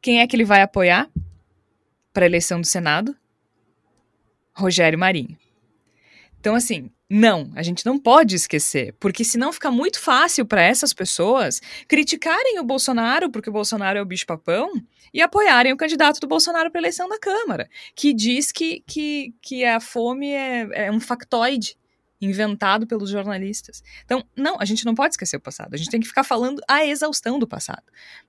Quem 0.00 0.20
é 0.20 0.26
que 0.26 0.36
ele 0.36 0.44
vai 0.44 0.62
apoiar 0.62 1.10
para 2.12 2.24
a 2.24 2.26
eleição 2.26 2.60
do 2.60 2.66
Senado? 2.66 3.16
Rogério 4.54 4.98
Marinho. 4.98 5.36
Então, 6.38 6.54
assim, 6.54 6.90
não, 7.10 7.50
a 7.54 7.62
gente 7.62 7.86
não 7.86 7.98
pode 7.98 8.36
esquecer, 8.36 8.94
porque 9.00 9.24
senão 9.24 9.50
fica 9.50 9.70
muito 9.70 9.98
fácil 9.98 10.44
para 10.44 10.62
essas 10.62 10.92
pessoas 10.92 11.60
criticarem 11.88 12.58
o 12.58 12.64
Bolsonaro, 12.64 13.30
porque 13.30 13.48
o 13.48 13.52
Bolsonaro 13.52 13.98
é 13.98 14.02
o 14.02 14.06
bicho-papão, 14.06 14.70
e 15.12 15.22
apoiarem 15.22 15.72
o 15.72 15.76
candidato 15.76 16.20
do 16.20 16.26
Bolsonaro 16.26 16.70
para 16.70 16.80
eleição 16.80 17.08
da 17.08 17.18
Câmara, 17.18 17.68
que 17.94 18.12
diz 18.12 18.52
que, 18.52 18.84
que, 18.86 19.34
que 19.40 19.64
a 19.64 19.80
fome 19.80 20.32
é, 20.32 20.86
é 20.86 20.92
um 20.92 21.00
factoide 21.00 21.78
inventado 22.20 22.86
pelos 22.86 23.08
jornalistas. 23.08 23.82
Então, 24.04 24.22
não, 24.36 24.60
a 24.60 24.64
gente 24.66 24.84
não 24.84 24.94
pode 24.94 25.14
esquecer 25.14 25.36
o 25.36 25.40
passado, 25.40 25.72
a 25.72 25.76
gente 25.78 25.90
tem 25.90 26.00
que 26.00 26.08
ficar 26.08 26.24
falando 26.24 26.60
a 26.68 26.84
exaustão 26.84 27.38
do 27.38 27.46
passado, 27.46 27.84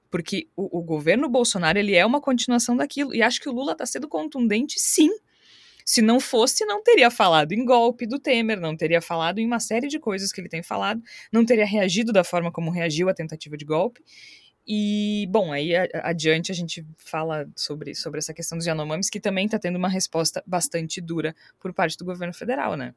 porque 0.09 0.47
o, 0.55 0.79
o 0.79 0.81
governo 0.81 1.27
Bolsonaro 1.27 1.77
ele 1.77 1.95
é 1.95 2.05
uma 2.05 2.21
continuação 2.21 2.77
daquilo, 2.77 3.13
e 3.13 3.21
acho 3.21 3.41
que 3.41 3.49
o 3.49 3.51
Lula 3.51 3.73
está 3.73 3.85
sendo 3.85 4.07
contundente, 4.07 4.79
sim, 4.79 5.09
se 5.89 6.03
não 6.03 6.19
fosse, 6.19 6.63
não 6.65 6.83
teria 6.83 7.09
falado 7.09 7.51
em 7.51 7.65
golpe 7.65 8.05
do 8.05 8.19
Temer, 8.19 8.59
não 8.59 8.77
teria 8.77 9.01
falado 9.01 9.39
em 9.39 9.47
uma 9.47 9.59
série 9.59 9.87
de 9.87 9.97
coisas 9.97 10.31
que 10.31 10.39
ele 10.39 10.47
tem 10.47 10.61
falado, 10.61 11.01
não 11.31 11.43
teria 11.43 11.65
reagido 11.65 12.13
da 12.13 12.23
forma 12.23 12.51
como 12.51 12.69
reagiu 12.69 13.09
à 13.09 13.13
tentativa 13.13 13.57
de 13.57 13.65
golpe. 13.65 13.99
E, 14.67 15.25
bom, 15.31 15.51
aí 15.51 15.71
adiante 16.03 16.51
a 16.51 16.53
gente 16.53 16.85
fala 16.95 17.49
sobre, 17.55 17.95
sobre 17.95 18.19
essa 18.19 18.35
questão 18.35 18.55
dos 18.55 18.67
Yanomamis, 18.67 19.09
que 19.09 19.19
também 19.19 19.45
está 19.45 19.57
tendo 19.57 19.77
uma 19.77 19.89
resposta 19.89 20.43
bastante 20.45 21.01
dura 21.01 21.35
por 21.59 21.73
parte 21.73 21.97
do 21.97 22.05
governo 22.05 22.35
federal, 22.35 22.77
né? 22.77 22.93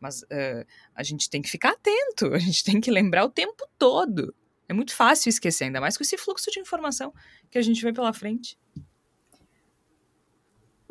Mas 0.00 0.22
uh, 0.22 0.66
a 0.96 1.02
gente 1.04 1.30
tem 1.30 1.40
que 1.40 1.48
ficar 1.48 1.74
atento, 1.74 2.34
a 2.34 2.40
gente 2.40 2.64
tem 2.64 2.80
que 2.80 2.90
lembrar 2.90 3.24
o 3.24 3.30
tempo 3.30 3.68
todo. 3.78 4.34
É 4.68 4.72
muito 4.72 4.96
fácil 4.96 5.28
esquecer, 5.28 5.66
ainda 5.66 5.80
mais 5.80 5.96
com 5.96 6.02
esse 6.02 6.18
fluxo 6.18 6.50
de 6.50 6.58
informação 6.58 7.14
que 7.48 7.56
a 7.58 7.62
gente 7.62 7.80
vê 7.80 7.92
pela 7.92 8.12
frente. 8.12 8.58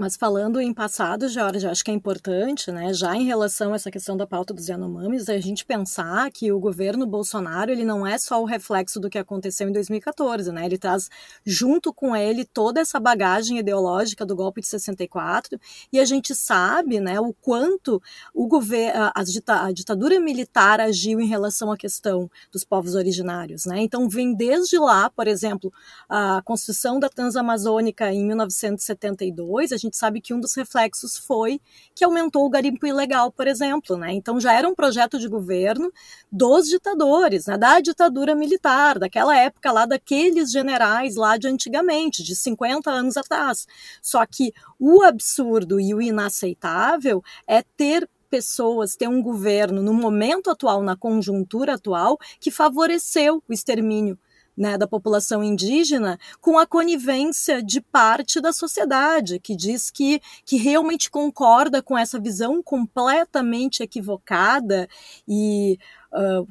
Mas 0.02 0.18
falando 0.18 0.60
em 0.60 0.74
passado, 0.74 1.30
Jorge, 1.30 1.68
acho 1.68 1.86
que 1.86 1.92
é 1.92 1.94
importante, 1.94 2.72
né, 2.72 2.92
já 2.92 3.16
em 3.16 3.24
relação 3.24 3.72
a 3.72 3.76
essa 3.76 3.92
questão 3.92 4.18
da 4.18 4.26
pauta 4.26 4.52
dos 4.52 4.68
Yanomamis, 4.68 5.30
a 5.30 5.40
gente 5.40 5.64
pensar 5.64 6.32
que 6.32 6.52
o 6.52 6.60
governo 6.60 7.06
Bolsonaro 7.06 7.70
ele 7.70 7.86
não 7.86 8.08
é 8.08 8.18
só 8.18 8.42
o 8.42 8.46
reflexo 8.46 9.00
do 9.00 9.12
que 9.12 9.20
aconteceu 9.20 9.70
em 9.70 9.72
2014, 9.72 10.52
né? 10.52 10.66
Ele 10.66 10.80
traz 10.80 11.08
junto 11.46 11.94
com 11.94 12.16
ele 12.16 12.44
toda 12.46 12.82
essa 12.82 13.00
bagagem 13.00 13.60
ideológica 13.60 14.26
do 14.26 14.36
golpe 14.36 14.60
de 14.62 14.66
64 14.70 15.60
e 15.94 16.00
a 16.00 16.06
gente 16.06 16.34
sabe, 16.34 17.00
né, 17.00 17.20
o 17.20 17.32
quanto 17.32 18.02
o 18.34 18.48
governo, 18.48 19.12
a, 19.16 19.68
a 19.68 19.72
ditadura 19.72 20.20
militar 20.20 20.82
agiu 20.82 21.22
em 21.22 21.28
relação 21.28 21.72
à 21.72 21.78
questão 21.78 22.28
dos 22.52 22.64
povos 22.64 22.96
originários, 22.96 23.68
né? 23.68 23.80
Então 23.82 24.10
vem 24.10 24.34
desde 24.34 24.80
lá, 24.80 25.12
por 25.12 25.28
exemplo, 25.28 25.72
a 26.10 26.42
construção 26.44 27.00
da 27.00 27.08
Transamazônica 27.08 28.12
em 28.12 28.26
1972, 28.26 29.72
a 29.72 29.78
gente 29.78 29.91
gente 29.92 29.98
sabe 29.98 30.22
que 30.22 30.34
um 30.34 30.40
dos 30.40 30.56
reflexos 30.56 31.18
foi 31.18 31.60
que 31.94 32.06
aumentou 32.06 32.46
o 32.46 32.50
garimpo 32.50 32.88
ilegal, 32.88 33.32
por 33.32 33.46
exemplo. 33.48 33.98
Né? 33.98 34.14
Então 34.14 34.40
já 34.40 34.54
era 34.54 34.68
um 34.68 34.74
projeto 34.74 35.20
de 35.20 35.28
governo 35.28 35.92
dos 36.32 36.68
ditadores, 36.68 37.46
né? 37.46 37.58
da 37.58 37.82
ditadura 37.82 38.34
militar, 38.34 38.98
daquela 38.98 39.38
época 39.38 39.72
lá, 39.72 39.86
daqueles 39.86 40.52
generais 40.52 41.16
lá 41.16 41.38
de 41.38 41.48
antigamente, 41.48 42.24
de 42.24 42.36
50 42.36 42.90
anos 42.90 43.18
atrás. 43.18 43.68
Só 44.02 44.26
que 44.26 44.54
o 44.80 45.04
absurdo 45.04 45.80
e 45.80 45.94
o 45.94 46.02
inaceitável 46.02 47.22
é 47.46 47.62
ter 47.62 48.10
pessoas, 48.30 48.96
ter 48.96 49.10
um 49.10 49.22
governo 49.22 49.84
no 49.84 49.94
momento 49.94 50.50
atual, 50.50 50.82
na 50.82 50.96
conjuntura 50.96 51.74
atual, 51.74 52.18
que 52.40 52.50
favoreceu 52.50 53.44
o 53.46 53.54
extermínio 53.54 54.18
né, 54.62 54.78
da 54.78 54.88
população 54.88 55.44
indígena 55.44 56.20
com 56.40 56.60
a 56.60 56.68
conivência 56.68 57.64
de 57.64 57.82
parte 57.82 58.40
da 58.40 58.54
sociedade, 58.54 59.40
que 59.40 59.56
diz 59.56 59.90
que, 59.90 60.22
que 60.46 60.56
realmente 60.56 61.10
concorda 61.10 61.82
com 61.82 61.98
essa 61.98 62.20
visão 62.20 62.62
completamente 62.62 63.82
equivocada 63.82 64.88
e 65.28 65.80
uh, 66.14 66.48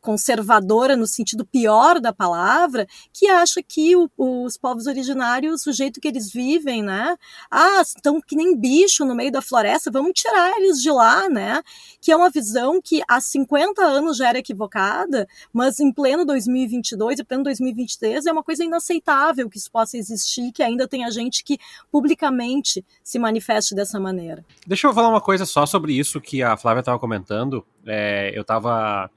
conservadora 0.00 0.96
no 0.96 1.06
sentido 1.06 1.44
pior 1.44 2.00
da 2.00 2.12
palavra, 2.12 2.86
que 3.12 3.26
acha 3.26 3.62
que 3.62 3.96
o, 3.96 4.08
os 4.16 4.56
povos 4.56 4.86
originários, 4.86 5.66
o 5.66 5.72
jeito 5.72 6.00
que 6.00 6.08
eles 6.08 6.32
vivem, 6.32 6.82
né? 6.82 7.16
Ah, 7.50 7.80
estão 7.82 8.20
que 8.20 8.36
nem 8.36 8.56
bicho 8.56 9.04
no 9.04 9.14
meio 9.14 9.32
da 9.32 9.42
floresta, 9.42 9.90
vamos 9.90 10.12
tirar 10.14 10.56
eles 10.56 10.80
de 10.80 10.90
lá, 10.90 11.28
né? 11.28 11.62
Que 12.00 12.12
é 12.12 12.16
uma 12.16 12.30
visão 12.30 12.80
que 12.82 13.02
há 13.08 13.20
50 13.20 13.82
anos 13.82 14.16
já 14.16 14.28
era 14.28 14.38
equivocada, 14.38 15.26
mas 15.52 15.80
em 15.80 15.92
pleno 15.92 16.24
2022 16.24 17.18
e 17.18 17.24
pleno 17.24 17.44
2023 17.44 18.26
é 18.26 18.32
uma 18.32 18.42
coisa 18.42 18.64
inaceitável 18.64 19.50
que 19.50 19.58
isso 19.58 19.70
possa 19.70 19.96
existir, 19.96 20.52
que 20.52 20.62
ainda 20.62 20.86
tenha 20.86 21.10
gente 21.10 21.42
que 21.42 21.58
publicamente 21.90 22.84
se 23.02 23.18
manifeste 23.18 23.74
dessa 23.74 23.98
maneira. 23.98 24.44
Deixa 24.66 24.86
eu 24.86 24.94
falar 24.94 25.08
uma 25.08 25.20
coisa 25.20 25.44
só 25.44 25.66
sobre 25.66 25.92
isso 25.92 26.20
que 26.20 26.42
a 26.42 26.56
Flávia 26.56 26.80
estava 26.80 26.98
comentando. 26.98 27.64
É, 27.86 28.30
eu 28.34 28.42
estava 28.42 29.10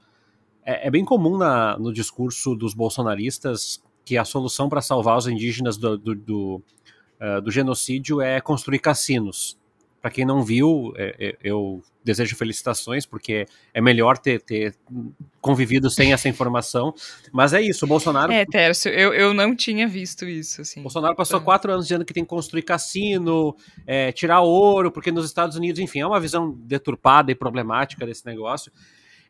é, 0.64 0.88
é 0.88 0.90
bem 0.90 1.04
comum 1.04 1.36
na, 1.36 1.78
no 1.78 1.92
discurso 1.92 2.54
dos 2.54 2.74
bolsonaristas 2.74 3.82
que 4.04 4.18
a 4.18 4.24
solução 4.24 4.68
para 4.68 4.80
salvar 4.80 5.16
os 5.16 5.26
indígenas 5.26 5.76
do, 5.76 5.96
do, 5.96 6.14
do, 6.14 6.62
uh, 7.20 7.40
do, 7.40 7.50
genocídio 7.50 8.20
é 8.20 8.40
construir 8.40 8.78
cassinos. 8.78 9.58
Para 10.00 10.10
quem 10.10 10.26
não 10.26 10.42
viu, 10.42 10.92
é, 10.96 11.16
é, 11.18 11.36
eu 11.42 11.82
desejo 12.04 12.36
felicitações, 12.36 13.06
porque 13.06 13.46
é 13.72 13.80
melhor 13.80 14.18
ter, 14.18 14.42
ter, 14.42 14.74
convivido 15.40 15.88
sem 15.88 16.12
essa 16.12 16.28
informação. 16.28 16.94
Mas 17.32 17.54
é 17.54 17.62
isso, 17.62 17.86
o 17.86 17.88
Bolsonaro. 17.88 18.30
É, 18.30 18.44
Tércio, 18.44 18.92
eu, 18.92 19.14
eu 19.14 19.32
não 19.32 19.56
tinha 19.56 19.88
visto 19.88 20.26
isso. 20.26 20.60
Assim. 20.60 20.82
Bolsonaro 20.82 21.16
passou 21.16 21.40
quatro 21.40 21.72
anos 21.72 21.86
dizendo 21.86 22.04
que 22.04 22.12
tem 22.12 22.22
que 22.22 22.28
construir 22.28 22.62
cassino, 22.62 23.56
é, 23.86 24.12
tirar 24.12 24.42
ouro, 24.42 24.92
porque 24.92 25.10
nos 25.10 25.24
Estados 25.24 25.56
Unidos, 25.56 25.80
enfim, 25.80 26.00
é 26.00 26.06
uma 26.06 26.20
visão 26.20 26.50
deturpada 26.50 27.32
e 27.32 27.34
problemática 27.34 28.04
desse 28.04 28.26
negócio. 28.26 28.70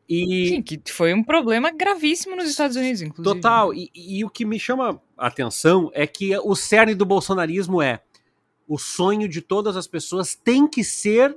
E... 0.09 0.49
Sim, 0.49 0.63
que 0.63 0.81
foi 0.93 1.15
um 1.15 1.25
problema 1.25 1.71
gravíssimo 1.71 2.37
nos 2.37 2.49
Estados 2.49 2.77
Unidos, 2.77 3.01
inclusive. 3.01 3.35
Total. 3.35 3.73
E, 3.73 3.91
e, 3.95 4.25
o 4.25 4.29
que 4.29 4.45
me 4.45 4.59
chama 4.59 5.01
a 5.17 5.27
atenção 5.27 5.91
é 5.95 6.07
que 6.07 6.37
o 6.39 6.55
cerne 6.55 6.95
do 6.95 7.07
bolsonarismo 7.07 7.81
é 7.81 8.03
o 8.69 8.79
sonho 8.79 9.29
de 9.29 9.41
todas 9.41 9.77
as 9.77 9.87
pessoas 9.87 10.35
tem 10.35 10.67
que 10.67 10.83
ser 10.85 11.37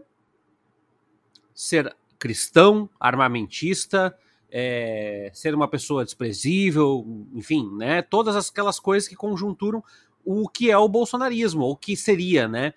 ser 1.53 1.95
cristão, 2.19 2.89
armamentista, 2.99 4.15
é, 4.49 5.29
ser 5.33 5.55
uma 5.55 5.67
pessoa 5.67 6.05
desprezível, 6.05 7.05
enfim, 7.33 7.69
né? 7.75 8.01
Todas 8.01 8.49
aquelas 8.49 8.79
coisas 8.79 9.09
que 9.09 9.15
conjunturam 9.15 9.83
o 10.23 10.47
que 10.47 10.69
é 10.69 10.77
o 10.77 10.87
bolsonarismo, 10.87 11.63
ou 11.63 11.71
o 11.71 11.77
que 11.77 11.95
seria, 11.95 12.47
né? 12.47 12.73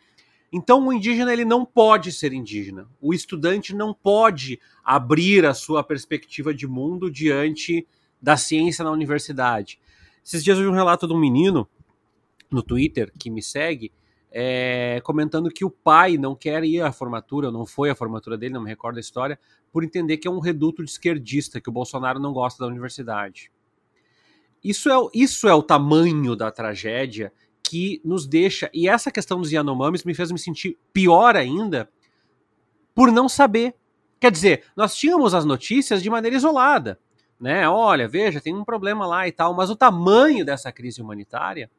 Então 0.53 0.87
o 0.87 0.93
indígena 0.93 1.33
ele 1.33 1.45
não 1.45 1.65
pode 1.65 2.11
ser 2.11 2.33
indígena. 2.33 2.89
O 3.01 3.15
estudante 3.15 3.75
não 3.75 3.95
pode 3.95 4.61
abrir 4.85 5.47
a 5.47 5.55
sua 5.55 5.85
perspectiva 5.85 6.53
de 6.53 6.67
mundo 6.67 7.11
diante 7.11 7.87
da 8.21 8.37
ciência 8.37 8.85
na 8.85 8.91
universidade. 8.91 9.81
Esses 10.25 10.43
dias 10.43 10.59
eu 10.59 10.65
vi 10.65 10.71
um 10.71 10.75
relato 10.75 11.07
de 11.07 11.13
um 11.13 11.19
menino 11.19 11.69
no 12.51 12.63
Twitter 12.63 13.13
que 13.19 13.31
me 13.31 13.43
segue 13.43 13.93
é, 14.33 15.01
comentando 15.03 15.51
que 15.51 15.65
o 15.65 15.71
pai 15.71 16.17
não 16.17 16.35
quer 16.35 16.63
ir 16.63 16.81
à 16.81 16.93
formatura, 16.93 17.51
não 17.51 17.67
foi 17.67 17.91
à 17.91 17.95
formatura 17.95 18.39
dele, 18.39 18.55
não 18.55 18.63
me 18.63 18.69
recordo 18.69 18.97
a 18.99 19.01
história, 19.01 19.39
por 19.73 19.83
entender 19.83 20.19
que 20.19 20.29
é 20.29 20.31
um 20.31 20.39
reduto 20.39 20.85
de 20.85 20.91
esquerdista, 20.91 21.61
que 21.61 21.69
o 21.69 21.73
Bolsonaro 21.73 22.21
não 22.21 22.33
gosta 22.33 22.63
da 22.63 22.71
universidade. 22.71 23.51
Isso 24.63 24.91
é, 24.91 24.95
isso 25.15 25.49
é 25.49 25.55
o 25.55 25.63
tamanho 25.63 26.37
da 26.37 26.51
tragédia 26.51 27.33
que 27.71 28.01
nos 28.05 28.27
deixa. 28.27 28.69
E 28.75 28.89
essa 28.89 29.13
questão 29.13 29.41
dos 29.41 29.53
Yanomamis 29.53 30.03
me 30.03 30.13
fez 30.13 30.33
me 30.33 30.39
sentir 30.41 30.77
pior 30.93 31.37
ainda 31.37 31.89
por 32.93 33.13
não 33.13 33.29
saber. 33.29 33.77
Quer 34.19 34.33
dizer, 34.33 34.65
nós 34.75 34.97
tínhamos 34.97 35.35
as 35.35 35.45
notícias 35.45 36.03
de 36.03 36.11
maneira 36.11 36.37
isolada. 36.37 36.99
Né? 37.39 37.69
Olha, 37.69 38.09
veja, 38.09 38.41
tem 38.41 38.53
um 38.53 38.65
problema 38.65 39.07
lá 39.07 39.29
e 39.29 39.31
tal, 39.31 39.55
mas 39.55 39.71
o 39.71 39.77
tamanho 39.77 40.45
dessa 40.45 40.73
crise 40.73 41.01
humanitária 41.01 41.71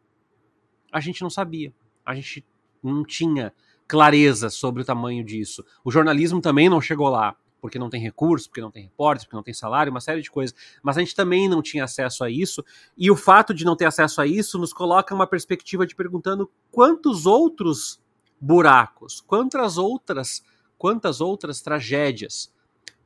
a 0.93 1.01
gente 1.01 1.21
não 1.21 1.29
sabia. 1.29 1.73
A 2.05 2.15
gente 2.15 2.45
não 2.81 3.03
tinha 3.03 3.53
clareza 3.85 4.49
sobre 4.49 4.83
o 4.83 4.85
tamanho 4.85 5.25
disso. 5.25 5.61
O 5.83 5.91
jornalismo 5.91 6.39
também 6.39 6.69
não 6.69 6.79
chegou 6.79 7.09
lá 7.09 7.35
porque 7.61 7.77
não 7.77 7.89
tem 7.89 8.01
recurso, 8.01 8.49
porque 8.49 8.59
não 8.59 8.71
tem 8.71 8.83
repórteres, 8.83 9.25
porque 9.25 9.35
não 9.35 9.43
tem 9.43 9.53
salário, 9.53 9.91
uma 9.91 10.01
série 10.01 10.21
de 10.21 10.31
coisas. 10.31 10.55
Mas 10.81 10.97
a 10.97 10.99
gente 10.99 11.15
também 11.15 11.47
não 11.47 11.61
tinha 11.61 11.83
acesso 11.83 12.23
a 12.23 12.29
isso, 12.29 12.65
e 12.97 13.11
o 13.11 13.15
fato 13.15 13.53
de 13.53 13.63
não 13.63 13.75
ter 13.75 13.85
acesso 13.85 14.19
a 14.19 14.25
isso 14.27 14.57
nos 14.57 14.73
coloca 14.73 15.13
uma 15.13 15.27
perspectiva 15.27 15.85
de 15.85 15.95
perguntando 15.95 16.49
quantos 16.71 17.25
outros 17.27 18.01
buracos, 18.39 19.21
quantas 19.21 19.77
outras, 19.77 20.43
quantas 20.77 21.21
outras 21.21 21.61
tragédias 21.61 22.51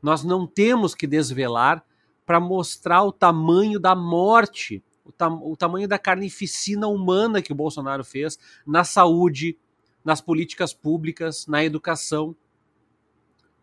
nós 0.01 0.23
não 0.23 0.45
temos 0.45 0.93
que 0.93 1.07
desvelar 1.07 1.83
para 2.25 2.39
mostrar 2.39 3.03
o 3.03 3.11
tamanho 3.11 3.79
da 3.79 3.95
morte, 3.95 4.83
o, 5.03 5.11
tam 5.11 5.41
o 5.43 5.57
tamanho 5.57 5.87
da 5.87 5.97
carnificina 5.97 6.87
humana 6.87 7.41
que 7.41 7.51
o 7.51 7.55
Bolsonaro 7.55 8.03
fez 8.03 8.37
na 8.65 8.83
saúde, 8.83 9.57
nas 10.03 10.21
políticas 10.21 10.73
públicas, 10.73 11.47
na 11.47 11.63
educação 11.63 12.35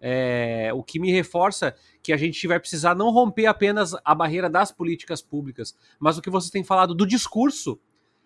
é, 0.05 0.73
o 0.75 0.83
que 0.83 0.99
me 0.99 1.13
reforça 1.13 1.77
que 2.03 2.13
a 2.13 2.17
gente 2.17 2.45
vai 2.49 2.59
precisar 2.59 2.97
não 2.97 3.11
romper 3.11 3.47
apenas 3.47 3.95
a 4.05 4.13
barreira 4.13 4.51
das 4.51 4.73
políticas 4.73 5.23
públicas, 5.23 5.77
mas 6.01 6.19
o 6.19 6.23
que 6.23 6.29
você 6.29 6.51
tem 6.51 6.65
falado 6.65 6.93
do 6.93 7.07
discurso. 7.07 7.79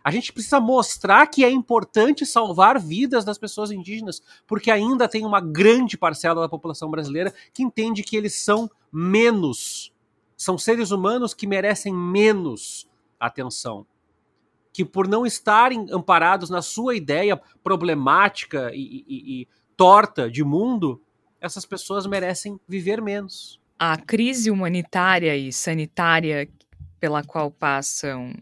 A 0.02 0.10
gente 0.10 0.32
precisa 0.32 0.60
mostrar 0.60 1.26
que 1.26 1.44
é 1.44 1.50
importante 1.50 2.24
salvar 2.24 2.80
vidas 2.80 3.24
das 3.24 3.36
pessoas 3.36 3.70
indígenas, 3.72 4.22
porque 4.46 4.70
ainda 4.70 5.08
tem 5.08 5.26
uma 5.26 5.40
grande 5.40 5.98
parcela 5.98 6.40
da 6.40 6.48
população 6.48 6.88
brasileira 6.88 7.34
que 7.52 7.62
entende 7.62 8.04
que 8.04 8.16
eles 8.16 8.34
são 8.36 8.70
menos, 8.90 9.92
são 10.36 10.56
seres 10.56 10.92
humanos 10.92 11.34
que 11.34 11.46
merecem 11.46 11.92
menos 11.92 12.88
atenção. 13.18 13.84
Que 14.72 14.84
por 14.84 15.08
não 15.08 15.26
estarem 15.26 15.86
amparados 15.90 16.50
na 16.50 16.62
sua 16.62 16.94
ideia 16.94 17.38
problemática 17.62 18.70
e, 18.72 19.04
e, 19.08 19.40
e 19.42 19.48
torta 19.76 20.30
de 20.30 20.44
mundo, 20.44 21.02
essas 21.40 21.64
pessoas 21.64 22.06
merecem 22.06 22.58
viver 22.68 23.00
menos. 23.00 23.60
A 23.78 23.96
crise 23.96 24.50
humanitária 24.50 25.36
e 25.36 25.52
sanitária 25.52 26.48
pela 26.98 27.22
qual 27.22 27.50
passam 27.50 28.32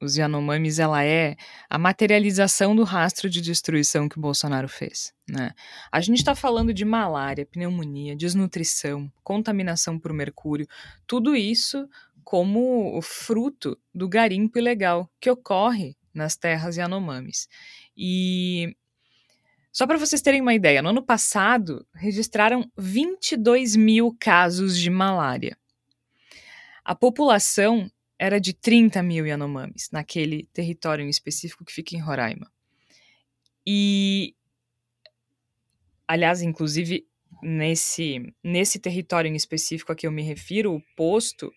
os 0.00 0.16
Yanomamis, 0.16 0.78
ela 0.78 1.04
é 1.04 1.36
a 1.68 1.76
materialização 1.78 2.74
do 2.74 2.84
rastro 2.84 3.28
de 3.28 3.40
destruição 3.40 4.08
que 4.08 4.16
o 4.16 4.20
Bolsonaro 4.20 4.68
fez. 4.68 5.12
Né? 5.28 5.50
A 5.90 6.00
gente 6.00 6.18
está 6.18 6.34
falando 6.34 6.72
de 6.72 6.84
malária, 6.84 7.44
pneumonia, 7.44 8.16
desnutrição, 8.16 9.10
contaminação 9.24 9.98
por 9.98 10.12
mercúrio, 10.12 10.68
tudo 11.06 11.34
isso 11.34 11.88
como 12.22 13.00
fruto 13.02 13.78
do 13.92 14.08
garimpo 14.08 14.58
ilegal 14.58 15.10
que 15.20 15.30
ocorre 15.30 15.96
nas 16.14 16.36
terras 16.36 16.76
Yanomamis. 16.76 17.48
E 17.96 18.76
só 19.78 19.86
para 19.86 19.96
vocês 19.96 20.20
terem 20.20 20.40
uma 20.40 20.54
ideia, 20.54 20.82
no 20.82 20.88
ano 20.88 21.00
passado 21.00 21.86
registraram 21.94 22.68
22 22.76 23.76
mil 23.76 24.12
casos 24.18 24.76
de 24.76 24.90
malária. 24.90 25.56
A 26.84 26.96
população 26.96 27.88
era 28.18 28.40
de 28.40 28.52
30 28.52 29.00
mil 29.04 29.24
Yanomamis, 29.24 29.88
naquele 29.92 30.48
território 30.52 31.04
em 31.04 31.08
específico 31.08 31.64
que 31.64 31.72
fica 31.72 31.94
em 31.94 32.00
Roraima. 32.00 32.50
E 33.64 34.34
aliás, 36.08 36.42
inclusive, 36.42 37.06
nesse, 37.40 38.34
nesse 38.42 38.80
território 38.80 39.30
em 39.30 39.36
específico 39.36 39.92
a 39.92 39.94
que 39.94 40.08
eu 40.08 40.10
me 40.10 40.22
refiro, 40.24 40.74
o 40.74 40.82
posto 40.96 41.52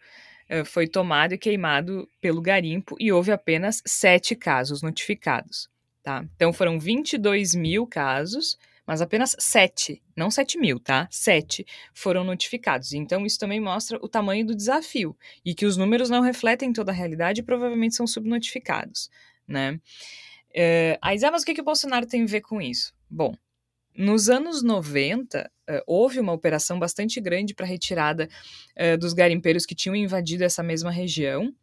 uh, 0.47 0.63
foi 0.63 0.87
tomado 0.87 1.33
e 1.33 1.39
queimado 1.39 2.07
pelo 2.21 2.39
garimpo 2.39 2.95
e 2.99 3.11
houve 3.11 3.31
apenas 3.31 3.81
sete 3.83 4.35
casos 4.35 4.83
notificados. 4.83 5.70
Tá? 6.03 6.25
Então 6.35 6.51
foram 6.51 6.79
22 6.79 7.53
mil 7.53 7.85
casos, 7.85 8.57
mas 8.87 9.01
apenas 9.01 9.35
sete, 9.39 10.01
não 10.17 10.31
7 10.31 10.57
mil, 10.57 10.79
tá? 10.79 11.07
Sete 11.11 11.65
foram 11.93 12.23
notificados. 12.23 12.93
Então 12.93 13.25
isso 13.25 13.37
também 13.37 13.59
mostra 13.59 13.99
o 14.01 14.09
tamanho 14.09 14.45
do 14.45 14.55
desafio 14.55 15.15
e 15.45 15.53
que 15.53 15.65
os 15.65 15.77
números 15.77 16.09
não 16.09 16.21
refletem 16.21 16.73
toda 16.73 16.91
a 16.91 16.95
realidade 16.95 17.41
e 17.41 17.43
provavelmente 17.43 17.95
são 17.95 18.07
subnotificados, 18.07 19.09
né? 19.47 19.79
Uh, 20.51 20.97
aí, 21.01 21.17
mas 21.31 21.43
o 21.43 21.45
que, 21.45 21.53
que 21.53 21.61
o 21.61 21.65
Bolsonaro 21.65 22.05
tem 22.05 22.23
a 22.23 22.27
ver 22.27 22.41
com 22.41 22.61
isso? 22.61 22.93
Bom, 23.09 23.33
nos 23.95 24.29
anos 24.29 24.61
90, 24.61 25.39
uh, 25.39 25.49
eh, 25.67 25.83
houve 25.87 26.19
uma 26.19 26.33
operação 26.33 26.77
bastante 26.79 27.21
grande 27.21 27.53
para 27.53 27.65
retirada 27.65 28.27
uh, 28.77 28.97
dos 28.97 29.13
garimpeiros 29.13 29.65
que 29.65 29.75
tinham 29.75 29.95
invadido 29.95 30.43
essa 30.43 30.63
mesma 30.63 30.91
região. 30.91 31.53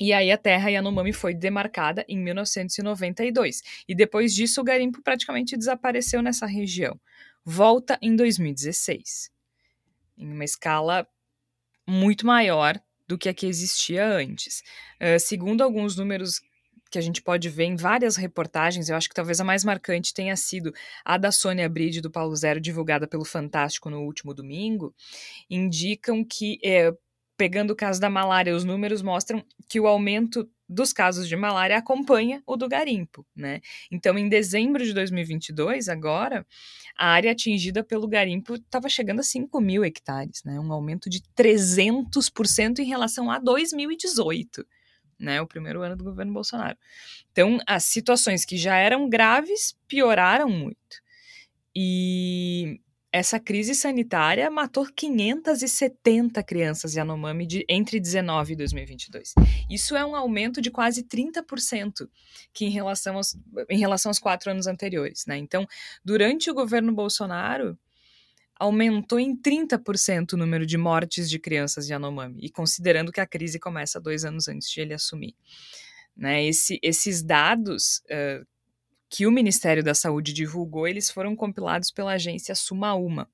E 0.00 0.12
aí 0.12 0.30
a 0.30 0.38
terra 0.38 0.70
Yanomami 0.70 1.12
foi 1.12 1.34
demarcada 1.34 2.04
em 2.08 2.18
1992. 2.18 3.62
E 3.88 3.94
depois 3.94 4.34
disso 4.34 4.60
o 4.60 4.64
garimpo 4.64 5.02
praticamente 5.02 5.56
desapareceu 5.56 6.22
nessa 6.22 6.46
região. 6.46 6.98
Volta 7.44 7.98
em 8.00 8.14
2016. 8.14 9.30
Em 10.16 10.32
uma 10.32 10.44
escala 10.44 11.06
muito 11.86 12.26
maior 12.26 12.80
do 13.08 13.16
que 13.16 13.28
a 13.28 13.34
que 13.34 13.46
existia 13.46 14.06
antes. 14.06 14.62
Uh, 15.00 15.18
segundo 15.18 15.62
alguns 15.62 15.96
números 15.96 16.40
que 16.90 16.98
a 16.98 17.02
gente 17.02 17.22
pode 17.22 17.48
ver 17.48 17.64
em 17.64 17.76
várias 17.76 18.16
reportagens, 18.16 18.88
eu 18.88 18.96
acho 18.96 19.08
que 19.08 19.14
talvez 19.14 19.40
a 19.40 19.44
mais 19.44 19.64
marcante 19.64 20.14
tenha 20.14 20.36
sido 20.36 20.72
a 21.04 21.18
da 21.18 21.30
Sônia 21.30 21.68
Bride 21.68 22.00
do 22.00 22.10
Paulo 22.10 22.34
Zero, 22.34 22.60
divulgada 22.60 23.06
pelo 23.06 23.24
Fantástico 23.24 23.90
no 23.90 24.02
último 24.02 24.32
domingo, 24.32 24.94
indicam 25.50 26.24
que, 26.24 26.58
é, 26.62 26.92
pegando 27.38 27.70
o 27.70 27.76
caso 27.76 28.00
da 28.00 28.10
malária, 28.10 28.54
os 28.54 28.64
números 28.64 29.00
mostram 29.00 29.42
que 29.68 29.78
o 29.78 29.86
aumento 29.86 30.50
dos 30.68 30.92
casos 30.92 31.28
de 31.28 31.36
malária 31.36 31.78
acompanha 31.78 32.42
o 32.44 32.56
do 32.56 32.68
garimpo, 32.68 33.24
né? 33.34 33.60
Então, 33.90 34.18
em 34.18 34.28
dezembro 34.28 34.84
de 34.84 34.92
2022, 34.92 35.88
agora, 35.88 36.44
a 36.98 37.08
área 37.08 37.30
atingida 37.30 37.82
pelo 37.82 38.08
garimpo 38.08 38.56
estava 38.56 38.88
chegando 38.88 39.20
a 39.20 39.22
5 39.22 39.58
mil 39.60 39.84
hectares, 39.84 40.42
né? 40.44 40.58
Um 40.58 40.72
aumento 40.72 41.08
de 41.08 41.22
300% 41.34 42.80
em 42.80 42.84
relação 42.84 43.30
a 43.30 43.38
2018 43.38 44.66
né, 45.20 45.42
o 45.42 45.46
primeiro 45.48 45.82
ano 45.82 45.96
do 45.96 46.04
governo 46.04 46.32
Bolsonaro. 46.32 46.78
Então, 47.32 47.58
as 47.66 47.84
situações 47.84 48.44
que 48.44 48.56
já 48.56 48.76
eram 48.76 49.08
graves 49.08 49.76
pioraram 49.88 50.48
muito. 50.48 51.02
E 51.74 52.80
essa 53.10 53.40
crise 53.40 53.74
sanitária 53.74 54.50
matou 54.50 54.86
570 54.86 56.42
crianças 56.42 56.94
Yanomami 56.94 57.46
de, 57.46 57.64
entre 57.68 57.98
19 57.98 58.52
e 58.52 58.56
2022. 58.56 59.34
Isso 59.70 59.96
é 59.96 60.04
um 60.04 60.14
aumento 60.14 60.60
de 60.60 60.70
quase 60.70 61.02
30% 61.02 62.08
que 62.52 62.66
em 62.66 62.70
relação 62.70 63.16
aos, 63.16 63.36
em 63.70 63.78
relação 63.78 64.10
aos 64.10 64.18
quatro 64.18 64.50
anos 64.50 64.66
anteriores. 64.66 65.24
Né? 65.26 65.38
Então, 65.38 65.66
durante 66.04 66.50
o 66.50 66.54
governo 66.54 66.92
Bolsonaro, 66.92 67.78
aumentou 68.58 69.18
em 69.18 69.34
30% 69.34 70.34
o 70.34 70.36
número 70.36 70.66
de 70.66 70.76
mortes 70.76 71.30
de 71.30 71.38
crianças 71.38 71.88
Yanomami, 71.88 72.40
e 72.42 72.50
considerando 72.50 73.12
que 73.12 73.20
a 73.20 73.26
crise 73.26 73.58
começa 73.58 74.00
dois 74.00 74.24
anos 74.24 74.48
antes 74.48 74.68
de 74.70 74.80
ele 74.80 74.92
assumir. 74.92 75.34
Né, 76.16 76.44
esse, 76.44 76.80
esses 76.82 77.22
dados 77.22 78.02
uh, 78.10 78.44
que 79.08 79.26
o 79.26 79.30
Ministério 79.30 79.82
da 79.82 79.94
Saúde 79.94 80.32
divulgou, 80.32 80.86
eles 80.86 81.10
foram 81.10 81.34
compilados 81.34 81.90
pela 81.90 82.12
agência 82.12 82.54
Sumaúma, 82.54 83.28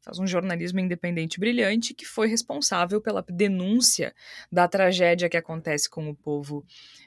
faz 0.00 0.18
um 0.18 0.26
jornalismo 0.26 0.80
independente 0.80 1.38
brilhante, 1.38 1.94
que 1.94 2.04
foi 2.04 2.28
responsável 2.28 3.00
pela 3.00 3.24
denúncia 3.28 4.14
da 4.50 4.66
tragédia 4.66 5.28
que 5.28 5.36
acontece 5.36 5.88
com 5.88 6.08
o 6.08 6.14
povo, 6.14 6.64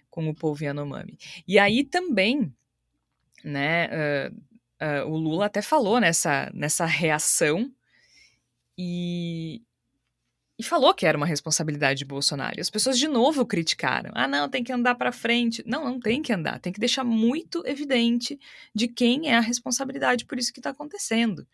com 0.09 0.29
o 0.29 0.35
povo 0.35 0.63
Yanomami. 0.63 1.17
E 1.47 1.59
aí 1.59 1.83
também, 1.83 2.53
né, 3.43 3.87
uh, 4.31 4.55
Uh, 4.81 5.07
o 5.07 5.15
Lula 5.15 5.45
até 5.45 5.61
falou 5.61 6.01
nessa, 6.01 6.51
nessa 6.53 6.85
reação 6.85 7.71
e, 8.77 9.63
e 10.57 10.63
falou 10.63 10.93
que 10.93 11.05
era 11.05 11.17
uma 11.17 11.25
responsabilidade 11.25 11.99
de 11.99 12.05
Bolsonaro. 12.05 12.57
E 12.57 12.61
as 12.61 12.69
pessoas 12.69 12.97
de 12.97 13.07
novo 13.07 13.45
criticaram. 13.45 14.11
Ah, 14.13 14.27
não, 14.27 14.49
tem 14.49 14.63
que 14.63 14.71
andar 14.71 14.95
para 14.95 15.11
frente. 15.11 15.63
Não, 15.65 15.83
não 15.85 15.99
tem 15.99 16.21
que 16.21 16.31
andar. 16.31 16.59
Tem 16.59 16.71
que 16.71 16.79
deixar 16.79 17.03
muito 17.03 17.61
evidente 17.65 18.39
de 18.73 18.87
quem 18.87 19.29
é 19.29 19.35
a 19.35 19.41
responsabilidade 19.41 20.25
por 20.25 20.37
isso 20.39 20.53
que 20.53 20.59
está 20.59 20.69
acontecendo. 20.69 21.45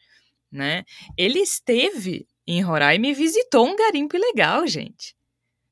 Né? 0.51 0.83
Ele 1.17 1.39
esteve 1.39 2.27
em 2.45 2.61
Roraima 2.61 3.07
e 3.07 3.13
visitou 3.13 3.67
um 3.67 3.75
garimpo 3.75 4.15
ilegal, 4.15 4.67
gente. 4.67 5.15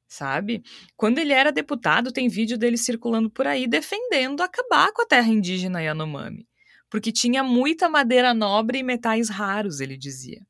Sabe? 0.08 0.64
Quando 0.98 1.20
ele 1.20 1.34
era 1.34 1.52
deputado, 1.52 2.12
tem 2.12 2.28
vídeo 2.28 2.58
dele 2.58 2.78
circulando 2.78 3.30
por 3.30 3.46
aí 3.46 3.68
defendendo 3.68 4.42
acabar 4.42 4.92
com 4.92 5.04
a 5.04 5.06
terra 5.06 5.28
indígena 5.28 5.84
Yanomami 5.84 6.50
porque 6.90 7.12
tinha 7.12 7.44
muita 7.44 7.88
madeira 7.88 8.34
nobre 8.34 8.80
e 8.80 8.84
metais 8.84 9.30
raros, 9.30 9.80
ele 9.80 9.96
dizia. 9.96 10.42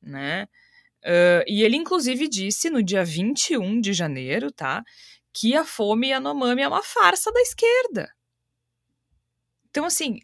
Né? 0.00 0.46
Uh, 1.04 1.42
e 1.46 1.62
ele, 1.62 1.76
inclusive, 1.76 2.28
disse 2.28 2.70
no 2.70 2.82
dia 2.82 3.04
21 3.04 3.80
de 3.80 3.92
janeiro, 3.92 4.50
tá? 4.52 4.82
Que 5.32 5.56
a 5.56 5.64
fome 5.64 6.08
Yanomami 6.08 6.62
é 6.62 6.68
uma 6.68 6.82
farsa 6.82 7.32
da 7.32 7.40
esquerda. 7.40 8.08
Então, 9.70 9.84
assim, 9.84 10.20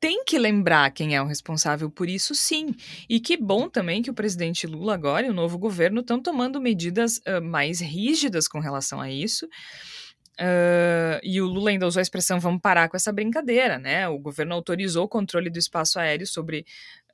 tem 0.00 0.24
que 0.24 0.38
lembrar 0.38 0.90
quem 0.90 1.14
é 1.14 1.22
o 1.22 1.26
responsável 1.26 1.90
por 1.90 2.08
isso, 2.08 2.34
sim. 2.34 2.74
E 3.08 3.20
que 3.20 3.36
bom 3.36 3.68
também 3.68 4.02
que 4.02 4.10
o 4.10 4.14
presidente 4.14 4.66
Lula 4.66 4.94
agora 4.94 5.26
e 5.26 5.30
o 5.30 5.34
novo 5.34 5.58
governo 5.58 6.00
estão 6.00 6.20
tomando 6.20 6.60
medidas 6.60 7.18
uh, 7.18 7.40
mais 7.42 7.80
rígidas 7.80 8.48
com 8.48 8.58
relação 8.58 9.00
a 9.00 9.10
isso. 9.10 9.48
Uh, 10.40 11.20
e 11.22 11.42
o 11.42 11.46
Lula 11.46 11.70
ainda 11.70 11.86
usou 11.86 12.00
a 12.00 12.02
expressão 12.02 12.40
vamos 12.40 12.60
parar 12.62 12.88
com 12.88 12.96
essa 12.96 13.12
brincadeira, 13.12 13.78
né? 13.78 14.08
O 14.08 14.18
governo 14.18 14.54
autorizou 14.54 15.04
o 15.04 15.08
controle 15.08 15.50
do 15.50 15.58
espaço 15.58 15.98
aéreo 15.98 16.26
sobre 16.26 16.64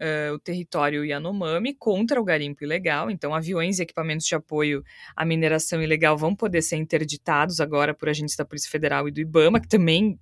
uh, 0.00 0.34
o 0.34 0.38
território 0.38 1.04
Yanomami 1.04 1.74
contra 1.74 2.20
o 2.20 2.24
garimpo 2.24 2.62
ilegal. 2.64 3.10
Então, 3.10 3.34
aviões 3.34 3.78
e 3.78 3.82
equipamentos 3.82 4.26
de 4.26 4.34
apoio 4.34 4.84
à 5.16 5.24
mineração 5.24 5.82
ilegal 5.82 6.16
vão 6.16 6.34
poder 6.34 6.62
ser 6.62 6.76
interditados 6.76 7.60
agora 7.60 7.92
por 7.92 8.08
agentes 8.08 8.36
da 8.36 8.44
Polícia 8.44 8.70
Federal 8.70 9.08
e 9.08 9.10
do 9.10 9.20
IBAMA, 9.20 9.60
que 9.60 9.68
também 9.68 10.18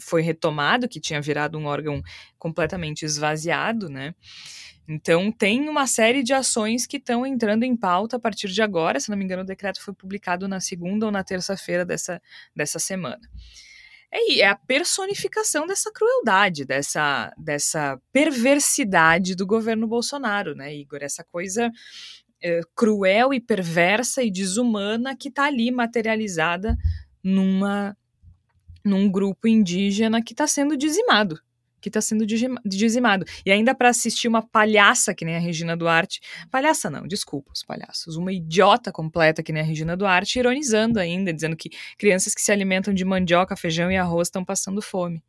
foi 0.00 0.22
retomado, 0.22 0.88
que 0.88 1.00
tinha 1.00 1.20
virado 1.20 1.58
um 1.58 1.66
órgão 1.66 2.02
completamente 2.38 3.04
esvaziado, 3.04 3.88
né? 3.88 4.14
Então, 4.88 5.30
tem 5.30 5.68
uma 5.68 5.86
série 5.86 6.22
de 6.22 6.32
ações 6.32 6.84
que 6.84 6.96
estão 6.96 7.24
entrando 7.24 7.62
em 7.62 7.76
pauta 7.76 8.16
a 8.16 8.20
partir 8.20 8.48
de 8.48 8.60
agora. 8.60 8.98
Se 8.98 9.08
não 9.08 9.16
me 9.16 9.24
engano, 9.24 9.42
o 9.42 9.46
decreto 9.46 9.80
foi 9.80 9.94
publicado 9.94 10.48
na 10.48 10.58
segunda 10.58 11.06
ou 11.06 11.12
na 11.12 11.22
terça-feira 11.22 11.84
dessa, 11.84 12.20
dessa 12.56 12.80
semana. 12.80 13.20
É, 14.12 14.40
é 14.40 14.48
a 14.48 14.56
personificação 14.56 15.64
dessa 15.66 15.92
crueldade, 15.92 16.64
dessa, 16.64 17.32
dessa 17.38 18.00
perversidade 18.12 19.36
do 19.36 19.46
governo 19.46 19.86
Bolsonaro, 19.86 20.56
né, 20.56 20.74
Igor? 20.74 20.98
Essa 21.02 21.22
coisa 21.22 21.70
é, 22.42 22.60
cruel 22.74 23.32
e 23.32 23.40
perversa 23.40 24.22
e 24.22 24.30
desumana 24.30 25.16
que 25.16 25.28
está 25.28 25.44
ali 25.44 25.70
materializada 25.70 26.76
numa, 27.22 27.96
num 28.84 29.10
grupo 29.10 29.48
indígena 29.48 30.22
que 30.22 30.32
está 30.32 30.46
sendo 30.46 30.76
dizimado 30.76 31.40
que 31.80 31.88
está 31.88 32.00
sendo 32.00 32.24
dizimado. 32.64 33.24
E 33.44 33.50
ainda 33.50 33.74
para 33.74 33.88
assistir 33.88 34.28
uma 34.28 34.42
palhaça 34.42 35.14
que 35.14 35.24
nem 35.24 35.36
a 35.36 35.38
Regina 35.38 35.76
Duarte. 35.76 36.20
Palhaça 36.50 36.90
não, 36.90 37.06
desculpa 37.06 37.50
os 37.52 37.62
palhaços. 37.62 38.16
Uma 38.16 38.32
idiota 38.32 38.92
completa 38.92 39.42
que 39.42 39.52
nem 39.52 39.62
a 39.62 39.64
Regina 39.64 39.96
Duarte, 39.96 40.38
ironizando 40.38 41.00
ainda, 41.00 41.32
dizendo 41.32 41.56
que 41.56 41.70
crianças 41.98 42.34
que 42.34 42.42
se 42.42 42.52
alimentam 42.52 42.92
de 42.92 43.04
mandioca, 43.04 43.56
feijão 43.56 43.90
e 43.90 43.96
arroz 43.96 44.28
estão 44.28 44.44
passando 44.44 44.82
fome. 44.82 45.22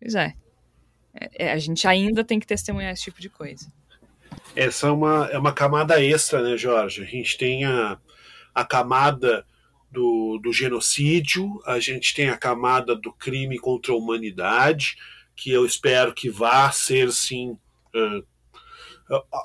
Pois 0.00 0.14
é. 0.14 0.34
é. 1.14 1.46
é. 1.46 1.52
A 1.52 1.58
gente 1.58 1.86
ainda 1.86 2.24
tem 2.24 2.40
que 2.40 2.46
testemunhar 2.46 2.92
esse 2.92 3.02
tipo 3.02 3.20
de 3.20 3.28
coisa. 3.28 3.70
Essa 4.56 4.88
é 4.88 4.90
uma, 4.90 5.28
é 5.30 5.38
uma 5.38 5.52
camada 5.52 6.02
extra, 6.02 6.42
né, 6.42 6.56
Jorge? 6.56 7.02
A 7.02 7.06
gente 7.06 7.36
tem 7.36 7.64
a, 7.64 7.98
a 8.54 8.64
camada 8.64 9.46
do, 9.94 10.38
do 10.42 10.52
genocídio, 10.52 11.62
a 11.64 11.78
gente 11.78 12.12
tem 12.12 12.28
a 12.28 12.36
camada 12.36 12.94
do 12.94 13.12
crime 13.12 13.58
contra 13.58 13.92
a 13.92 13.96
humanidade, 13.96 14.96
que 15.36 15.50
eu 15.50 15.64
espero 15.64 16.12
que 16.12 16.28
vá 16.28 16.70
ser 16.70 17.12
sim 17.12 17.56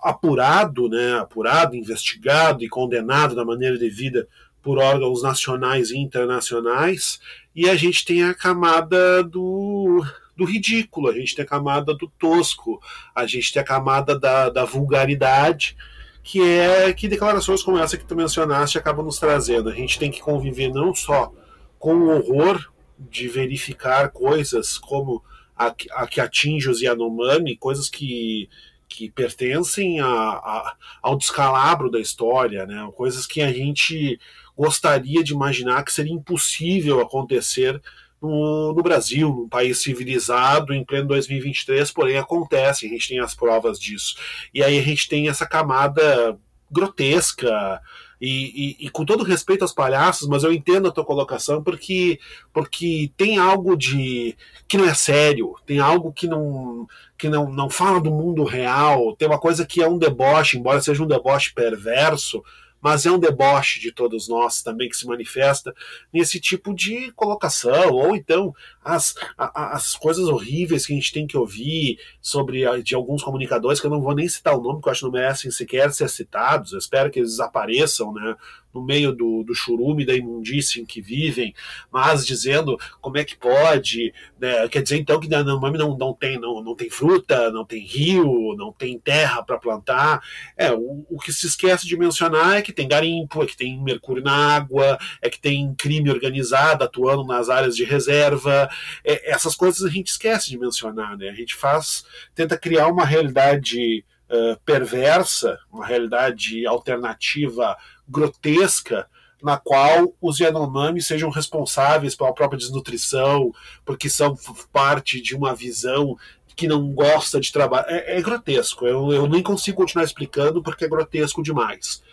apurado, 0.03 0.89
né, 0.89 1.19
apurado, 1.19 1.75
investigado 1.75 2.63
e 2.63 2.69
condenado 2.69 3.35
da 3.35 3.45
maneira 3.45 3.77
devida 3.77 4.27
por 4.61 4.77
órgãos 4.77 5.21
nacionais 5.21 5.91
e 5.91 5.97
internacionais, 5.97 7.19
e 7.55 7.69
a 7.69 7.75
gente 7.75 8.05
tem 8.05 8.23
a 8.23 8.33
camada 8.33 9.23
do, 9.23 10.03
do 10.35 10.45
ridículo, 10.45 11.09
a 11.09 11.13
gente 11.13 11.35
tem 11.35 11.43
a 11.43 11.47
camada 11.47 11.93
do 11.93 12.07
tosco, 12.19 12.81
a 13.13 13.25
gente 13.25 13.53
tem 13.53 13.61
a 13.61 13.65
camada 13.65 14.17
da, 14.17 14.49
da 14.49 14.65
vulgaridade, 14.65 15.77
que 16.23 16.41
é 16.41 16.93
que 16.93 17.07
declarações 17.07 17.63
como 17.63 17.77
essa 17.77 17.97
que 17.97 18.05
tu 18.05 18.15
mencionaste 18.15 18.77
acabam 18.77 19.05
nos 19.05 19.19
trazendo. 19.19 19.69
A 19.69 19.73
gente 19.73 19.97
tem 19.97 20.11
que 20.11 20.21
conviver 20.21 20.69
não 20.69 20.93
só 20.93 21.33
com 21.77 21.95
o 21.95 22.09
horror 22.09 22.71
de 22.97 23.27
verificar 23.27 24.09
coisas 24.09 24.77
como 24.77 25.23
a, 25.55 25.73
a 25.91 26.07
que 26.07 26.21
atinge 26.21 26.69
os 26.69 26.81
Yanomami, 26.81 27.57
coisas 27.57 27.89
que, 27.89 28.49
que 28.87 29.09
pertencem 29.09 29.99
a, 30.01 30.07
a, 30.07 30.75
ao 31.01 31.17
descalabro 31.17 31.89
da 31.89 31.99
história, 31.99 32.65
né? 32.65 32.89
coisas 32.95 33.25
que 33.25 33.41
a 33.41 33.51
gente 33.51 34.19
gostaria 34.57 35.23
de 35.23 35.33
imaginar 35.33 35.83
que 35.83 35.93
seria 35.93 36.13
impossível 36.13 36.99
acontecer 36.99 37.81
no, 38.21 38.73
no, 38.73 38.83
Brasil, 38.83 39.29
num 39.29 39.49
país 39.49 39.79
civilizado, 39.79 40.73
em 40.73 40.83
pleno 40.83 41.07
2023, 41.07 41.91
porém 41.91 42.17
acontece, 42.17 42.85
a 42.85 42.89
gente 42.89 43.09
tem 43.09 43.19
as 43.19 43.33
provas 43.33 43.79
disso. 43.79 44.15
E 44.53 44.63
aí 44.63 44.77
a 44.77 44.81
gente 44.81 45.07
tem 45.07 45.29
essa 45.29 45.45
camada 45.45 46.37
grotesca, 46.71 47.81
e, 48.21 48.75
e, 48.81 48.85
e, 48.85 48.89
com 48.89 49.05
todo 49.05 49.23
respeito 49.23 49.61
aos 49.61 49.71
palhaços, 49.71 50.27
mas 50.27 50.43
eu 50.43 50.51
entendo 50.51 50.89
a 50.89 50.91
tua 50.91 51.05
colocação 51.05 51.63
porque, 51.63 52.19
porque 52.51 53.11
tem 53.15 53.37
algo 53.37 53.77
de 53.77 54.35
que 54.67 54.77
não 54.77 54.83
é 54.83 54.93
sério, 54.93 55.55
tem 55.65 55.79
algo 55.79 56.11
que 56.11 56.27
não 56.27 56.85
que 57.17 57.29
não, 57.29 57.51
não 57.51 57.69
fala 57.69 57.99
do 57.99 58.11
mundo 58.11 58.43
real, 58.43 59.15
tem 59.15 59.27
uma 59.27 59.39
coisa 59.39 59.65
que 59.65 59.81
é 59.81 59.87
um 59.87 59.97
deboche, 59.97 60.57
embora 60.57 60.81
seja 60.81 61.03
um 61.03 61.07
deboche 61.07 61.53
perverso, 61.53 62.43
mas 62.81 63.05
é 63.05 63.11
um 63.11 63.19
deboche 63.19 63.79
de 63.79 63.91
todos 63.91 64.27
nós 64.27 64.61
também 64.61 64.89
que 64.89 64.95
se 64.95 65.05
manifesta 65.07 65.73
nesse 66.13 66.39
tipo 66.39 66.73
de 66.73 67.11
colocação, 67.11 67.91
ou 67.91 68.15
então 68.15 68.53
as, 68.83 69.15
as 69.37 69.95
coisas 69.95 70.25
horríveis 70.25 70.85
que 70.85 70.93
a 70.93 70.95
gente 70.95 71.13
tem 71.13 71.27
que 71.27 71.37
ouvir 71.37 71.99
sobre 72.21 72.81
de 72.81 72.95
alguns 72.95 73.23
comunicadores, 73.23 73.79
que 73.79 73.87
eu 73.87 73.91
não 73.91 74.01
vou 74.01 74.15
nem 74.15 74.27
citar 74.27 74.57
o 74.57 74.61
nome, 74.61 74.75
porque 74.75 74.89
eu 74.89 74.91
acho 74.91 74.99
que 75.01 75.05
não 75.05 75.11
merecem 75.11 75.51
sequer 75.51 75.91
ser 75.91 76.09
citados, 76.09 76.71
eu 76.71 76.79
espero 76.79 77.11
que 77.11 77.19
eles 77.19 77.31
desapareçam, 77.31 78.13
né? 78.13 78.35
No 78.73 78.83
meio 78.83 79.11
do, 79.11 79.43
do 79.43 79.53
churume, 79.53 80.05
da 80.05 80.15
imundícia 80.15 80.79
em 80.79 80.85
que 80.85 81.01
vivem, 81.01 81.53
mas 81.91 82.25
dizendo 82.25 82.77
como 83.01 83.17
é 83.17 83.23
que 83.23 83.35
pode, 83.35 84.13
né? 84.39 84.67
quer 84.67 84.81
dizer 84.81 84.97
então 84.97 85.19
que 85.19 85.27
Yanomami 85.27 85.77
não, 85.77 85.97
não, 85.97 86.13
tem, 86.13 86.39
não, 86.39 86.61
não 86.63 86.75
tem 86.75 86.89
fruta, 86.89 87.51
não 87.51 87.65
tem 87.65 87.83
rio, 87.83 88.55
não 88.57 88.71
tem 88.71 88.99
terra 88.99 89.43
para 89.43 89.57
plantar. 89.57 90.21
É, 90.55 90.71
o, 90.71 91.05
o 91.09 91.19
que 91.19 91.33
se 91.33 91.47
esquece 91.47 91.87
de 91.87 91.97
mencionar 91.97 92.57
é 92.57 92.61
que 92.61 92.73
tem 92.73 92.87
garimpo, 92.87 93.43
é 93.43 93.45
que 93.45 93.57
tem 93.57 93.81
mercúrio 93.81 94.23
na 94.23 94.55
água, 94.55 94.97
é 95.21 95.29
que 95.29 95.39
tem 95.39 95.73
crime 95.75 96.09
organizado 96.09 96.83
atuando 96.83 97.23
nas 97.23 97.49
áreas 97.49 97.75
de 97.75 97.83
reserva. 97.83 98.69
É, 99.03 99.31
essas 99.31 99.55
coisas 99.55 99.83
a 99.83 99.89
gente 99.89 100.07
esquece 100.07 100.49
de 100.49 100.57
mencionar, 100.57 101.17
né? 101.17 101.29
A 101.29 101.33
gente 101.33 101.55
faz, 101.55 102.05
tenta 102.35 102.57
criar 102.57 102.87
uma 102.87 103.05
realidade 103.05 104.03
uh, 104.29 104.59
perversa, 104.65 105.59
uma 105.71 105.85
realidade 105.85 106.65
alternativa 106.65 107.75
grotesca 108.09 109.07
na 109.41 109.57
qual 109.57 110.13
os 110.21 110.39
Yanomami 110.39 111.01
sejam 111.01 111.29
responsáveis 111.29 112.15
pela 112.15 112.33
própria 112.33 112.57
desnutrição, 112.57 113.53
porque 113.85 114.09
são 114.09 114.35
parte 114.71 115.21
de 115.21 115.35
uma 115.35 115.55
visão 115.55 116.17
que 116.55 116.67
não 116.67 116.91
gosta 116.91 117.39
de 117.39 117.51
trabalhar. 117.51 117.89
É, 117.89 118.17
é 118.17 118.21
grotesco, 118.21 118.85
eu, 118.85 119.13
eu, 119.13 119.27
nem 119.27 119.41
consigo 119.41 119.77
continuar 119.77 120.03
explicando 120.03 120.61
porque 120.61 120.83
é 120.83 120.89
grotesco 120.89 121.41
demais. 121.41 122.03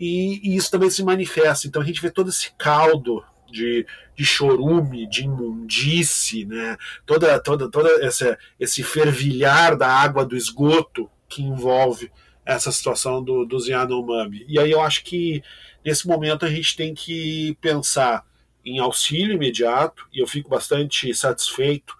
E, 0.00 0.40
e, 0.42 0.56
isso 0.56 0.70
também 0.70 0.88
se 0.88 1.04
manifesta. 1.04 1.68
Então 1.68 1.82
a 1.82 1.84
gente 1.84 2.00
vê 2.00 2.10
todo 2.10 2.30
esse 2.30 2.52
caldo 2.56 3.22
de, 3.50 3.86
de 4.16 4.24
chorume, 4.24 5.06
de 5.06 5.24
imundice, 5.24 6.46
né? 6.46 6.78
toda, 7.04 7.38
toda, 7.38 7.70
toda 7.70 7.88
essa, 8.04 8.38
esse 8.58 8.82
fervilhar 8.82 9.76
da 9.76 9.88
água 9.88 10.24
do 10.24 10.36
esgoto 10.36 11.10
que 11.28 11.42
envolve 11.42 12.10
essa 12.44 12.72
situação 12.72 13.22
do, 13.22 13.44
dos 13.44 13.68
Yanomami. 13.68 14.44
E 14.48 14.58
aí 14.58 14.70
eu 14.70 14.80
acho 14.80 15.04
que 15.04 15.42
nesse 15.84 16.06
momento 16.06 16.44
a 16.44 16.50
gente 16.50 16.76
tem 16.76 16.94
que 16.94 17.56
pensar 17.60 18.24
em 18.64 18.78
auxílio 18.78 19.34
imediato, 19.34 20.06
e 20.12 20.20
eu 20.20 20.26
fico 20.26 20.48
bastante 20.48 21.12
satisfeito 21.14 21.96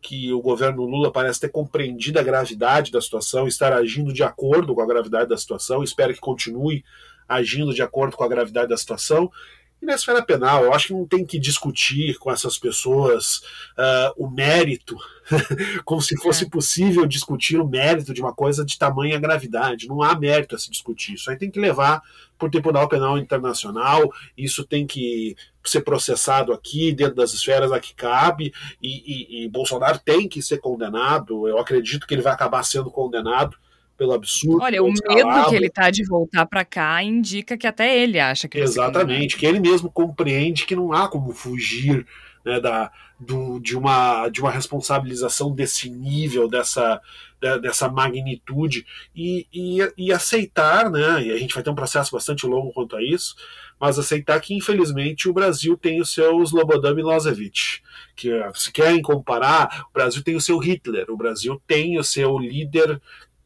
que 0.00 0.32
o 0.32 0.40
governo 0.40 0.84
Lula 0.84 1.10
parece 1.10 1.40
ter 1.40 1.48
compreendido 1.48 2.18
a 2.18 2.22
gravidade 2.22 2.92
da 2.92 3.00
situação, 3.00 3.48
estar 3.48 3.72
agindo 3.72 4.12
de 4.12 4.22
acordo 4.22 4.74
com 4.74 4.82
a 4.82 4.86
gravidade 4.86 5.28
da 5.28 5.36
situação, 5.36 5.82
espero 5.82 6.12
que 6.12 6.20
continue 6.20 6.84
agindo 7.26 7.72
de 7.72 7.82
acordo 7.82 8.16
com 8.16 8.22
a 8.22 8.28
gravidade 8.28 8.68
da 8.68 8.76
situação, 8.76 9.32
e 9.84 9.86
na 9.86 9.94
esfera 9.94 10.22
penal, 10.22 10.64
eu 10.64 10.72
acho 10.72 10.88
que 10.88 10.94
não 10.94 11.06
tem 11.06 11.24
que 11.24 11.38
discutir 11.38 12.18
com 12.18 12.32
essas 12.32 12.58
pessoas 12.58 13.42
uh, 13.78 14.12
o 14.16 14.28
mérito, 14.28 14.96
como 15.84 16.00
se 16.00 16.16
fosse 16.16 16.44
é. 16.44 16.48
possível 16.48 17.06
discutir 17.06 17.58
o 17.58 17.68
mérito 17.68 18.12
de 18.12 18.20
uma 18.20 18.32
coisa 18.32 18.64
de 18.64 18.78
tamanha 18.78 19.18
gravidade. 19.18 19.86
Não 19.86 20.02
há 20.02 20.18
mérito 20.18 20.56
a 20.56 20.58
se 20.58 20.70
discutir. 20.70 21.14
Isso 21.14 21.30
aí 21.30 21.36
tem 21.36 21.50
que 21.50 21.60
levar 21.60 22.02
por 22.38 22.50
Tribunal 22.50 22.88
Penal 22.88 23.16
Internacional, 23.18 24.10
isso 24.36 24.64
tem 24.64 24.86
que 24.86 25.36
ser 25.62 25.82
processado 25.82 26.52
aqui, 26.52 26.92
dentro 26.92 27.14
das 27.14 27.32
esferas 27.32 27.70
a 27.70 27.78
que 27.78 27.94
cabe, 27.94 28.52
e, 28.82 29.40
e, 29.40 29.44
e 29.44 29.48
Bolsonaro 29.48 29.98
tem 29.98 30.28
que 30.28 30.42
ser 30.42 30.58
condenado. 30.58 31.46
Eu 31.46 31.58
acredito 31.58 32.06
que 32.06 32.14
ele 32.14 32.22
vai 32.22 32.32
acabar 32.32 32.62
sendo 32.64 32.90
condenado 32.90 33.56
pelo 33.96 34.12
absurdo. 34.12 34.62
Olha, 34.62 34.82
o 34.82 34.86
medo 34.86 35.48
que 35.48 35.54
ele 35.54 35.70
tá 35.70 35.90
de 35.90 36.04
voltar 36.04 36.46
para 36.46 36.64
cá 36.64 37.02
indica 37.02 37.56
que 37.56 37.66
até 37.66 37.98
ele 37.98 38.18
acha 38.18 38.48
que 38.48 38.58
Exatamente, 38.58 39.36
que 39.36 39.46
ele 39.46 39.60
mesmo 39.60 39.90
compreende 39.90 40.66
que 40.66 40.76
não 40.76 40.92
há 40.92 41.08
como 41.08 41.32
fugir 41.32 42.06
né, 42.44 42.60
da, 42.60 42.90
do, 43.18 43.58
de, 43.58 43.76
uma, 43.76 44.28
de 44.28 44.40
uma 44.40 44.50
responsabilização 44.50 45.52
desse 45.54 45.88
nível, 45.88 46.48
dessa, 46.48 47.00
dessa 47.62 47.88
magnitude, 47.88 48.84
e, 49.14 49.46
e, 49.52 49.78
e, 49.96 50.12
aceitar, 50.12 50.90
né, 50.90 51.22
e 51.22 51.32
a 51.32 51.38
gente 51.38 51.54
vai 51.54 51.62
ter 51.62 51.70
um 51.70 51.74
processo 51.74 52.12
bastante 52.12 52.46
longo 52.46 52.72
quanto 52.72 52.96
a 52.96 53.02
isso, 53.02 53.34
mas 53.80 53.98
aceitar 53.98 54.40
que, 54.40 54.54
infelizmente, 54.54 55.28
o 55.28 55.32
Brasil 55.32 55.76
tem 55.76 56.00
o 56.00 56.06
seu 56.06 56.42
Slobodan 56.42 56.94
Milosevic, 56.94 57.80
que 58.14 58.30
se 58.54 58.70
querem 58.72 59.02
comparar, 59.02 59.86
o 59.90 59.92
Brasil 59.92 60.22
tem 60.22 60.36
o 60.36 60.40
seu 60.40 60.58
Hitler, 60.58 61.06
o 61.08 61.16
Brasil 61.16 61.60
tem 61.66 61.98
o 61.98 62.04
seu 62.04 62.38
líder 62.38 63.00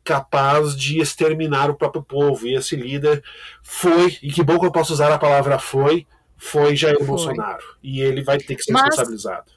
capaz 0.09 0.74
de 0.74 1.00
exterminar 1.00 1.68
o 1.68 1.74
próprio 1.74 2.02
povo. 2.02 2.46
E 2.46 2.54
esse 2.54 2.74
líder 2.74 3.22
foi, 3.62 4.18
e 4.22 4.32
que 4.32 4.42
bom 4.42 4.59
que 4.59 4.64
eu 4.64 4.72
posso 4.72 4.94
usar 4.94 5.12
a 5.12 5.18
palavra 5.18 5.59
foi, 5.59 6.06
foi 6.34 6.74
Jair 6.74 6.96
foi. 6.96 7.06
Bolsonaro. 7.06 7.62
E 7.82 8.00
ele 8.00 8.22
vai 8.22 8.38
ter 8.38 8.56
que 8.56 8.62
ser 8.62 8.72
mas, 8.72 8.84
responsabilizado. 8.84 9.52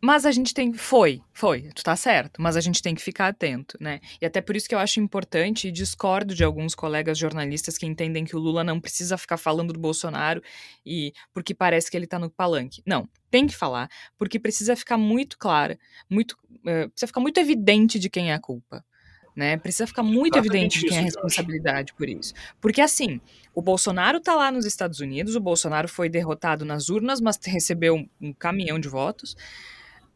Mas 0.00 0.24
a 0.24 0.30
gente 0.30 0.54
tem. 0.54 0.72
Foi, 0.72 1.20
foi, 1.32 1.62
tu 1.74 1.82
tá 1.82 1.96
certo. 1.96 2.40
Mas 2.40 2.56
a 2.56 2.60
gente 2.60 2.80
tem 2.80 2.94
que 2.94 3.02
ficar 3.02 3.26
atento, 3.26 3.76
né? 3.80 3.98
E 4.22 4.24
até 4.24 4.40
por 4.40 4.54
isso 4.54 4.68
que 4.68 4.74
eu 4.74 4.78
acho 4.78 5.00
importante 5.00 5.66
e 5.66 5.72
discordo 5.72 6.32
de 6.32 6.44
alguns 6.44 6.76
colegas 6.76 7.18
jornalistas 7.18 7.76
que 7.76 7.86
entendem 7.86 8.24
que 8.24 8.36
o 8.36 8.38
Lula 8.38 8.62
não 8.62 8.80
precisa 8.80 9.18
ficar 9.18 9.36
falando 9.36 9.72
do 9.72 9.80
Bolsonaro 9.80 10.40
e 10.86 11.12
porque 11.34 11.52
parece 11.52 11.90
que 11.90 11.96
ele 11.96 12.06
tá 12.06 12.20
no 12.20 12.30
palanque. 12.30 12.82
Não, 12.86 13.08
tem 13.32 13.48
que 13.48 13.56
falar, 13.56 13.90
porque 14.16 14.38
precisa 14.38 14.76
ficar 14.76 14.96
muito 14.96 15.36
clara, 15.36 15.76
muito. 16.08 16.36
Uh, 16.60 16.88
precisa 16.90 17.08
ficar 17.08 17.20
muito 17.20 17.40
evidente 17.40 17.98
de 17.98 18.08
quem 18.08 18.30
é 18.30 18.34
a 18.34 18.40
culpa 18.40 18.84
né? 19.34 19.56
Precisa 19.56 19.86
ficar 19.86 20.02
muito 20.02 20.36
Exatamente 20.36 20.78
evidente 20.78 20.80
de 20.80 20.86
quem 20.86 20.96
é 20.96 21.00
a 21.00 21.04
responsabilidade 21.04 21.94
por 21.94 22.08
isso. 22.08 22.34
Porque 22.60 22.80
assim, 22.80 23.20
o 23.54 23.62
Bolsonaro 23.62 24.20
tá 24.20 24.34
lá 24.34 24.50
nos 24.50 24.64
Estados 24.64 25.00
Unidos, 25.00 25.34
o 25.34 25.40
Bolsonaro 25.40 25.88
foi 25.88 26.08
derrotado 26.08 26.64
nas 26.64 26.88
urnas, 26.88 27.20
mas 27.20 27.38
recebeu 27.44 27.94
um, 27.94 28.08
um 28.20 28.32
caminhão 28.32 28.78
de 28.78 28.88
votos. 28.88 29.32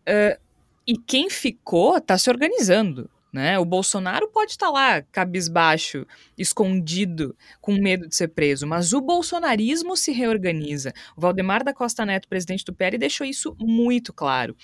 Uh, 0.08 0.38
e 0.86 0.98
quem 0.98 1.30
ficou 1.30 2.00
tá 2.00 2.18
se 2.18 2.28
organizando. 2.28 3.10
Né? 3.34 3.58
O 3.58 3.64
Bolsonaro 3.64 4.28
pode 4.28 4.52
estar 4.52 4.66
tá 4.66 4.72
lá, 4.72 5.02
cabisbaixo, 5.02 6.06
escondido, 6.38 7.36
com 7.60 7.74
medo 7.74 8.06
de 8.06 8.14
ser 8.14 8.28
preso, 8.28 8.64
mas 8.64 8.92
o 8.92 9.00
bolsonarismo 9.00 9.96
se 9.96 10.12
reorganiza. 10.12 10.92
O 11.16 11.20
Valdemar 11.20 11.64
da 11.64 11.74
Costa 11.74 12.06
Neto, 12.06 12.28
presidente 12.28 12.64
do 12.64 12.72
PL, 12.72 12.96
deixou 12.96 13.26
isso 13.26 13.56
muito 13.58 14.12
claro. 14.12 14.54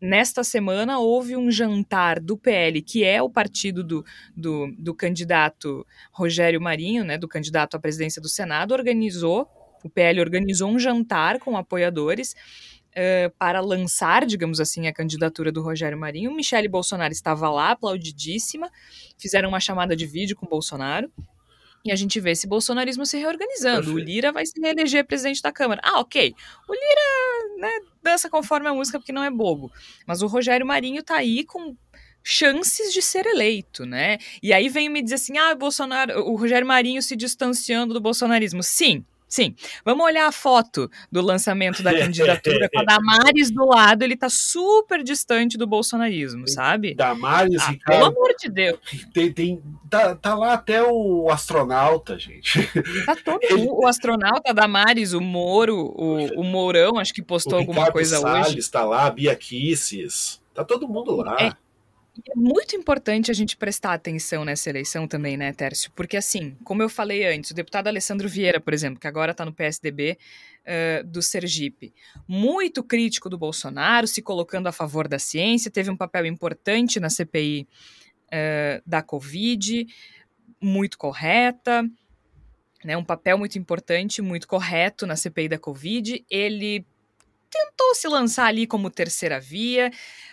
Nesta 0.00 0.42
semana 0.42 0.98
houve 0.98 1.36
um 1.36 1.50
jantar 1.50 2.18
do 2.18 2.34
PL, 2.38 2.80
que 2.80 3.04
é 3.04 3.20
o 3.20 3.28
partido 3.28 3.84
do, 3.84 4.02
do, 4.34 4.74
do 4.78 4.94
candidato 4.94 5.86
Rogério 6.10 6.62
Marinho, 6.62 7.04
né, 7.04 7.18
do 7.18 7.28
candidato 7.28 7.76
à 7.76 7.78
presidência 7.78 8.22
do 8.22 8.28
Senado, 8.30 8.72
organizou, 8.72 9.46
o 9.84 9.90
PL 9.90 10.18
organizou 10.22 10.70
um 10.70 10.78
jantar 10.78 11.38
com 11.38 11.58
apoiadores 11.58 12.34
uh, 12.96 13.30
para 13.38 13.60
lançar, 13.60 14.24
digamos 14.24 14.60
assim, 14.60 14.86
a 14.86 14.92
candidatura 14.92 15.50
do 15.52 15.62
Rogério 15.62 15.98
Marinho. 15.98 16.34
Michele 16.34 16.68
Bolsonaro 16.68 17.12
estava 17.12 17.50
lá, 17.50 17.72
aplaudidíssima, 17.72 18.70
fizeram 19.18 19.48
uma 19.48 19.60
chamada 19.60 19.94
de 19.94 20.06
vídeo 20.06 20.36
com 20.36 20.46
Bolsonaro. 20.46 21.10
E 21.84 21.92
a 21.92 21.96
gente 21.96 22.18
vê 22.18 22.30
esse 22.30 22.46
bolsonarismo 22.46 23.04
se 23.04 23.18
reorganizando. 23.18 23.92
O 23.92 23.98
Lira 23.98 24.32
vai 24.32 24.46
se 24.46 24.58
reeleger 24.58 25.04
presidente 25.04 25.42
da 25.42 25.52
Câmara. 25.52 25.82
Ah, 25.84 26.00
ok. 26.00 26.34
O 26.66 26.72
Lira 26.72 27.58
né, 27.58 27.80
dança 28.02 28.30
conforme 28.30 28.66
a 28.66 28.72
música 28.72 28.98
porque 28.98 29.12
não 29.12 29.22
é 29.22 29.30
bobo. 29.30 29.70
Mas 30.06 30.22
o 30.22 30.26
Rogério 30.26 30.66
Marinho 30.66 31.02
tá 31.02 31.16
aí 31.16 31.44
com 31.44 31.76
chances 32.22 32.90
de 32.90 33.02
ser 33.02 33.26
eleito, 33.26 33.84
né? 33.84 34.16
E 34.42 34.50
aí 34.54 34.70
vem 34.70 34.88
me 34.88 35.02
dizer 35.02 35.16
assim: 35.16 35.36
ah, 35.36 35.52
o 35.52 35.56
Bolsonaro, 35.56 36.20
o 36.20 36.36
Rogério 36.36 36.66
Marinho 36.66 37.02
se 37.02 37.14
distanciando 37.14 37.92
do 37.92 38.00
bolsonarismo. 38.00 38.62
Sim, 38.62 39.04
Sim. 39.34 39.56
Vamos 39.84 40.06
olhar 40.06 40.28
a 40.28 40.30
foto 40.30 40.88
do 41.10 41.20
lançamento 41.20 41.82
da 41.82 41.92
candidatura 41.92 42.70
com 42.72 42.78
a 42.78 42.84
Damares 42.84 43.50
do 43.50 43.64
lado, 43.64 44.04
ele 44.04 44.16
tá 44.16 44.28
super 44.28 45.02
distante 45.02 45.58
do 45.58 45.66
bolsonarismo, 45.66 46.48
sabe? 46.48 46.94
Damares, 46.94 47.60
ah, 47.60 47.70
Ricardo, 47.70 47.98
Pelo 47.98 48.10
amor 48.12 48.32
de 48.38 48.48
Deus. 48.48 48.78
Tem, 49.12 49.32
tem, 49.32 49.60
tá, 49.90 50.14
tá 50.14 50.36
lá 50.36 50.52
até 50.52 50.84
o 50.84 51.28
astronauta, 51.30 52.16
gente. 52.16 52.64
Tá 53.04 53.16
todo 53.16 53.40
ele... 53.42 53.66
o 53.68 53.88
astronauta, 53.88 54.54
Damares, 54.54 55.12
o 55.14 55.20
Moro, 55.20 55.92
o, 55.96 56.40
o 56.40 56.44
Mourão, 56.44 56.96
acho 57.00 57.12
que 57.12 57.20
postou 57.20 57.58
alguma 57.58 57.90
coisa 57.90 58.20
Salles 58.20 58.46
hoje. 58.50 58.58
está 58.60 58.84
lá, 58.84 59.06
a 59.06 59.10
Bia 59.10 59.34
Kisses. 59.34 60.40
Tá 60.54 60.64
todo 60.64 60.86
mundo 60.86 61.16
lá. 61.16 61.36
É, 61.40 61.52
é 62.28 62.36
muito 62.36 62.76
importante 62.76 63.30
a 63.30 63.34
gente 63.34 63.56
prestar 63.56 63.92
atenção 63.92 64.44
nessa 64.44 64.70
eleição 64.70 65.08
também, 65.08 65.36
né, 65.36 65.52
Tércio? 65.52 65.90
Porque, 65.96 66.16
assim, 66.16 66.56
como 66.62 66.80
eu 66.80 66.88
falei 66.88 67.26
antes, 67.26 67.50
o 67.50 67.54
deputado 67.54 67.88
Alessandro 67.88 68.28
Vieira, 68.28 68.60
por 68.60 68.72
exemplo, 68.72 69.00
que 69.00 69.08
agora 69.08 69.32
está 69.32 69.44
no 69.44 69.52
PSDB 69.52 70.16
uh, 70.62 71.04
do 71.04 71.20
Sergipe, 71.20 71.92
muito 72.28 72.84
crítico 72.84 73.28
do 73.28 73.36
Bolsonaro, 73.36 74.06
se 74.06 74.22
colocando 74.22 74.68
a 74.68 74.72
favor 74.72 75.08
da 75.08 75.18
ciência, 75.18 75.70
teve 75.70 75.90
um 75.90 75.96
papel 75.96 76.26
importante 76.26 77.00
na 77.00 77.10
CPI 77.10 77.66
uh, 78.26 78.82
da 78.86 79.02
Covid, 79.02 79.86
muito 80.60 80.96
correta, 80.96 81.84
né, 82.84 82.96
um 82.96 83.04
papel 83.04 83.36
muito 83.38 83.58
importante, 83.58 84.22
muito 84.22 84.46
correto 84.46 85.06
na 85.06 85.16
CPI 85.16 85.48
da 85.48 85.58
Covid. 85.58 86.24
Ele 86.30 86.86
tentou 87.54 87.94
se 87.94 88.08
lançar 88.08 88.46
ali 88.46 88.66
como 88.66 88.90
terceira 88.90 89.38
via, 89.38 89.92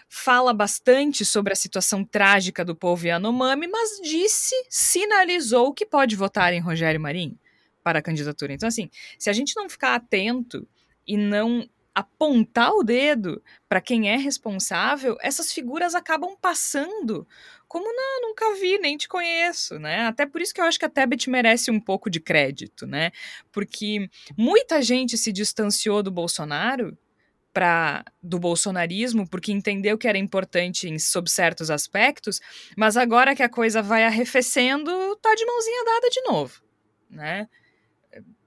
fala 0.09 0.53
bastante 0.53 1.23
sobre 1.23 1.53
a 1.53 1.55
situação 1.55 2.03
trágica 2.03 2.65
do 2.65 2.75
povo 2.75 3.05
Yanomami, 3.05 3.67
mas 3.67 3.99
disse, 4.01 4.55
sinalizou 4.67 5.71
que 5.71 5.85
pode 5.85 6.15
votar 6.15 6.51
em 6.51 6.59
Rogério 6.59 6.99
Marinho 6.99 7.37
para 7.83 7.99
a 7.99 8.01
candidatura. 8.01 8.53
Então, 8.53 8.67
assim, 8.67 8.89
se 9.19 9.29
a 9.29 9.33
gente 9.33 9.55
não 9.55 9.69
ficar 9.69 9.95
atento 9.95 10.67
e 11.07 11.15
não 11.15 11.69
apontar 11.93 12.71
o 12.71 12.83
dedo 12.83 13.43
para 13.67 13.81
quem 13.81 14.09
é 14.09 14.15
responsável, 14.15 15.17
essas 15.21 15.51
figuras 15.51 15.93
acabam 15.93 16.35
passando 16.39 17.27
como 17.67 17.85
não, 17.85 18.27
nunca 18.27 18.53
vi, 18.55 18.77
nem 18.79 18.97
te 18.97 19.07
conheço, 19.07 19.79
né? 19.79 20.05
Até 20.05 20.25
por 20.25 20.41
isso 20.41 20.53
que 20.53 20.59
eu 20.59 20.65
acho 20.65 20.77
que 20.77 20.83
a 20.83 20.89
Tebet 20.89 21.29
merece 21.29 21.71
um 21.71 21.79
pouco 21.79 22.09
de 22.09 22.19
crédito, 22.19 22.85
né? 22.85 23.11
Porque 23.49 24.09
muita 24.37 24.81
gente 24.81 25.17
se 25.17 25.31
distanciou 25.31 26.03
do 26.03 26.11
Bolsonaro 26.11 26.97
para 27.53 28.05
do 28.21 28.39
bolsonarismo 28.39 29.27
porque 29.27 29.51
entendeu 29.51 29.97
que 29.97 30.07
era 30.07 30.17
importante 30.17 30.87
em, 30.87 30.97
sob 30.97 31.29
certos 31.29 31.69
aspectos, 31.69 32.39
mas 32.77 32.97
agora 32.97 33.35
que 33.35 33.43
a 33.43 33.49
coisa 33.49 33.81
vai 33.81 34.03
arrefecendo, 34.03 34.91
tá 35.17 35.33
de 35.35 35.45
mãozinha 35.45 35.85
dada 35.85 36.09
de 36.09 36.21
novo, 36.23 36.61
né? 37.09 37.47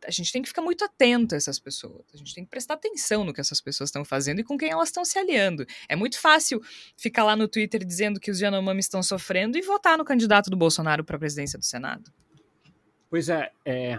A 0.06 0.10
gente 0.10 0.30
tem 0.30 0.42
que 0.42 0.48
ficar 0.48 0.60
muito 0.60 0.84
atento 0.84 1.34
a 1.34 1.38
essas 1.38 1.58
pessoas. 1.58 2.04
A 2.12 2.18
gente 2.18 2.34
tem 2.34 2.44
que 2.44 2.50
prestar 2.50 2.74
atenção 2.74 3.24
no 3.24 3.32
que 3.32 3.40
essas 3.40 3.58
pessoas 3.58 3.88
estão 3.88 4.04
fazendo 4.04 4.40
e 4.40 4.44
com 4.44 4.58
quem 4.58 4.70
elas 4.70 4.90
estão 4.90 5.02
se 5.02 5.18
aliando. 5.18 5.64
É 5.88 5.96
muito 5.96 6.20
fácil 6.20 6.60
ficar 6.94 7.24
lá 7.24 7.34
no 7.34 7.48
Twitter 7.48 7.82
dizendo 7.82 8.20
que 8.20 8.30
os 8.30 8.38
Yanomami 8.38 8.80
estão 8.80 9.02
sofrendo 9.02 9.56
e 9.56 9.62
votar 9.62 9.96
no 9.96 10.04
candidato 10.04 10.50
do 10.50 10.56
Bolsonaro 10.58 11.02
para 11.02 11.16
a 11.16 11.18
presidência 11.18 11.58
do 11.58 11.64
Senado. 11.64 12.12
Pois 13.08 13.30
é, 13.30 13.50
é 13.64 13.98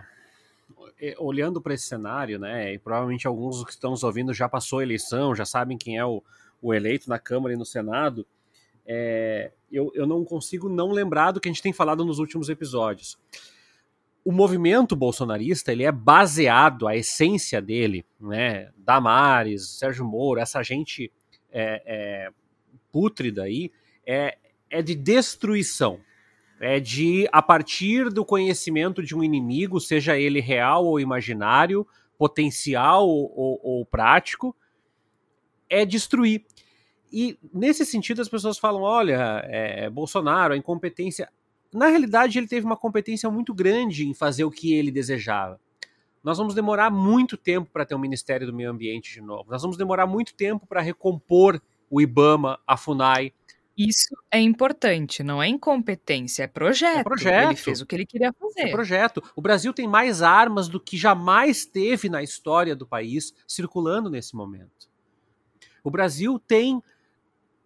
olhando 1.18 1.62
para 1.62 1.74
esse 1.74 1.86
cenário, 1.86 2.40
né, 2.40 2.74
e 2.74 2.80
provavelmente 2.80 3.28
alguns 3.28 3.64
que 3.64 3.72
estão 3.72 3.92
nos 3.92 4.04
ouvindo 4.04 4.34
já 4.34 4.48
passou 4.48 4.80
a 4.80 4.84
eleição, 4.84 5.36
já 5.36 5.46
sabem 5.46 5.78
quem 5.78 5.98
é 5.98 6.06
o, 6.06 6.24
o 6.62 6.74
eleito 6.74 7.10
na 7.10 7.20
Câmara 7.20 7.54
e 7.54 7.58
no 7.58 7.66
Senado, 7.66 8.26
é, 8.86 9.52
eu, 9.72 9.92
eu 9.96 10.06
não 10.06 10.24
consigo 10.24 10.70
não 10.70 10.92
lembrar 10.92 11.32
do 11.32 11.40
que 11.40 11.50
a 11.50 11.52
gente 11.52 11.62
tem 11.62 11.74
falado 11.74 12.06
nos 12.06 12.20
últimos 12.20 12.50
episódios. 12.50 13.18
O 14.24 14.32
movimento 14.32 14.96
bolsonarista 14.96 15.72
ele 15.72 15.84
é 15.84 15.92
baseado, 15.92 16.88
a 16.88 16.96
essência 16.96 17.62
dele, 17.62 18.06
né, 18.20 18.72
Damares, 18.78 19.70
Sérgio 19.70 20.06
Moro, 20.06 20.40
essa 20.40 20.64
gente 20.64 21.12
é, 21.52 21.84
é, 21.86 22.30
pútrida 22.92 23.44
aí, 23.44 23.72
é, 24.06 24.38
é 24.70 24.82
de 24.82 24.96
destruição 24.96 26.00
é 26.60 26.80
de, 26.80 27.28
a 27.32 27.42
partir 27.42 28.10
do 28.10 28.26
conhecimento 28.26 29.04
de 29.04 29.16
um 29.16 29.24
inimigo, 29.24 29.80
seja 29.80 30.18
ele 30.18 30.40
real 30.40 30.86
ou 30.86 31.00
imaginário, 31.00 31.86
potencial 32.18 33.08
ou, 33.08 33.32
ou, 33.36 33.60
ou 33.64 33.86
prático, 33.86 34.56
é 35.70 35.86
destruir. 35.86 36.46
E 37.12 37.38
nesse 37.54 37.86
sentido 37.86 38.22
as 38.22 38.30
pessoas 38.30 38.58
falam: 38.58 38.82
olha, 38.82 39.42
é, 39.46 39.90
Bolsonaro, 39.90 40.54
a 40.54 40.58
incompetência. 40.58 41.30
Na 41.74 41.88
realidade, 41.88 42.38
ele 42.38 42.48
teve 42.48 42.66
uma 42.66 42.78
competência 42.78 43.30
muito 43.30 43.54
grande 43.54 44.08
em 44.08 44.14
fazer 44.14 44.46
o 44.46 44.52
que 44.52 44.74
ele 44.74 44.92
desejava. 44.92 45.60
Nós 46.24 46.38
vamos 46.38 46.56
demorar 46.56 46.90
muito 46.90 47.38
tempo 47.38 47.70
para 47.72 47.86
ter 47.86 47.94
um 47.94 48.00
Ministério 48.00 48.48
do 48.48 48.54
Meio 48.54 48.72
Ambiente 48.72 49.14
de 49.14 49.22
novo. 49.22 49.52
Nós 49.52 49.62
vamos 49.62 49.78
demorar 49.78 50.08
muito 50.08 50.34
tempo 50.34 50.66
para 50.66 50.82
recompor 50.82 51.62
o 51.90 52.02
IBAMA, 52.02 52.60
a 52.66 52.76
FUNAI. 52.76 53.32
Isso 53.78 54.16
é 54.32 54.40
importante, 54.40 55.22
não 55.22 55.44
é 55.44 55.50
incompetência, 55.50 56.44
é 56.44 56.48
projeto. 56.48 57.00
É 57.00 57.04
projeto. 57.04 57.50
Ele 57.50 57.56
fez 57.56 57.82
o 57.82 57.86
que 57.86 57.94
ele 57.94 58.06
queria 58.06 58.32
fazer. 58.32 58.70
É 58.70 58.72
projeto. 58.72 59.22
O 59.36 59.42
Brasil 59.42 59.74
tem 59.74 59.86
mais 59.86 60.22
armas 60.22 60.70
do 60.70 60.80
que 60.80 60.96
jamais 60.96 61.66
teve 61.66 62.08
na 62.08 62.24
história 62.24 62.74
do 62.74 62.88
país 62.88 63.34
circulando 63.46 64.10
nesse 64.10 64.34
momento. 64.34 64.90
O 65.84 65.92
Brasil 65.92 66.40
tem 66.40 66.82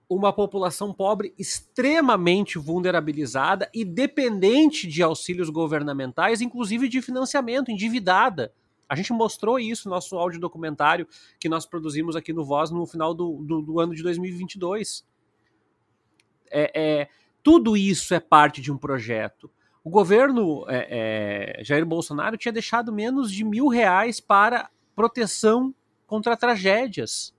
uma 0.10 0.34
população 0.34 0.92
pobre 0.92 1.36
extremamente 1.38 2.58
vulnerabilizada 2.58 3.70
e 3.72 3.86
dependente 3.86 4.88
de 4.88 5.04
auxílios 5.04 5.52
governamentais, 5.52 6.42
inclusive 6.42 6.90
de 6.90 7.00
financiamento, 7.04 7.70
endividada. 7.70 8.52
A 8.90 8.96
gente 8.96 9.14
mostrou 9.14 9.60
isso 9.60 9.88
no 9.88 9.94
nosso 9.94 10.18
áudio 10.18 10.40
documentário 10.40 11.08
que 11.40 11.48
nós 11.48 11.68
produzimos 11.68 12.16
aqui 12.16 12.34
no 12.34 12.44
Voz 12.44 12.72
no 12.72 12.88
final 12.88 13.14
do, 13.14 13.44
do, 13.44 13.62
do 13.62 13.80
ano 13.80 13.94
de 13.94 14.02
2022 14.02 15.08
é, 16.52 16.72
é, 16.74 17.10
tudo 17.44 17.76
isso 17.76 18.14
é 18.14 18.20
parte 18.20 18.62
de 18.62 18.72
um 18.72 18.78
projeto. 18.78 19.50
O 19.84 19.90
governo 19.90 20.66
é, 20.68 21.58
é, 21.60 21.64
Jair 21.64 21.86
Bolsonaro 21.86 22.38
tinha 22.38 22.52
deixado 22.52 22.92
menos 22.92 23.32
de 23.32 23.44
mil 23.44 23.68
reais 23.68 24.20
para 24.20 24.70
proteção 24.96 25.74
contra 26.06 26.36
tragédias. 26.36 27.34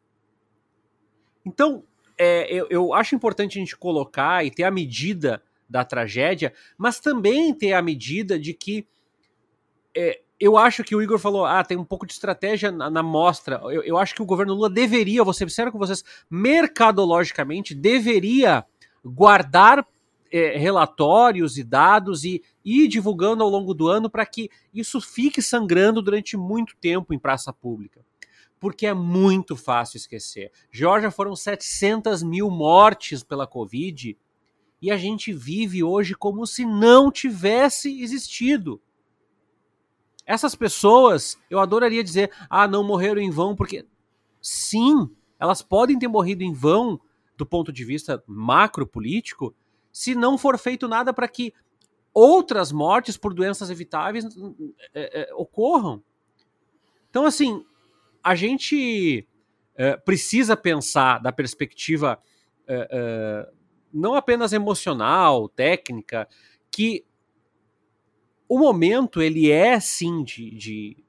Então, 1.44 1.84
é, 2.18 2.52
eu, 2.52 2.66
eu 2.70 2.94
acho 2.94 3.14
importante 3.14 3.58
a 3.58 3.60
gente 3.60 3.76
colocar 3.76 4.44
e 4.44 4.50
ter 4.50 4.64
a 4.64 4.70
medida 4.70 5.42
da 5.68 5.84
tragédia, 5.84 6.52
mas 6.76 6.98
também 6.98 7.54
ter 7.54 7.72
a 7.72 7.82
medida 7.82 8.38
de 8.38 8.52
que 8.52 8.86
é, 9.96 10.20
eu 10.40 10.56
acho 10.56 10.82
que 10.82 10.96
o 10.96 11.02
Igor 11.02 11.18
falou, 11.18 11.44
ah, 11.44 11.62
tem 11.62 11.76
um 11.76 11.84
pouco 11.84 12.06
de 12.06 12.14
estratégia 12.14 12.72
na, 12.72 12.88
na 12.88 13.02
mostra. 13.02 13.60
Eu, 13.64 13.82
eu, 13.82 13.98
acho 13.98 14.14
que 14.14 14.22
o 14.22 14.26
governo 14.26 14.54
Lula 14.54 14.70
deveria, 14.70 15.24
ser 15.26 15.48
sincero 15.50 15.70
com 15.70 15.78
vocês, 15.78 16.02
mercadologicamente 16.30 17.74
deveria 17.74 18.64
guardar 19.04 19.86
é, 20.30 20.56
relatórios 20.56 21.58
e 21.58 21.64
dados 21.64 22.24
e 22.24 22.42
ir 22.64 22.88
divulgando 22.88 23.42
ao 23.42 23.50
longo 23.50 23.74
do 23.74 23.88
ano 23.88 24.08
para 24.08 24.24
que 24.24 24.48
isso 24.72 25.00
fique 25.00 25.42
sangrando 25.42 26.00
durante 26.00 26.36
muito 26.36 26.76
tempo 26.76 27.12
em 27.12 27.18
praça 27.18 27.52
pública. 27.52 28.04
Porque 28.58 28.86
é 28.86 28.94
muito 28.94 29.56
fácil 29.56 29.96
esquecer. 29.96 30.52
Georgia 30.70 31.10
foram 31.10 31.34
700 31.34 32.22
mil 32.22 32.50
mortes 32.50 33.22
pela 33.22 33.46
Covid 33.46 34.16
e 34.82 34.90
a 34.90 34.96
gente 34.96 35.32
vive 35.32 35.82
hoje 35.82 36.14
como 36.14 36.46
se 36.46 36.64
não 36.64 37.10
tivesse 37.10 38.02
existido. 38.02 38.80
Essas 40.24 40.54
pessoas, 40.54 41.36
eu 41.50 41.58
adoraria 41.58 42.04
dizer, 42.04 42.30
ah, 42.48 42.68
não 42.68 42.84
morreram 42.84 43.20
em 43.20 43.30
vão, 43.30 43.56
porque 43.56 43.84
sim, 44.40 45.10
elas 45.38 45.60
podem 45.60 45.98
ter 45.98 46.06
morrido 46.06 46.42
em 46.42 46.52
vão 46.52 47.00
do 47.40 47.46
ponto 47.46 47.72
de 47.72 47.86
vista 47.86 48.22
macro 48.26 48.86
político, 48.86 49.54
se 49.90 50.14
não 50.14 50.36
for 50.36 50.58
feito 50.58 50.86
nada 50.86 51.10
para 51.10 51.26
que 51.26 51.54
outras 52.12 52.70
mortes 52.70 53.16
por 53.16 53.32
doenças 53.32 53.70
evitáveis 53.70 54.26
é, 54.92 55.22
é, 55.22 55.34
ocorram. 55.34 56.02
Então, 57.08 57.24
assim, 57.24 57.64
a 58.22 58.34
gente 58.34 59.26
é, 59.74 59.96
precisa 59.96 60.54
pensar 60.54 61.18
da 61.18 61.32
perspectiva 61.32 62.20
não 63.92 64.14
apenas 64.14 64.52
emocional, 64.52 65.48
técnica, 65.48 66.28
que 66.70 67.04
o 68.48 68.60
momento 68.60 69.20
ele 69.20 69.50
é 69.50 69.80
sim 69.80 70.22
de, 70.22 70.54
de 70.54 71.04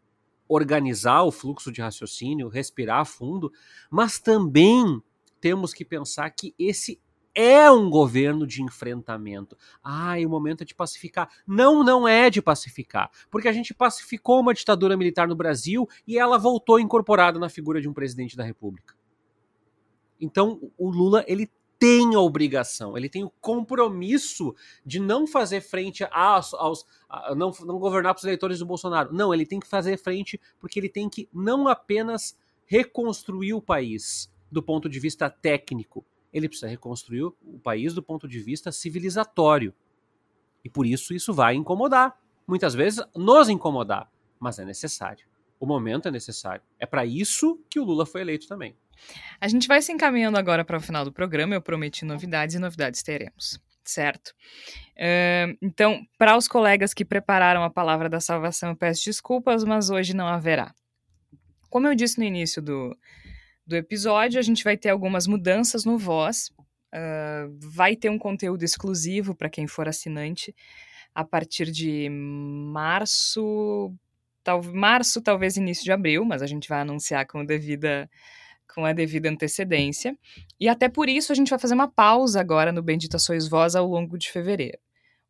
organizar 0.49 1.21
o 1.21 1.31
fluxo 1.31 1.71
de 1.71 1.81
raciocínio, 1.81 2.47
respirar 2.47 3.05
fundo, 3.05 3.53
mas 3.91 4.19
também 4.19 5.03
temos 5.41 5.73
que 5.73 5.83
pensar 5.83 6.29
que 6.29 6.53
esse 6.57 7.01
é 7.33 7.69
um 7.71 7.89
governo 7.89 8.45
de 8.45 8.61
enfrentamento. 8.61 9.57
Ah, 9.83 10.15
o 10.23 10.29
momento 10.29 10.61
é 10.61 10.65
de 10.65 10.75
pacificar. 10.75 11.29
Não, 11.47 11.83
não 11.83 12.07
é 12.07 12.29
de 12.29 12.41
pacificar. 12.41 13.09
Porque 13.29 13.47
a 13.47 13.53
gente 13.53 13.73
pacificou 13.73 14.39
uma 14.39 14.53
ditadura 14.53 14.95
militar 14.95 15.27
no 15.27 15.35
Brasil 15.35 15.87
e 16.05 16.17
ela 16.17 16.37
voltou 16.37 16.79
incorporada 16.79 17.39
na 17.39 17.49
figura 17.49 17.81
de 17.81 17.89
um 17.89 17.93
presidente 17.93 18.37
da 18.37 18.43
República. 18.43 18.95
Então, 20.19 20.71
o 20.77 20.89
Lula, 20.89 21.25
ele 21.27 21.49
tem 21.79 22.13
a 22.13 22.19
obrigação, 22.19 22.95
ele 22.95 23.09
tem 23.09 23.23
o 23.23 23.33
compromisso 23.41 24.53
de 24.85 24.99
não 24.99 25.25
fazer 25.25 25.61
frente 25.61 26.07
aos, 26.11 26.53
aos 26.53 26.85
a, 27.09 27.33
não, 27.33 27.51
não 27.61 27.79
governar 27.79 28.13
para 28.13 28.19
os 28.19 28.23
eleitores 28.23 28.59
do 28.59 28.67
Bolsonaro. 28.67 29.11
Não, 29.11 29.33
ele 29.33 29.47
tem 29.47 29.59
que 29.59 29.65
fazer 29.65 29.97
frente 29.97 30.39
porque 30.59 30.79
ele 30.79 30.89
tem 30.89 31.09
que 31.09 31.27
não 31.33 31.67
apenas 31.67 32.37
reconstruir 32.67 33.53
o 33.53 33.61
país, 33.61 34.31
do 34.51 34.61
ponto 34.61 34.89
de 34.89 34.99
vista 34.99 35.29
técnico. 35.29 36.05
Ele 36.33 36.47
precisa 36.47 36.67
reconstruir 36.67 37.23
o 37.23 37.59
país 37.63 37.93
do 37.93 38.03
ponto 38.03 38.27
de 38.27 38.39
vista 38.39 38.71
civilizatório. 38.71 39.73
E 40.63 40.69
por 40.69 40.85
isso 40.85 41.13
isso 41.13 41.33
vai 41.33 41.55
incomodar. 41.55 42.19
Muitas 42.47 42.73
vezes 42.73 43.03
nos 43.15 43.49
incomodar, 43.49 44.11
mas 44.39 44.59
é 44.59 44.65
necessário. 44.65 45.25
O 45.59 45.65
momento 45.65 46.07
é 46.07 46.11
necessário. 46.11 46.61
É 46.79 46.85
para 46.85 47.05
isso 47.05 47.59
que 47.69 47.79
o 47.79 47.83
Lula 47.83 48.05
foi 48.05 48.21
eleito 48.21 48.47
também. 48.47 48.75
A 49.39 49.47
gente 49.47 49.67
vai 49.67 49.81
se 49.81 49.91
encaminhando 49.91 50.37
agora 50.37 50.65
para 50.65 50.77
o 50.77 50.81
final 50.81 51.05
do 51.05 51.11
programa. 51.11 51.53
Eu 51.53 51.61
prometi 51.61 52.05
novidades 52.05 52.55
e 52.55 52.59
novidades 52.59 53.03
teremos, 53.03 53.59
certo? 53.83 54.29
Uh, 54.97 55.57
então, 55.61 56.05
para 56.17 56.35
os 56.35 56.47
colegas 56.47 56.93
que 56.93 57.05
prepararam 57.05 57.63
a 57.63 57.69
palavra 57.69 58.09
da 58.09 58.19
salvação, 58.19 58.69
eu 58.69 58.75
peço 58.75 59.05
desculpas, 59.05 59.63
mas 59.63 59.89
hoje 59.89 60.15
não 60.15 60.27
haverá. 60.27 60.73
Como 61.69 61.87
eu 61.87 61.95
disse 61.95 62.17
no 62.17 62.25
início 62.25 62.61
do, 62.61 62.95
do 63.65 63.75
episódio, 63.75 64.39
a 64.39 64.41
gente 64.41 64.63
vai 64.63 64.77
ter 64.77 64.89
algumas 64.89 65.27
mudanças 65.27 65.85
no 65.85 65.97
Voz. 65.97 66.51
Uh, 66.93 67.57
vai 67.57 67.95
ter 67.95 68.09
um 68.09 68.19
conteúdo 68.19 68.63
exclusivo 68.63 69.33
para 69.33 69.49
quem 69.49 69.65
for 69.65 69.87
assinante 69.87 70.53
a 71.13 71.23
partir 71.23 71.71
de 71.71 72.09
março, 72.09 73.93
tal, 74.43 74.63
março, 74.63 75.21
talvez 75.21 75.57
início 75.57 75.83
de 75.83 75.91
abril, 75.91 76.25
mas 76.25 76.41
a 76.41 76.47
gente 76.47 76.67
vai 76.67 76.81
anunciar 76.81 77.25
com, 77.27 77.45
devida, 77.45 78.09
com 78.73 78.85
a 78.85 78.93
devida 78.93 79.29
antecedência. 79.29 80.17
E 80.59 80.67
até 80.67 80.89
por 80.89 81.09
isso 81.09 81.31
a 81.31 81.35
gente 81.35 81.49
vai 81.49 81.59
fazer 81.59 81.73
uma 81.73 81.89
pausa 81.89 82.39
agora 82.39 82.71
no 82.71 82.81
Bendita 82.81 83.19
Sois 83.19 83.47
Voz 83.47 83.75
ao 83.75 83.87
longo 83.87 84.17
de 84.17 84.29
fevereiro. 84.29 84.79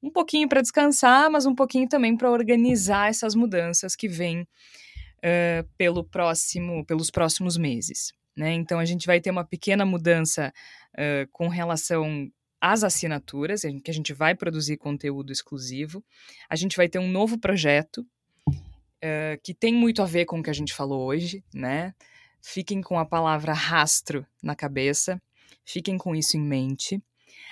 Um 0.02 0.10
pouquinho 0.10 0.50
para 0.50 0.62
descansar, 0.62 1.30
mas 1.30 1.46
um 1.46 1.54
pouquinho 1.54 1.88
também 1.88 2.18
para 2.18 2.32
organizar 2.32 3.10
essas 3.10 3.36
mudanças 3.36 3.96
que 3.96 4.08
vêm 4.08 4.42
uh, 4.42 5.68
pelo 5.78 6.04
próximo, 6.04 6.86
pelos 6.86 7.12
próximos 7.12 7.58
meses. 7.58 8.12
Né? 8.36 8.54
Então 8.54 8.80
a 8.80 8.86
gente 8.86 9.06
vai 9.06 9.20
ter 9.20 9.30
uma 9.30 9.44
pequena 9.44 9.86
mudança 9.86 10.54
uh, 10.94 11.28
com 11.32 11.48
relação 11.48 12.30
às 12.60 12.84
assinaturas, 12.84 13.62
que 13.84 13.92
a 13.92 13.94
gente 13.94 14.14
vai 14.14 14.36
produzir 14.36 14.78
conteúdo 14.78 15.32
exclusivo. 15.32 16.04
A 16.50 16.56
gente 16.56 16.78
vai 16.78 16.88
ter 16.88 17.00
um 17.00 17.10
novo 17.10 17.40
projeto 17.40 18.06
uh, 18.48 19.42
que 19.44 19.54
tem 19.54 19.74
muito 19.74 20.02
a 20.02 20.06
ver 20.06 20.26
com 20.26 20.40
o 20.40 20.44
que 20.44 20.50
a 20.50 20.54
gente 20.54 20.74
falou 20.74 21.06
hoje, 21.06 21.44
né? 21.54 21.94
Fiquem 22.42 22.82
com 22.82 22.98
a 22.98 23.06
palavra 23.06 23.54
rastro 23.54 24.26
na 24.42 24.56
cabeça, 24.56 25.22
fiquem 25.66 25.98
com 25.98 26.16
isso 26.16 26.38
em 26.38 26.42
mente. 26.42 27.02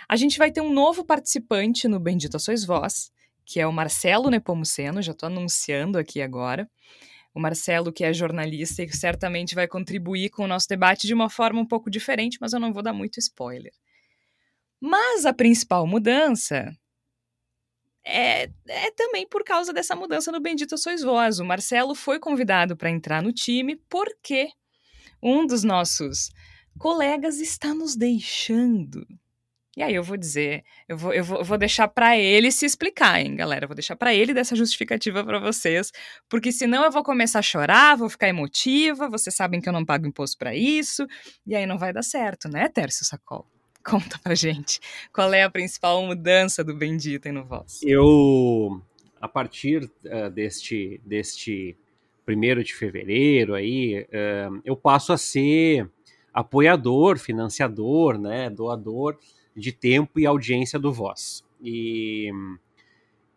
A 0.08 0.16
gente 0.16 0.40
vai 0.40 0.52
ter 0.52 0.62
um 0.62 0.74
novo 0.74 1.04
participante 1.04 1.88
no 1.88 2.00
Bendita 2.00 2.40
Sois 2.40 2.66
Vós, 2.66 3.12
que 3.46 3.60
é 3.60 3.68
o 3.68 3.74
Marcelo 3.74 4.30
Nepomuceno, 4.30 5.02
já 5.02 5.12
estou 5.12 5.28
anunciando 5.28 5.98
aqui 5.98 6.22
agora. 6.22 6.70
O 7.40 7.42
Marcelo, 7.42 7.94
que 7.94 8.04
é 8.04 8.12
jornalista 8.12 8.84
e 8.84 8.86
que 8.86 8.98
certamente 8.98 9.56
vai 9.56 9.66
contribuir 9.66 10.30
com 10.30 10.44
o 10.44 10.48
nosso 10.48 10.68
debate 10.68 11.08
de 11.08 11.14
uma 11.14 11.30
forma 11.30 11.62
um 11.62 11.66
pouco 11.66 11.90
diferente, 11.90 12.38
mas 12.42 12.52
eu 12.52 12.60
não 12.60 12.74
vou 12.74 12.84
dar 12.84 12.92
muito 12.92 13.18
spoiler. 13.18 13.72
Mas 14.78 15.26
a 15.26 15.32
principal 15.32 15.88
mudança 15.88 16.70
é, 18.06 18.50
é 18.68 18.92
também 18.92 19.26
por 19.26 19.46
causa 19.46 19.72
dessa 19.72 19.96
mudança 19.96 20.34
no 20.34 20.42
Bendito 20.42 20.78
Sois 20.78 21.02
Vós. 21.02 21.40
O 21.40 21.46
Marcelo 21.46 21.96
foi 21.96 22.20
convidado 22.20 22.76
para 22.76 22.90
entrar 22.90 23.24
no 23.24 23.32
time 23.32 23.78
porque 23.88 24.50
um 25.24 25.48
dos 25.48 25.64
nossos 25.64 26.32
colegas 26.78 27.40
está 27.40 27.74
nos 27.74 27.96
deixando. 27.96 29.08
E 29.80 29.82
aí 29.82 29.96
eu 29.96 30.04
vou 30.04 30.18
dizer, 30.18 30.66
eu 30.90 30.98
vou, 30.98 31.14
eu 31.14 31.24
vou, 31.24 31.38
eu 31.38 31.46
vou 31.46 31.58
deixar 31.58 31.88
para 31.88 32.18
ele 32.18 32.52
se 32.52 32.66
explicar, 32.66 33.22
hein, 33.22 33.34
galera? 33.34 33.64
Eu 33.64 33.68
vou 33.70 33.76
deixar 33.76 33.96
para 33.96 34.14
ele 34.14 34.34
dessa 34.34 34.54
justificativa 34.54 35.24
para 35.24 35.40
vocês, 35.40 35.90
porque 36.28 36.52
senão 36.52 36.84
eu 36.84 36.92
vou 36.92 37.02
começar 37.02 37.40
a 37.40 37.42
chorar, 37.42 37.96
vou 37.96 38.10
ficar 38.10 38.28
emotiva. 38.28 39.08
Vocês 39.08 39.34
sabem 39.34 39.62
que 39.62 39.70
eu 39.70 39.72
não 39.72 39.86
pago 39.86 40.06
imposto 40.06 40.38
para 40.38 40.54
isso, 40.54 41.08
e 41.48 41.56
aí 41.56 41.66
não 41.66 41.78
vai 41.78 41.94
dar 41.94 42.02
certo, 42.02 42.50
né, 42.50 42.68
Tércio 42.68 43.06
Sacol? 43.06 43.48
Conta 43.82 44.20
pra 44.22 44.36
gente. 44.36 44.82
Qual 45.14 45.34
é 45.34 45.44
a 45.44 45.50
principal 45.50 46.06
mudança 46.06 46.62
do 46.62 46.76
Bendito 46.76 47.30
aí 47.30 47.32
no 47.32 47.46
Voz? 47.46 47.80
Eu, 47.82 48.82
a 49.22 49.30
partir 49.30 49.86
uh, 49.86 50.30
deste, 50.30 51.00
deste 51.06 51.78
primeiro 52.26 52.66
de 52.66 52.76
fevereiro 52.76 53.56
aí, 53.56 54.02
uh, 54.02 54.62
eu 54.66 54.76
passo 54.76 55.14
a 55.14 55.18
ser 55.18 55.90
apoiador, 56.34 57.18
financiador, 57.18 58.18
né, 58.18 58.50
doador 58.50 59.18
de 59.60 59.72
tempo 59.72 60.20
e 60.20 60.26
audiência 60.26 60.80
do 60.80 60.91
Voz. 60.91 61.43
E 61.62 62.32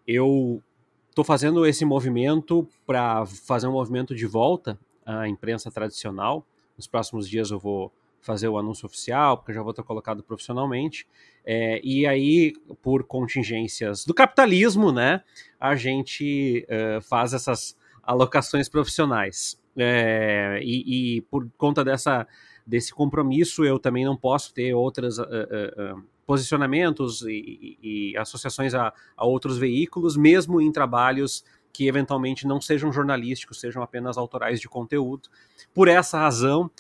eu 0.07 0.63
estou 1.11 1.25
fazendo 1.25 1.67
esse 1.67 1.85
movimento 1.85 2.67
para 2.87 3.27
fazer 3.27 3.67
um 3.67 3.73
movimento 3.73 4.15
de 4.15 4.27
volta 4.27 4.79
à 5.05 5.29
imprensa 5.29 5.71
tradicional. 5.71 6.47
Nos 6.77 6.87
próximos 6.87 7.29
dias 7.29 7.51
eu 7.51 7.59
vou 7.59 7.93
fazer 8.21 8.49
o 8.49 8.57
anúncio 8.57 8.87
oficial, 8.87 9.37
porque 9.37 9.51
eu 9.51 9.57
já 9.57 9.63
vou 9.63 9.71
estar 9.71 9.83
colocado 9.83 10.23
profissionalmente. 10.23 11.07
É, 11.45 11.81
e 11.83 12.07
aí, 12.07 12.55
por 12.81 13.03
contingências 13.03 14.05
do 14.05 14.15
capitalismo, 14.15 14.93
né, 14.93 15.23
a 15.59 15.75
gente 15.75 16.65
uh, 16.69 17.03
faz 17.03 17.35
essas 17.35 17.77
alocações 18.03 18.69
profissionais. 18.69 19.61
É, 19.77 20.61
e, 20.63 21.17
e, 21.17 21.21
por 21.23 21.49
conta 21.59 21.85
dessa, 21.85 22.27
desse 22.67 22.93
compromisso, 22.93 23.65
eu 23.65 23.79
também 23.79 24.05
não 24.05 24.17
posso 24.17 24.53
ter 24.53 24.75
outros 24.75 25.19
uh, 25.19 25.23
uh, 25.23 26.03
posicionamentos 26.27 27.23
e, 27.23 27.79
e 27.83 28.17
associações 28.17 28.75
a, 28.75 28.93
a 29.17 29.27
outros 29.27 29.59
veículos, 29.59 30.17
mesmo 30.17 30.61
em 30.61 30.71
trabalhos 30.71 31.45
que 31.73 31.89
eventualmente 31.89 32.47
não 32.47 32.61
sejam 32.61 32.93
jornalísticos, 32.93 33.59
sejam 33.59 33.83
apenas 33.83 34.19
autorais 34.19 34.61
de 34.61 34.69
conteúdo. 34.69 35.29
Por 35.75 35.89
essa 35.89 36.19
razão, 36.19 36.71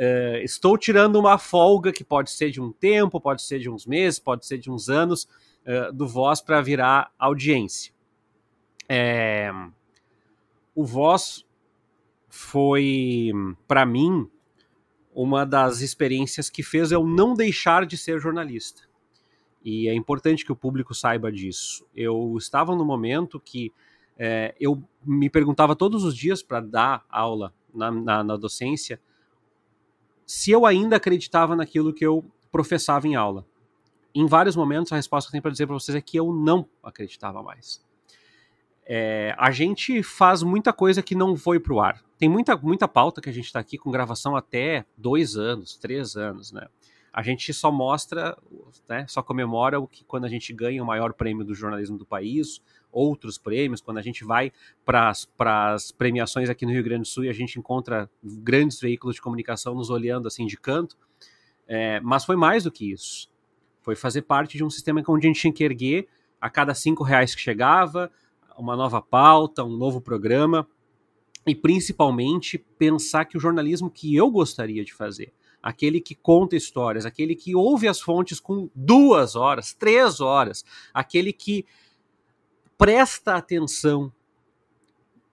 Uh, 0.00 0.40
estou 0.42 0.78
tirando 0.78 1.16
uma 1.16 1.36
folga 1.36 1.92
que 1.92 2.02
pode 2.02 2.30
ser 2.30 2.50
de 2.50 2.58
um 2.58 2.72
tempo, 2.72 3.20
pode 3.20 3.42
ser 3.42 3.58
de 3.58 3.68
uns 3.68 3.84
meses, 3.84 4.18
pode 4.18 4.46
ser 4.46 4.56
de 4.56 4.70
uns 4.70 4.88
anos, 4.88 5.28
uh, 5.66 5.92
do 5.92 6.08
Voz 6.08 6.40
para 6.40 6.62
virar 6.62 7.12
audiência. 7.18 7.92
É, 8.88 9.52
o 10.74 10.86
Voz 10.86 11.44
foi, 12.30 13.30
para 13.68 13.84
mim, 13.84 14.26
uma 15.14 15.44
das 15.44 15.80
experiências 15.80 16.48
que 16.48 16.62
fez 16.62 16.92
eu 16.92 17.04
não 17.04 17.34
deixar 17.34 17.84
de 17.84 17.96
ser 17.96 18.20
jornalista. 18.20 18.82
E 19.64 19.88
é 19.88 19.94
importante 19.94 20.44
que 20.44 20.52
o 20.52 20.56
público 20.56 20.94
saiba 20.94 21.30
disso. 21.30 21.86
Eu 21.94 22.34
estava 22.38 22.74
no 22.74 22.84
momento 22.84 23.38
que 23.38 23.72
é, 24.18 24.54
eu 24.60 24.82
me 25.04 25.28
perguntava 25.28 25.74
todos 25.76 26.04
os 26.04 26.16
dias 26.16 26.42
para 26.42 26.60
dar 26.60 27.04
aula 27.08 27.52
na, 27.74 27.90
na, 27.90 28.24
na 28.24 28.36
docência 28.36 29.00
se 30.26 30.50
eu 30.50 30.64
ainda 30.64 30.96
acreditava 30.96 31.56
naquilo 31.56 31.92
que 31.92 32.06
eu 32.06 32.24
professava 32.52 33.08
em 33.08 33.16
aula. 33.16 33.44
Em 34.14 34.26
vários 34.26 34.54
momentos, 34.54 34.92
a 34.92 34.96
resposta 34.96 35.26
que 35.26 35.30
eu 35.30 35.32
tenho 35.32 35.42
para 35.42 35.50
dizer 35.50 35.66
para 35.66 35.74
vocês 35.74 35.94
é 35.94 36.00
que 36.00 36.16
eu 36.16 36.32
não 36.32 36.68
acreditava 36.82 37.42
mais. 37.42 37.84
É, 38.92 39.36
a 39.38 39.52
gente 39.52 40.02
faz 40.02 40.42
muita 40.42 40.72
coisa 40.72 41.00
que 41.00 41.14
não 41.14 41.36
foi 41.36 41.60
para 41.60 41.72
o 41.72 41.80
ar. 41.80 42.02
Tem 42.18 42.28
muita, 42.28 42.56
muita 42.56 42.88
pauta 42.88 43.20
que 43.20 43.30
a 43.30 43.32
gente 43.32 43.44
está 43.44 43.60
aqui 43.60 43.78
com 43.78 43.88
gravação 43.88 44.34
até 44.34 44.84
dois 44.98 45.36
anos, 45.36 45.76
três 45.76 46.16
anos, 46.16 46.50
né? 46.50 46.66
A 47.12 47.22
gente 47.22 47.54
só 47.54 47.70
mostra, 47.70 48.36
né, 48.88 49.06
só 49.06 49.22
comemora 49.22 49.78
o 49.78 49.86
que 49.86 50.04
quando 50.04 50.24
a 50.24 50.28
gente 50.28 50.52
ganha 50.52 50.82
o 50.82 50.86
maior 50.86 51.12
prêmio 51.12 51.44
do 51.44 51.54
jornalismo 51.54 51.96
do 51.96 52.04
país, 52.04 52.60
outros 52.90 53.38
prêmios, 53.38 53.80
quando 53.80 53.98
a 53.98 54.02
gente 54.02 54.24
vai 54.24 54.52
para 54.84 55.12
as 55.38 55.92
premiações 55.92 56.50
aqui 56.50 56.66
no 56.66 56.72
Rio 56.72 56.82
Grande 56.82 57.02
do 57.02 57.08
Sul 57.08 57.24
e 57.24 57.28
a 57.28 57.32
gente 57.32 57.60
encontra 57.60 58.10
grandes 58.20 58.80
veículos 58.80 59.14
de 59.14 59.22
comunicação 59.22 59.72
nos 59.72 59.88
olhando 59.88 60.26
assim 60.26 60.46
de 60.46 60.56
canto, 60.56 60.98
é, 61.68 62.00
mas 62.00 62.24
foi 62.24 62.34
mais 62.34 62.64
do 62.64 62.72
que 62.72 62.90
isso. 62.90 63.30
Foi 63.82 63.94
fazer 63.94 64.22
parte 64.22 64.56
de 64.56 64.64
um 64.64 64.70
sistema 64.70 65.00
onde 65.06 65.28
a 65.28 65.30
gente 65.30 65.40
tinha 65.40 65.52
que 65.52 65.62
erguer 65.62 66.08
a 66.40 66.50
cada 66.50 66.74
cinco 66.74 67.04
reais 67.04 67.36
que 67.36 67.40
chegava, 67.40 68.10
uma 68.56 68.76
nova 68.76 69.00
pauta, 69.00 69.64
um 69.64 69.76
novo 69.76 70.00
programa, 70.00 70.66
e 71.46 71.54
principalmente 71.54 72.58
pensar 72.58 73.24
que 73.24 73.36
o 73.36 73.40
jornalismo 73.40 73.90
que 73.90 74.14
eu 74.14 74.30
gostaria 74.30 74.84
de 74.84 74.92
fazer, 74.92 75.32
aquele 75.62 76.00
que 76.00 76.14
conta 76.14 76.56
histórias, 76.56 77.06
aquele 77.06 77.34
que 77.34 77.54
ouve 77.54 77.88
as 77.88 78.00
fontes 78.00 78.38
com 78.38 78.70
duas 78.74 79.36
horas, 79.36 79.72
três 79.72 80.20
horas, 80.20 80.64
aquele 80.92 81.32
que 81.32 81.64
presta 82.76 83.34
atenção, 83.34 84.12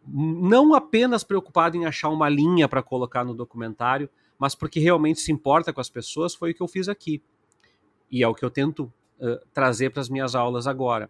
não 0.05 0.73
apenas 0.73 1.23
preocupado 1.23 1.75
em 1.75 1.85
achar 1.85 2.09
uma 2.09 2.29
linha 2.29 2.67
para 2.67 2.81
colocar 2.81 3.23
no 3.23 3.33
documentário, 3.33 4.09
mas 4.39 4.55
porque 4.55 4.79
realmente 4.79 5.19
se 5.19 5.31
importa 5.31 5.73
com 5.73 5.81
as 5.81 5.89
pessoas, 5.89 6.33
foi 6.33 6.51
o 6.51 6.53
que 6.53 6.61
eu 6.61 6.67
fiz 6.67 6.87
aqui. 6.87 7.21
E 8.09 8.23
é 8.23 8.27
o 8.27 8.33
que 8.33 8.45
eu 8.45 8.49
tento 8.49 8.91
uh, 9.19 9.45
trazer 9.53 9.89
para 9.89 10.01
as 10.01 10.09
minhas 10.09 10.35
aulas 10.35 10.67
agora. 10.67 11.09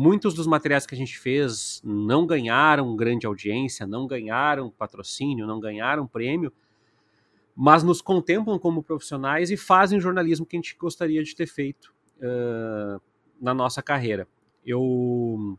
Muitos 0.00 0.34
dos 0.34 0.46
materiais 0.46 0.86
que 0.86 0.94
a 0.94 0.98
gente 0.98 1.18
fez 1.18 1.80
não 1.84 2.26
ganharam 2.26 2.96
grande 2.96 3.26
audiência, 3.26 3.86
não 3.86 4.06
ganharam 4.06 4.70
patrocínio, 4.70 5.46
não 5.46 5.60
ganharam 5.60 6.06
prêmio, 6.06 6.52
mas 7.54 7.82
nos 7.82 8.00
contemplam 8.00 8.58
como 8.58 8.82
profissionais 8.82 9.50
e 9.50 9.56
fazem 9.56 9.98
o 9.98 10.00
jornalismo 10.00 10.46
que 10.46 10.56
a 10.56 10.58
gente 10.58 10.76
gostaria 10.78 11.22
de 11.22 11.34
ter 11.34 11.46
feito 11.46 11.92
uh, 12.18 13.00
na 13.40 13.52
nossa 13.52 13.82
carreira 13.82 14.26
eu, 14.64 15.58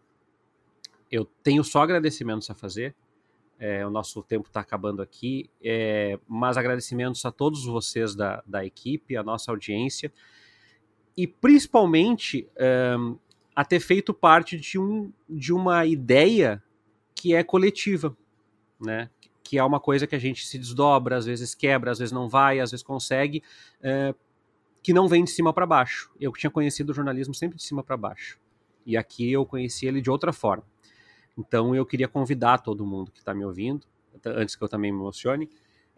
eu 1.10 1.26
tenho 1.44 1.64
só 1.64 1.82
agradecimentos 1.82 2.50
a 2.50 2.56
fazer. 2.56 2.96
É, 3.60 3.86
o 3.86 3.92
nosso 3.92 4.24
tempo 4.24 4.48
está 4.48 4.60
acabando 4.60 5.04
aqui, 5.04 5.48
é, 5.64 6.20
mas 6.28 6.58
agradecimentos 6.58 7.24
a 7.26 7.32
todos 7.32 7.64
vocês 7.64 8.16
da, 8.16 8.42
da 8.46 8.66
equipe, 8.66 9.16
a 9.16 9.22
nossa 9.22 9.52
audiência, 9.52 10.12
e 11.16 11.28
principalmente 11.28 12.50
a 13.56 13.66
ter 13.66 13.80
feito 13.80 14.14
parte 14.14 14.58
de, 14.58 14.80
um, 14.80 15.12
de 15.30 15.54
uma 15.54 15.86
ideia 15.86 16.64
que 17.14 17.36
é 17.36 17.44
coletiva, 17.44 18.16
né? 18.80 19.10
que 19.44 19.58
é 19.58 19.64
uma 19.64 19.82
coisa 19.82 20.08
que 20.08 20.16
a 20.16 20.20
gente 20.20 20.48
se 20.48 20.58
desdobra, 20.58 21.18
às 21.18 21.26
vezes 21.26 21.54
quebra, 21.54 21.92
às 21.92 22.00
vezes 22.00 22.14
não 22.14 22.30
vai, 22.30 22.62
às 22.62 22.72
vezes 22.72 22.84
consegue, 22.84 23.44
é, 23.82 24.16
que 24.82 24.94
não 24.94 25.10
vem 25.10 25.26
de 25.26 25.30
cima 25.30 25.52
para 25.54 25.66
baixo. 25.66 26.10
Eu 26.20 26.32
tinha 26.32 26.50
conhecido 26.50 26.92
o 26.92 26.94
jornalismo 26.94 27.34
sempre 27.34 27.58
de 27.58 27.64
cima 27.64 27.84
para 27.84 27.98
baixo. 27.98 28.40
E 28.86 28.96
aqui 28.96 29.30
eu 29.32 29.46
conheci 29.46 29.86
ele 29.86 30.00
de 30.02 30.10
outra 30.10 30.32
forma. 30.32 30.64
Então 31.38 31.76
eu 31.76 31.86
queria 31.86 32.08
convidar 32.08 32.60
todo 32.60 32.86
mundo 32.86 33.12
que 33.12 33.20
está 33.20 33.34
me 33.34 33.44
ouvindo, 33.44 33.86
antes 34.26 34.56
que 34.56 34.64
eu 34.64 34.70
também 34.70 34.92
me 34.92 35.00
emocione, 35.00 35.50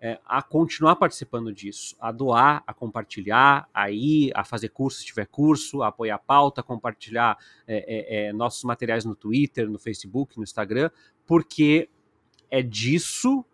é, 0.03 0.19
a 0.25 0.43
continuar 0.43 0.97
participando 0.97 1.53
disso, 1.53 1.95
a 1.97 2.11
doar, 2.11 2.61
a 2.67 2.73
compartilhar, 2.73 3.69
a 3.73 3.89
ir, 3.89 4.33
a 4.35 4.43
fazer 4.43 4.67
curso 4.67 4.99
se 4.99 5.05
tiver 5.05 5.25
curso, 5.27 5.81
a 5.81 5.87
apoiar 5.87 6.15
a 6.15 6.19
pauta, 6.19 6.59
a 6.59 6.63
compartilhar 6.63 7.37
é, 7.65 7.77
é, 7.77 8.25
é, 8.27 8.33
nossos 8.33 8.65
materiais 8.65 9.05
no 9.05 9.15
Twitter, 9.15 9.69
no 9.69 9.79
Facebook, 9.79 10.35
no 10.35 10.43
Instagram, 10.43 10.89
porque 11.25 11.89
é 12.51 12.61
disso 12.61 13.45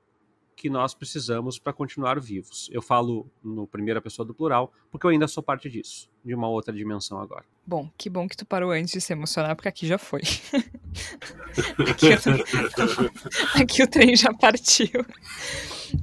que 0.60 0.70
nós 0.70 0.93
precisamos 0.93 1.57
para 1.57 1.72
continuar 1.72 2.20
vivos. 2.20 2.70
Eu 2.70 2.82
falo 2.82 3.32
no 3.41 3.66
primeira 3.66 4.01
pessoa 4.01 4.26
do 4.26 4.34
plural, 4.34 4.74
porque 4.91 5.05
eu 5.05 5.10
ainda 5.10 5.26
sou 5.26 5.41
parte 5.41 5.70
disso, 5.70 6.10
de 6.24 6.36
uma 6.36 6.49
outra 6.49 6.74
dimensão 6.74 7.18
agora. 7.18 7.45
Bom, 7.66 7.89
que 7.97 8.10
bom 8.10 8.28
que 8.28 8.36
tu 8.36 8.45
parou 8.45 8.72
antes 8.72 8.91
de 8.91 8.99
se 8.99 9.14
emocionar, 9.14 9.55
porque 9.55 9.70
aqui 9.70 9.88
já 9.88 9.97
foi. 9.97 10.20
aqui, 11.89 12.10
tô... 12.18 13.62
aqui, 13.62 13.84
o 13.84 13.88
trem 13.88 14.18
já 14.18 14.34
partiu. 14.34 15.05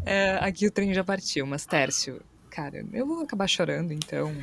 É, 0.06 0.38
aqui 0.40 0.66
o 0.66 0.70
trem 0.70 0.94
já 0.94 1.04
partiu, 1.04 1.46
mas 1.46 1.66
Tércio, 1.66 2.22
cara, 2.48 2.82
eu 2.94 3.06
vou 3.06 3.20
acabar 3.20 3.46
chorando, 3.46 3.92
então 3.92 4.34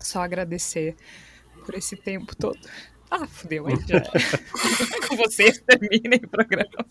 só 0.00 0.20
agradecer 0.20 0.96
por 1.64 1.76
esse 1.76 1.94
tempo 1.94 2.34
todo. 2.34 2.58
Ah, 3.14 3.26
fudeu, 3.26 3.66
aí 3.66 3.74
já. 3.86 4.02
Vocês 5.14 5.58
terminem 5.58 6.18
o 6.24 6.28
programa. 6.28 6.86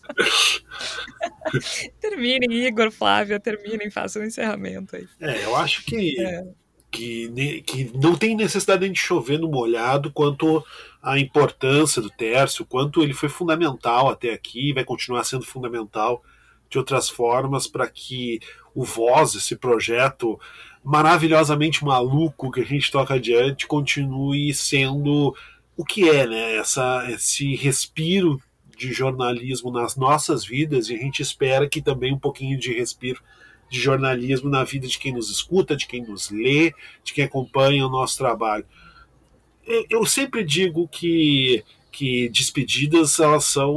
terminem, 1.99 2.67
Igor, 2.67 2.91
Flávia, 2.91 3.39
terminem, 3.39 3.89
façam 3.89 4.22
o 4.22 4.26
um 4.26 4.28
encerramento 4.28 4.95
aí. 4.95 5.07
É, 5.19 5.43
eu 5.43 5.55
acho 5.55 5.84
que, 5.84 6.22
é. 6.22 6.45
que, 6.91 7.63
que 7.63 7.91
não 7.97 8.15
tem 8.15 8.36
necessidade 8.36 8.88
de 8.88 8.99
chover 8.99 9.39
no 9.39 9.49
molhado 9.49 10.11
quanto 10.13 10.63
a 11.01 11.17
importância 11.17 11.99
do 12.03 12.11
Tércio, 12.11 12.65
quanto 12.65 13.01
ele 13.01 13.15
foi 13.15 13.28
fundamental 13.28 14.07
até 14.07 14.32
aqui 14.32 14.74
vai 14.74 14.84
continuar 14.84 15.24
sendo 15.24 15.43
fundamental 15.43 16.24
de 16.69 16.78
outras 16.78 17.09
formas 17.09 17.65
para 17.65 17.88
que 17.88 18.39
o 18.76 18.84
Voz, 18.86 19.34
esse 19.34 19.55
projeto 19.55 20.39
maravilhosamente 20.84 21.84
maluco 21.84 22.51
que 22.51 22.61
a 22.61 22.65
gente 22.65 22.91
toca 22.91 23.15
adiante, 23.15 23.65
continue 23.65 24.53
sendo 24.53 25.36
o 25.82 25.84
que 25.84 26.07
é 26.07 26.27
né, 26.27 26.57
essa, 26.57 27.09
esse 27.09 27.55
respiro 27.55 28.39
de 28.77 28.93
jornalismo 28.93 29.71
nas 29.71 29.95
nossas 29.95 30.45
vidas 30.45 30.89
e 30.89 30.93
a 30.93 30.97
gente 30.97 31.23
espera 31.23 31.67
que 31.67 31.82
também 31.82 32.13
um 32.13 32.19
pouquinho 32.19 32.59
de 32.59 32.71
respiro 32.71 33.19
de 33.67 33.79
jornalismo 33.79 34.47
na 34.47 34.63
vida 34.63 34.88
de 34.88 34.99
quem 34.99 35.11
nos 35.11 35.32
escuta, 35.32 35.75
de 35.75 35.88
quem 35.88 36.05
nos 36.05 36.29
lê, 36.29 36.71
de 37.03 37.13
quem 37.13 37.23
acompanha 37.23 37.88
o 37.88 37.89
nosso 37.89 38.15
trabalho. 38.15 38.63
Eu 39.89 40.05
sempre 40.05 40.43
digo 40.43 40.88
que 40.88 41.63
que 41.91 42.29
despedidas 42.29 43.19
elas 43.19 43.45
são, 43.45 43.73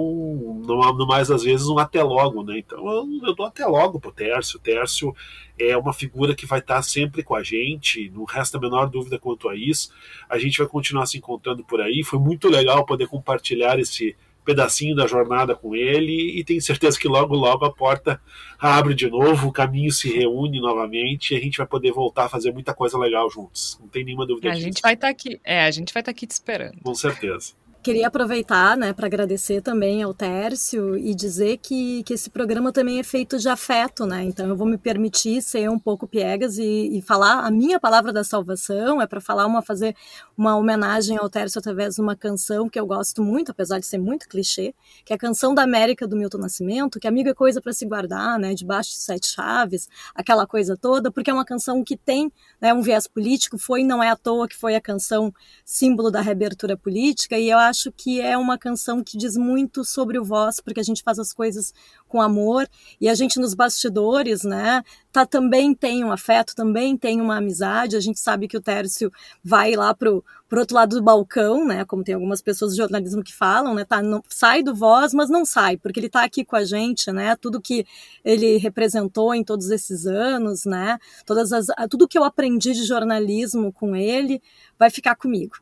no, 0.64 1.06
mais 1.06 1.28
das 1.28 1.42
vezes, 1.42 1.66
um 1.66 1.78
até 1.78 2.02
logo, 2.02 2.44
né? 2.44 2.58
Então 2.58 2.86
eu, 2.90 3.06
eu 3.26 3.34
dou 3.34 3.44
até 3.44 3.66
logo 3.66 3.98
pro 3.98 4.12
Tércio. 4.12 4.58
O 4.58 4.62
Tércio 4.62 5.14
é 5.58 5.76
uma 5.76 5.92
figura 5.92 6.34
que 6.34 6.46
vai 6.46 6.60
estar 6.60 6.80
sempre 6.82 7.22
com 7.22 7.34
a 7.34 7.42
gente, 7.42 8.10
não 8.10 8.24
resta 8.24 8.56
a 8.56 8.60
menor 8.60 8.88
dúvida 8.88 9.18
quanto 9.18 9.48
a 9.48 9.56
isso. 9.56 9.90
A 10.28 10.38
gente 10.38 10.58
vai 10.58 10.66
continuar 10.68 11.06
se 11.06 11.18
encontrando 11.18 11.64
por 11.64 11.80
aí. 11.80 12.04
Foi 12.04 12.18
muito 12.18 12.48
legal 12.48 12.86
poder 12.86 13.08
compartilhar 13.08 13.78
esse 13.80 14.16
pedacinho 14.44 14.94
da 14.94 15.06
jornada 15.06 15.56
com 15.56 15.74
ele 15.74 16.38
e 16.38 16.44
tenho 16.44 16.60
certeza 16.60 16.98
que 16.98 17.08
logo 17.08 17.34
logo 17.34 17.64
a 17.64 17.72
porta 17.72 18.20
abre 18.58 18.94
de 18.94 19.08
novo, 19.08 19.48
o 19.48 19.52
caminho 19.52 19.90
se 19.90 20.14
reúne 20.14 20.60
novamente 20.60 21.32
e 21.32 21.36
a 21.36 21.40
gente 21.40 21.56
vai 21.56 21.66
poder 21.66 21.92
voltar 21.92 22.26
a 22.26 22.28
fazer 22.28 22.52
muita 22.52 22.74
coisa 22.74 22.98
legal 22.98 23.28
juntos. 23.30 23.78
Não 23.80 23.88
tem 23.88 24.04
nenhuma 24.04 24.26
dúvida 24.26 24.50
a 24.50 24.52
disso. 24.52 24.64
A 24.64 24.68
gente 24.68 24.82
vai 24.82 24.94
estar 24.94 25.06
tá 25.06 25.10
aqui, 25.10 25.40
é, 25.42 25.64
a 25.64 25.70
gente 25.70 25.92
vai 25.92 26.02
estar 26.02 26.12
tá 26.12 26.16
aqui 26.16 26.26
te 26.26 26.32
esperando. 26.32 26.78
Com 26.82 26.94
certeza. 26.94 27.54
Queria 27.85 28.07
aproveitar 28.07 28.78
né, 28.78 28.95
para 28.95 29.05
agradecer 29.05 29.61
também 29.61 30.03
ao 30.03 30.14
Tércio 30.14 30.97
e 30.97 31.14
dizer 31.14 31.59
que, 31.59 32.03
que 32.05 32.14
esse 32.14 32.30
programa 32.30 32.72
também 32.72 32.99
é 32.99 33.03
feito 33.03 33.39
de 33.39 33.47
afeto, 33.47 34.07
né? 34.07 34.24
Então 34.24 34.49
eu 34.49 34.57
vou 34.57 34.66
me 34.66 34.78
permitir 34.78 35.43
ser 35.43 35.68
um 35.68 35.78
pouco 35.78 36.09
piegas 36.09 36.57
e, 36.57 36.89
e 36.97 37.03
falar 37.03 37.41
a 37.41 37.51
minha 37.51 37.78
palavra 37.78 38.11
da 38.11 38.24
salvação, 38.24 39.03
é 39.03 39.07
para 39.07 39.20
falar 39.20 39.45
uma 39.45 39.61
fazer 39.61 39.95
uma 40.35 40.57
homenagem 40.57 41.18
ao 41.18 41.28
Tércio 41.28 41.59
através 41.59 41.97
de 41.97 42.01
uma 42.01 42.16
canção 42.16 42.70
que 42.70 42.80
eu 42.80 42.87
gosto 42.87 43.22
muito, 43.22 43.51
apesar 43.51 43.78
de 43.78 43.85
ser 43.85 43.99
muito 43.99 44.30
clichê, 44.30 44.74
que 45.05 45.12
é 45.12 45.16
a 45.16 45.18
canção 45.18 45.55
da 45.55 45.62
América 45.62 46.09
do 46.09 46.16
Milton 46.16 46.39
Nascimento, 46.39 46.99
que 46.99 47.07
amigo 47.07 47.28
é 47.28 47.35
coisa 47.35 47.61
para 47.61 47.74
se 47.74 47.85
guardar, 47.85 48.39
né? 48.39 48.55
Debaixo 48.55 48.93
de 48.93 48.97
sete 48.97 49.26
chaves, 49.26 49.91
aquela 50.14 50.47
coisa 50.47 50.74
toda, 50.74 51.12
porque 51.12 51.28
é 51.28 51.35
uma 51.35 51.45
canção 51.45 51.85
que 51.85 51.99
tem 51.99 52.32
né, 52.59 52.72
um 52.72 52.80
viés 52.80 53.07
político, 53.07 53.59
foi 53.59 53.85
não 53.85 54.03
é 54.03 54.09
à 54.09 54.16
toa 54.16 54.49
que 54.49 54.57
foi 54.57 54.74
a 54.74 54.80
canção 54.80 55.30
símbolo 55.66 56.11
da 56.11 56.22
reabertura 56.22 56.78
política, 56.78 57.37
e 57.37 57.51
eu 57.51 57.59
acho 57.59 57.73
acho 57.74 57.90
que 57.90 58.20
é 58.20 58.38
uma 58.38 58.56
canção 58.56 59.02
que 59.02 59.18
diz 59.18 59.36
muito 59.36 59.84
sobre 59.84 60.16
o 60.16 60.24
voz, 60.24 60.60
porque 60.60 60.78
a 60.78 60.82
gente 60.84 61.02
faz 61.02 61.18
as 61.18 61.32
coisas 61.32 61.74
com 62.06 62.22
amor 62.22 62.68
e 63.00 63.08
a 63.08 63.14
gente 63.14 63.40
nos 63.40 63.52
bastidores, 63.52 64.44
né, 64.44 64.82
tá 65.12 65.26
também 65.26 65.74
tem 65.74 66.04
um 66.04 66.12
afeto, 66.12 66.54
também 66.54 66.96
tem 66.96 67.20
uma 67.20 67.38
amizade. 67.38 67.96
A 67.96 68.00
gente 68.00 68.20
sabe 68.20 68.46
que 68.46 68.56
o 68.56 68.60
Tércio 68.60 69.10
vai 69.42 69.72
lá 69.72 69.92
pro, 69.92 70.24
pro 70.48 70.60
outro 70.60 70.76
lado 70.76 70.96
do 70.96 71.02
balcão, 71.02 71.66
né, 71.66 71.84
como 71.84 72.04
tem 72.04 72.14
algumas 72.14 72.40
pessoas 72.40 72.72
de 72.72 72.78
jornalismo 72.78 73.24
que 73.24 73.34
falam, 73.34 73.74
né, 73.74 73.84
tá, 73.84 74.00
não, 74.00 74.22
sai 74.28 74.62
do 74.62 74.74
voz, 74.74 75.12
mas 75.12 75.28
não 75.28 75.44
sai, 75.44 75.76
porque 75.76 75.98
ele 75.98 76.08
tá 76.08 76.22
aqui 76.22 76.44
com 76.44 76.54
a 76.54 76.64
gente, 76.64 77.10
né, 77.10 77.34
tudo 77.34 77.60
que 77.60 77.84
ele 78.24 78.56
representou 78.56 79.34
em 79.34 79.42
todos 79.42 79.70
esses 79.70 80.06
anos, 80.06 80.64
né, 80.64 80.98
todas 81.26 81.52
as, 81.52 81.66
tudo 81.90 82.06
que 82.06 82.16
eu 82.16 82.22
aprendi 82.22 82.72
de 82.72 82.84
jornalismo 82.84 83.72
com 83.72 83.96
ele 83.96 84.40
vai 84.78 84.90
ficar 84.90 85.16
comigo. 85.16 85.56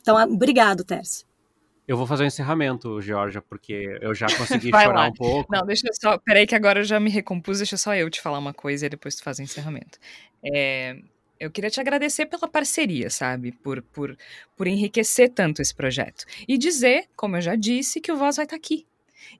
Então, 0.00 0.16
obrigado, 0.24 0.82
Tércio. 0.82 1.31
Eu 1.86 1.96
vou 1.96 2.06
fazer 2.06 2.22
o 2.22 2.24
um 2.24 2.28
encerramento, 2.28 3.00
Georgia, 3.00 3.42
porque 3.42 3.98
eu 4.00 4.14
já 4.14 4.26
consegui 4.36 4.70
chorar 4.70 4.94
lá. 4.94 5.08
um 5.08 5.12
pouco. 5.12 5.52
Não, 5.52 5.66
deixa 5.66 5.88
eu 5.88 5.94
só. 5.94 6.18
Peraí, 6.18 6.46
que 6.46 6.54
agora 6.54 6.80
eu 6.80 6.84
já 6.84 7.00
me 7.00 7.10
recompus, 7.10 7.58
deixa 7.58 7.76
só 7.76 7.94
eu 7.94 8.08
te 8.08 8.20
falar 8.20 8.38
uma 8.38 8.54
coisa 8.54 8.86
e 8.86 8.88
depois 8.88 9.16
tu 9.16 9.22
faz 9.22 9.38
o 9.38 9.42
encerramento. 9.42 9.98
É, 10.44 10.96
eu 11.40 11.50
queria 11.50 11.70
te 11.70 11.80
agradecer 11.80 12.26
pela 12.26 12.46
parceria, 12.46 13.10
sabe? 13.10 13.50
Por, 13.50 13.82
por, 13.82 14.16
por 14.56 14.66
enriquecer 14.68 15.28
tanto 15.30 15.60
esse 15.60 15.74
projeto. 15.74 16.24
E 16.46 16.56
dizer, 16.56 17.06
como 17.16 17.36
eu 17.36 17.40
já 17.40 17.56
disse, 17.56 18.00
que 18.00 18.12
o 18.12 18.16
Voz 18.16 18.36
vai 18.36 18.44
estar 18.44 18.56
tá 18.56 18.60
aqui. 18.60 18.86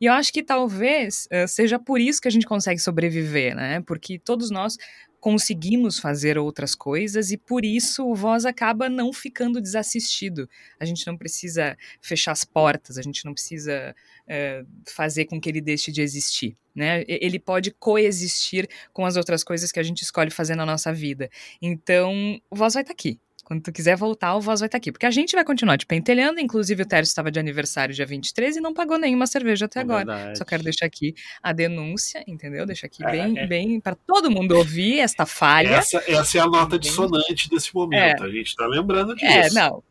E 0.00 0.06
eu 0.06 0.12
acho 0.12 0.32
que 0.32 0.42
talvez 0.42 1.28
uh, 1.32 1.46
seja 1.46 1.78
por 1.78 2.00
isso 2.00 2.20
que 2.20 2.26
a 2.26 2.30
gente 2.30 2.46
consegue 2.46 2.80
sobreviver, 2.80 3.54
né? 3.54 3.80
Porque 3.86 4.18
todos 4.18 4.50
nós 4.50 4.76
conseguimos 5.22 6.00
fazer 6.00 6.36
outras 6.36 6.74
coisas 6.74 7.30
e 7.30 7.36
por 7.38 7.64
isso 7.64 8.04
o 8.04 8.12
Voz 8.12 8.44
acaba 8.44 8.88
não 8.88 9.12
ficando 9.12 9.60
desassistido. 9.60 10.50
A 10.80 10.84
gente 10.84 11.06
não 11.06 11.16
precisa 11.16 11.78
fechar 12.00 12.32
as 12.32 12.44
portas, 12.44 12.98
a 12.98 13.02
gente 13.02 13.24
não 13.24 13.32
precisa 13.32 13.94
é, 14.26 14.64
fazer 14.84 15.26
com 15.26 15.40
que 15.40 15.48
ele 15.48 15.60
deixe 15.60 15.92
de 15.92 16.02
existir. 16.02 16.56
Né? 16.74 17.04
Ele 17.06 17.38
pode 17.38 17.70
coexistir 17.70 18.68
com 18.92 19.06
as 19.06 19.16
outras 19.16 19.44
coisas 19.44 19.70
que 19.70 19.78
a 19.78 19.82
gente 19.84 20.02
escolhe 20.02 20.28
fazer 20.28 20.56
na 20.56 20.66
nossa 20.66 20.92
vida. 20.92 21.30
Então, 21.60 22.40
o 22.50 22.56
Voz 22.56 22.74
vai 22.74 22.82
estar 22.82 22.92
tá 22.92 22.98
aqui. 22.98 23.20
Quando 23.44 23.62
tu 23.62 23.72
quiser 23.72 23.96
voltar, 23.96 24.34
o 24.36 24.40
Voz 24.40 24.60
vai 24.60 24.66
estar 24.66 24.78
tá 24.78 24.78
aqui. 24.78 24.92
Porque 24.92 25.04
a 25.04 25.10
gente 25.10 25.34
vai 25.34 25.44
continuar 25.44 25.76
te 25.76 25.84
pentelhando. 25.84 26.40
Inclusive, 26.40 26.82
o 26.82 26.86
Tércio 26.86 27.10
estava 27.10 27.30
de 27.30 27.38
aniversário 27.38 27.94
dia 27.94 28.06
23 28.06 28.56
e 28.56 28.60
não 28.60 28.72
pagou 28.72 28.98
nenhuma 28.98 29.26
cerveja 29.26 29.66
até 29.66 29.80
é 29.80 29.82
agora. 29.82 30.04
Verdade. 30.04 30.38
Só 30.38 30.44
quero 30.44 30.62
deixar 30.62 30.86
aqui 30.86 31.14
a 31.42 31.52
denúncia, 31.52 32.24
entendeu? 32.26 32.64
Deixar 32.64 32.86
aqui 32.86 33.04
é, 33.04 33.10
bem, 33.10 33.38
é. 33.38 33.46
bem 33.46 33.80
para 33.80 33.94
todo 33.94 34.30
mundo 34.30 34.56
ouvir 34.56 35.00
esta 35.00 35.26
falha. 35.26 35.70
Essa, 35.70 36.02
essa 36.06 36.38
é 36.38 36.40
a 36.40 36.46
nota 36.46 36.78
dissonante 36.78 37.50
desse 37.50 37.74
momento. 37.74 38.22
É. 38.22 38.26
A 38.26 38.30
gente 38.30 38.48
está 38.48 38.66
lembrando 38.66 39.14
disso. 39.14 39.26
É, 39.26 39.50
não. 39.50 39.82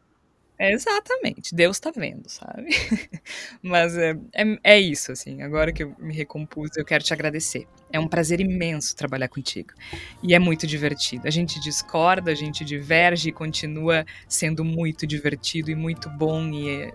Exatamente, 0.70 1.55
Deus 1.55 1.80
tá 1.80 1.91
vendo, 1.95 2.30
sabe? 2.30 2.70
Mas 3.64 3.97
é, 3.97 4.16
é, 4.32 4.59
é, 4.64 4.80
isso, 4.80 5.12
assim. 5.12 5.41
Agora 5.41 5.72
que 5.72 5.82
eu 5.82 5.95
me 5.97 6.14
recompus, 6.14 6.78
eu 6.78 6.86
quero 6.86 7.03
te 7.03 7.12
agradecer. 7.12 7.68
É 7.91 7.99
um 7.99 8.07
prazer 8.07 8.39
imenso 8.39 8.95
trabalhar 8.95 9.28
contigo. 9.28 9.74
E 10.22 10.36
é 10.36 10.39
muito 10.39 10.68
divertido. 10.68 11.28
A 11.28 11.32
gente 11.32 11.59
discorda, 11.59 12.30
a 12.32 12.36
gente 12.36 12.64
diverge 12.64 13.30
e 13.30 13.32
continua 13.32 14.05
sendo 14.28 14.64
muito 14.64 15.07
divertido 15.07 15.72
e 15.72 15.76
muito 15.76 16.07
bom. 16.12 16.47
E, 16.49 16.70
é... 16.70 16.93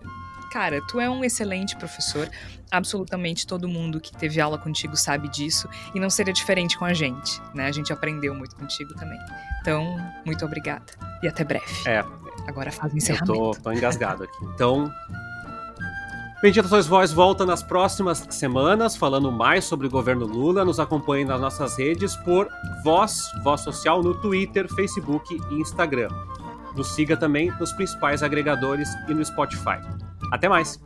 cara, 0.53 0.81
tu 0.87 1.01
é 1.01 1.11
um 1.11 1.25
excelente 1.25 1.75
professor. 1.75 2.31
Absolutamente 2.71 3.49
todo 3.49 3.69
mundo 3.69 4.01
que 4.01 4.17
teve 4.17 4.41
aula 4.41 4.59
contigo 4.59 4.97
sabe 4.97 5.29
disso. 5.29 5.69
E 5.93 5.99
não 5.99 6.09
seria 6.09 6.33
diferente 6.33 6.79
com 6.79 6.85
a 6.85 6.95
gente, 6.95 7.43
né? 7.53 7.67
A 7.67 7.73
gente 7.73 7.93
aprendeu 7.93 8.33
muito 8.33 8.55
contigo 8.55 8.95
também. 8.95 9.19
Então, 9.61 9.99
muito 10.25 10.45
obrigada. 10.45 10.87
E 11.21 11.27
até 11.27 11.43
breve. 11.43 11.67
É, 11.85 12.05
Agora 12.47 12.71
faz 12.71 12.93
o 12.93 12.97
encerramento. 12.97 13.33
Eu 13.33 13.53
tô, 13.53 13.61
tô 13.63 13.73
engasgado 13.73 14.25
aqui. 14.25 14.45
Então, 14.55 14.93
Bendita 16.43 16.69
Sois 16.69 16.87
Voz 16.87 17.13
volta 17.13 17.47
nas 17.47 17.63
próximas 17.63 18.27
semanas 18.31 18.95
falando 18.97 19.33
mais 19.33 19.65
sobre 19.65 19.87
o 19.87 19.91
governo 19.91 20.27
Lula. 20.27 20.65
Nos 20.65 20.79
acompanhe 20.79 21.25
nas 21.25 21.41
nossas 21.41 21.79
redes 21.79 22.15
por 22.17 22.49
Voz, 22.85 23.31
Voz 23.43 23.63
Social 23.63 24.03
no 24.03 24.15
Twitter, 24.15 24.69
Facebook 24.75 25.41
e 25.51 25.55
Instagram. 25.55 26.09
Nos 26.77 26.95
siga 26.95 27.17
também 27.17 27.51
nos 27.59 27.73
principais 27.73 28.23
agregadores 28.23 28.89
e 29.09 29.15
no 29.15 29.25
Spotify. 29.25 29.81
Até 30.31 30.49
mais! 30.49 30.79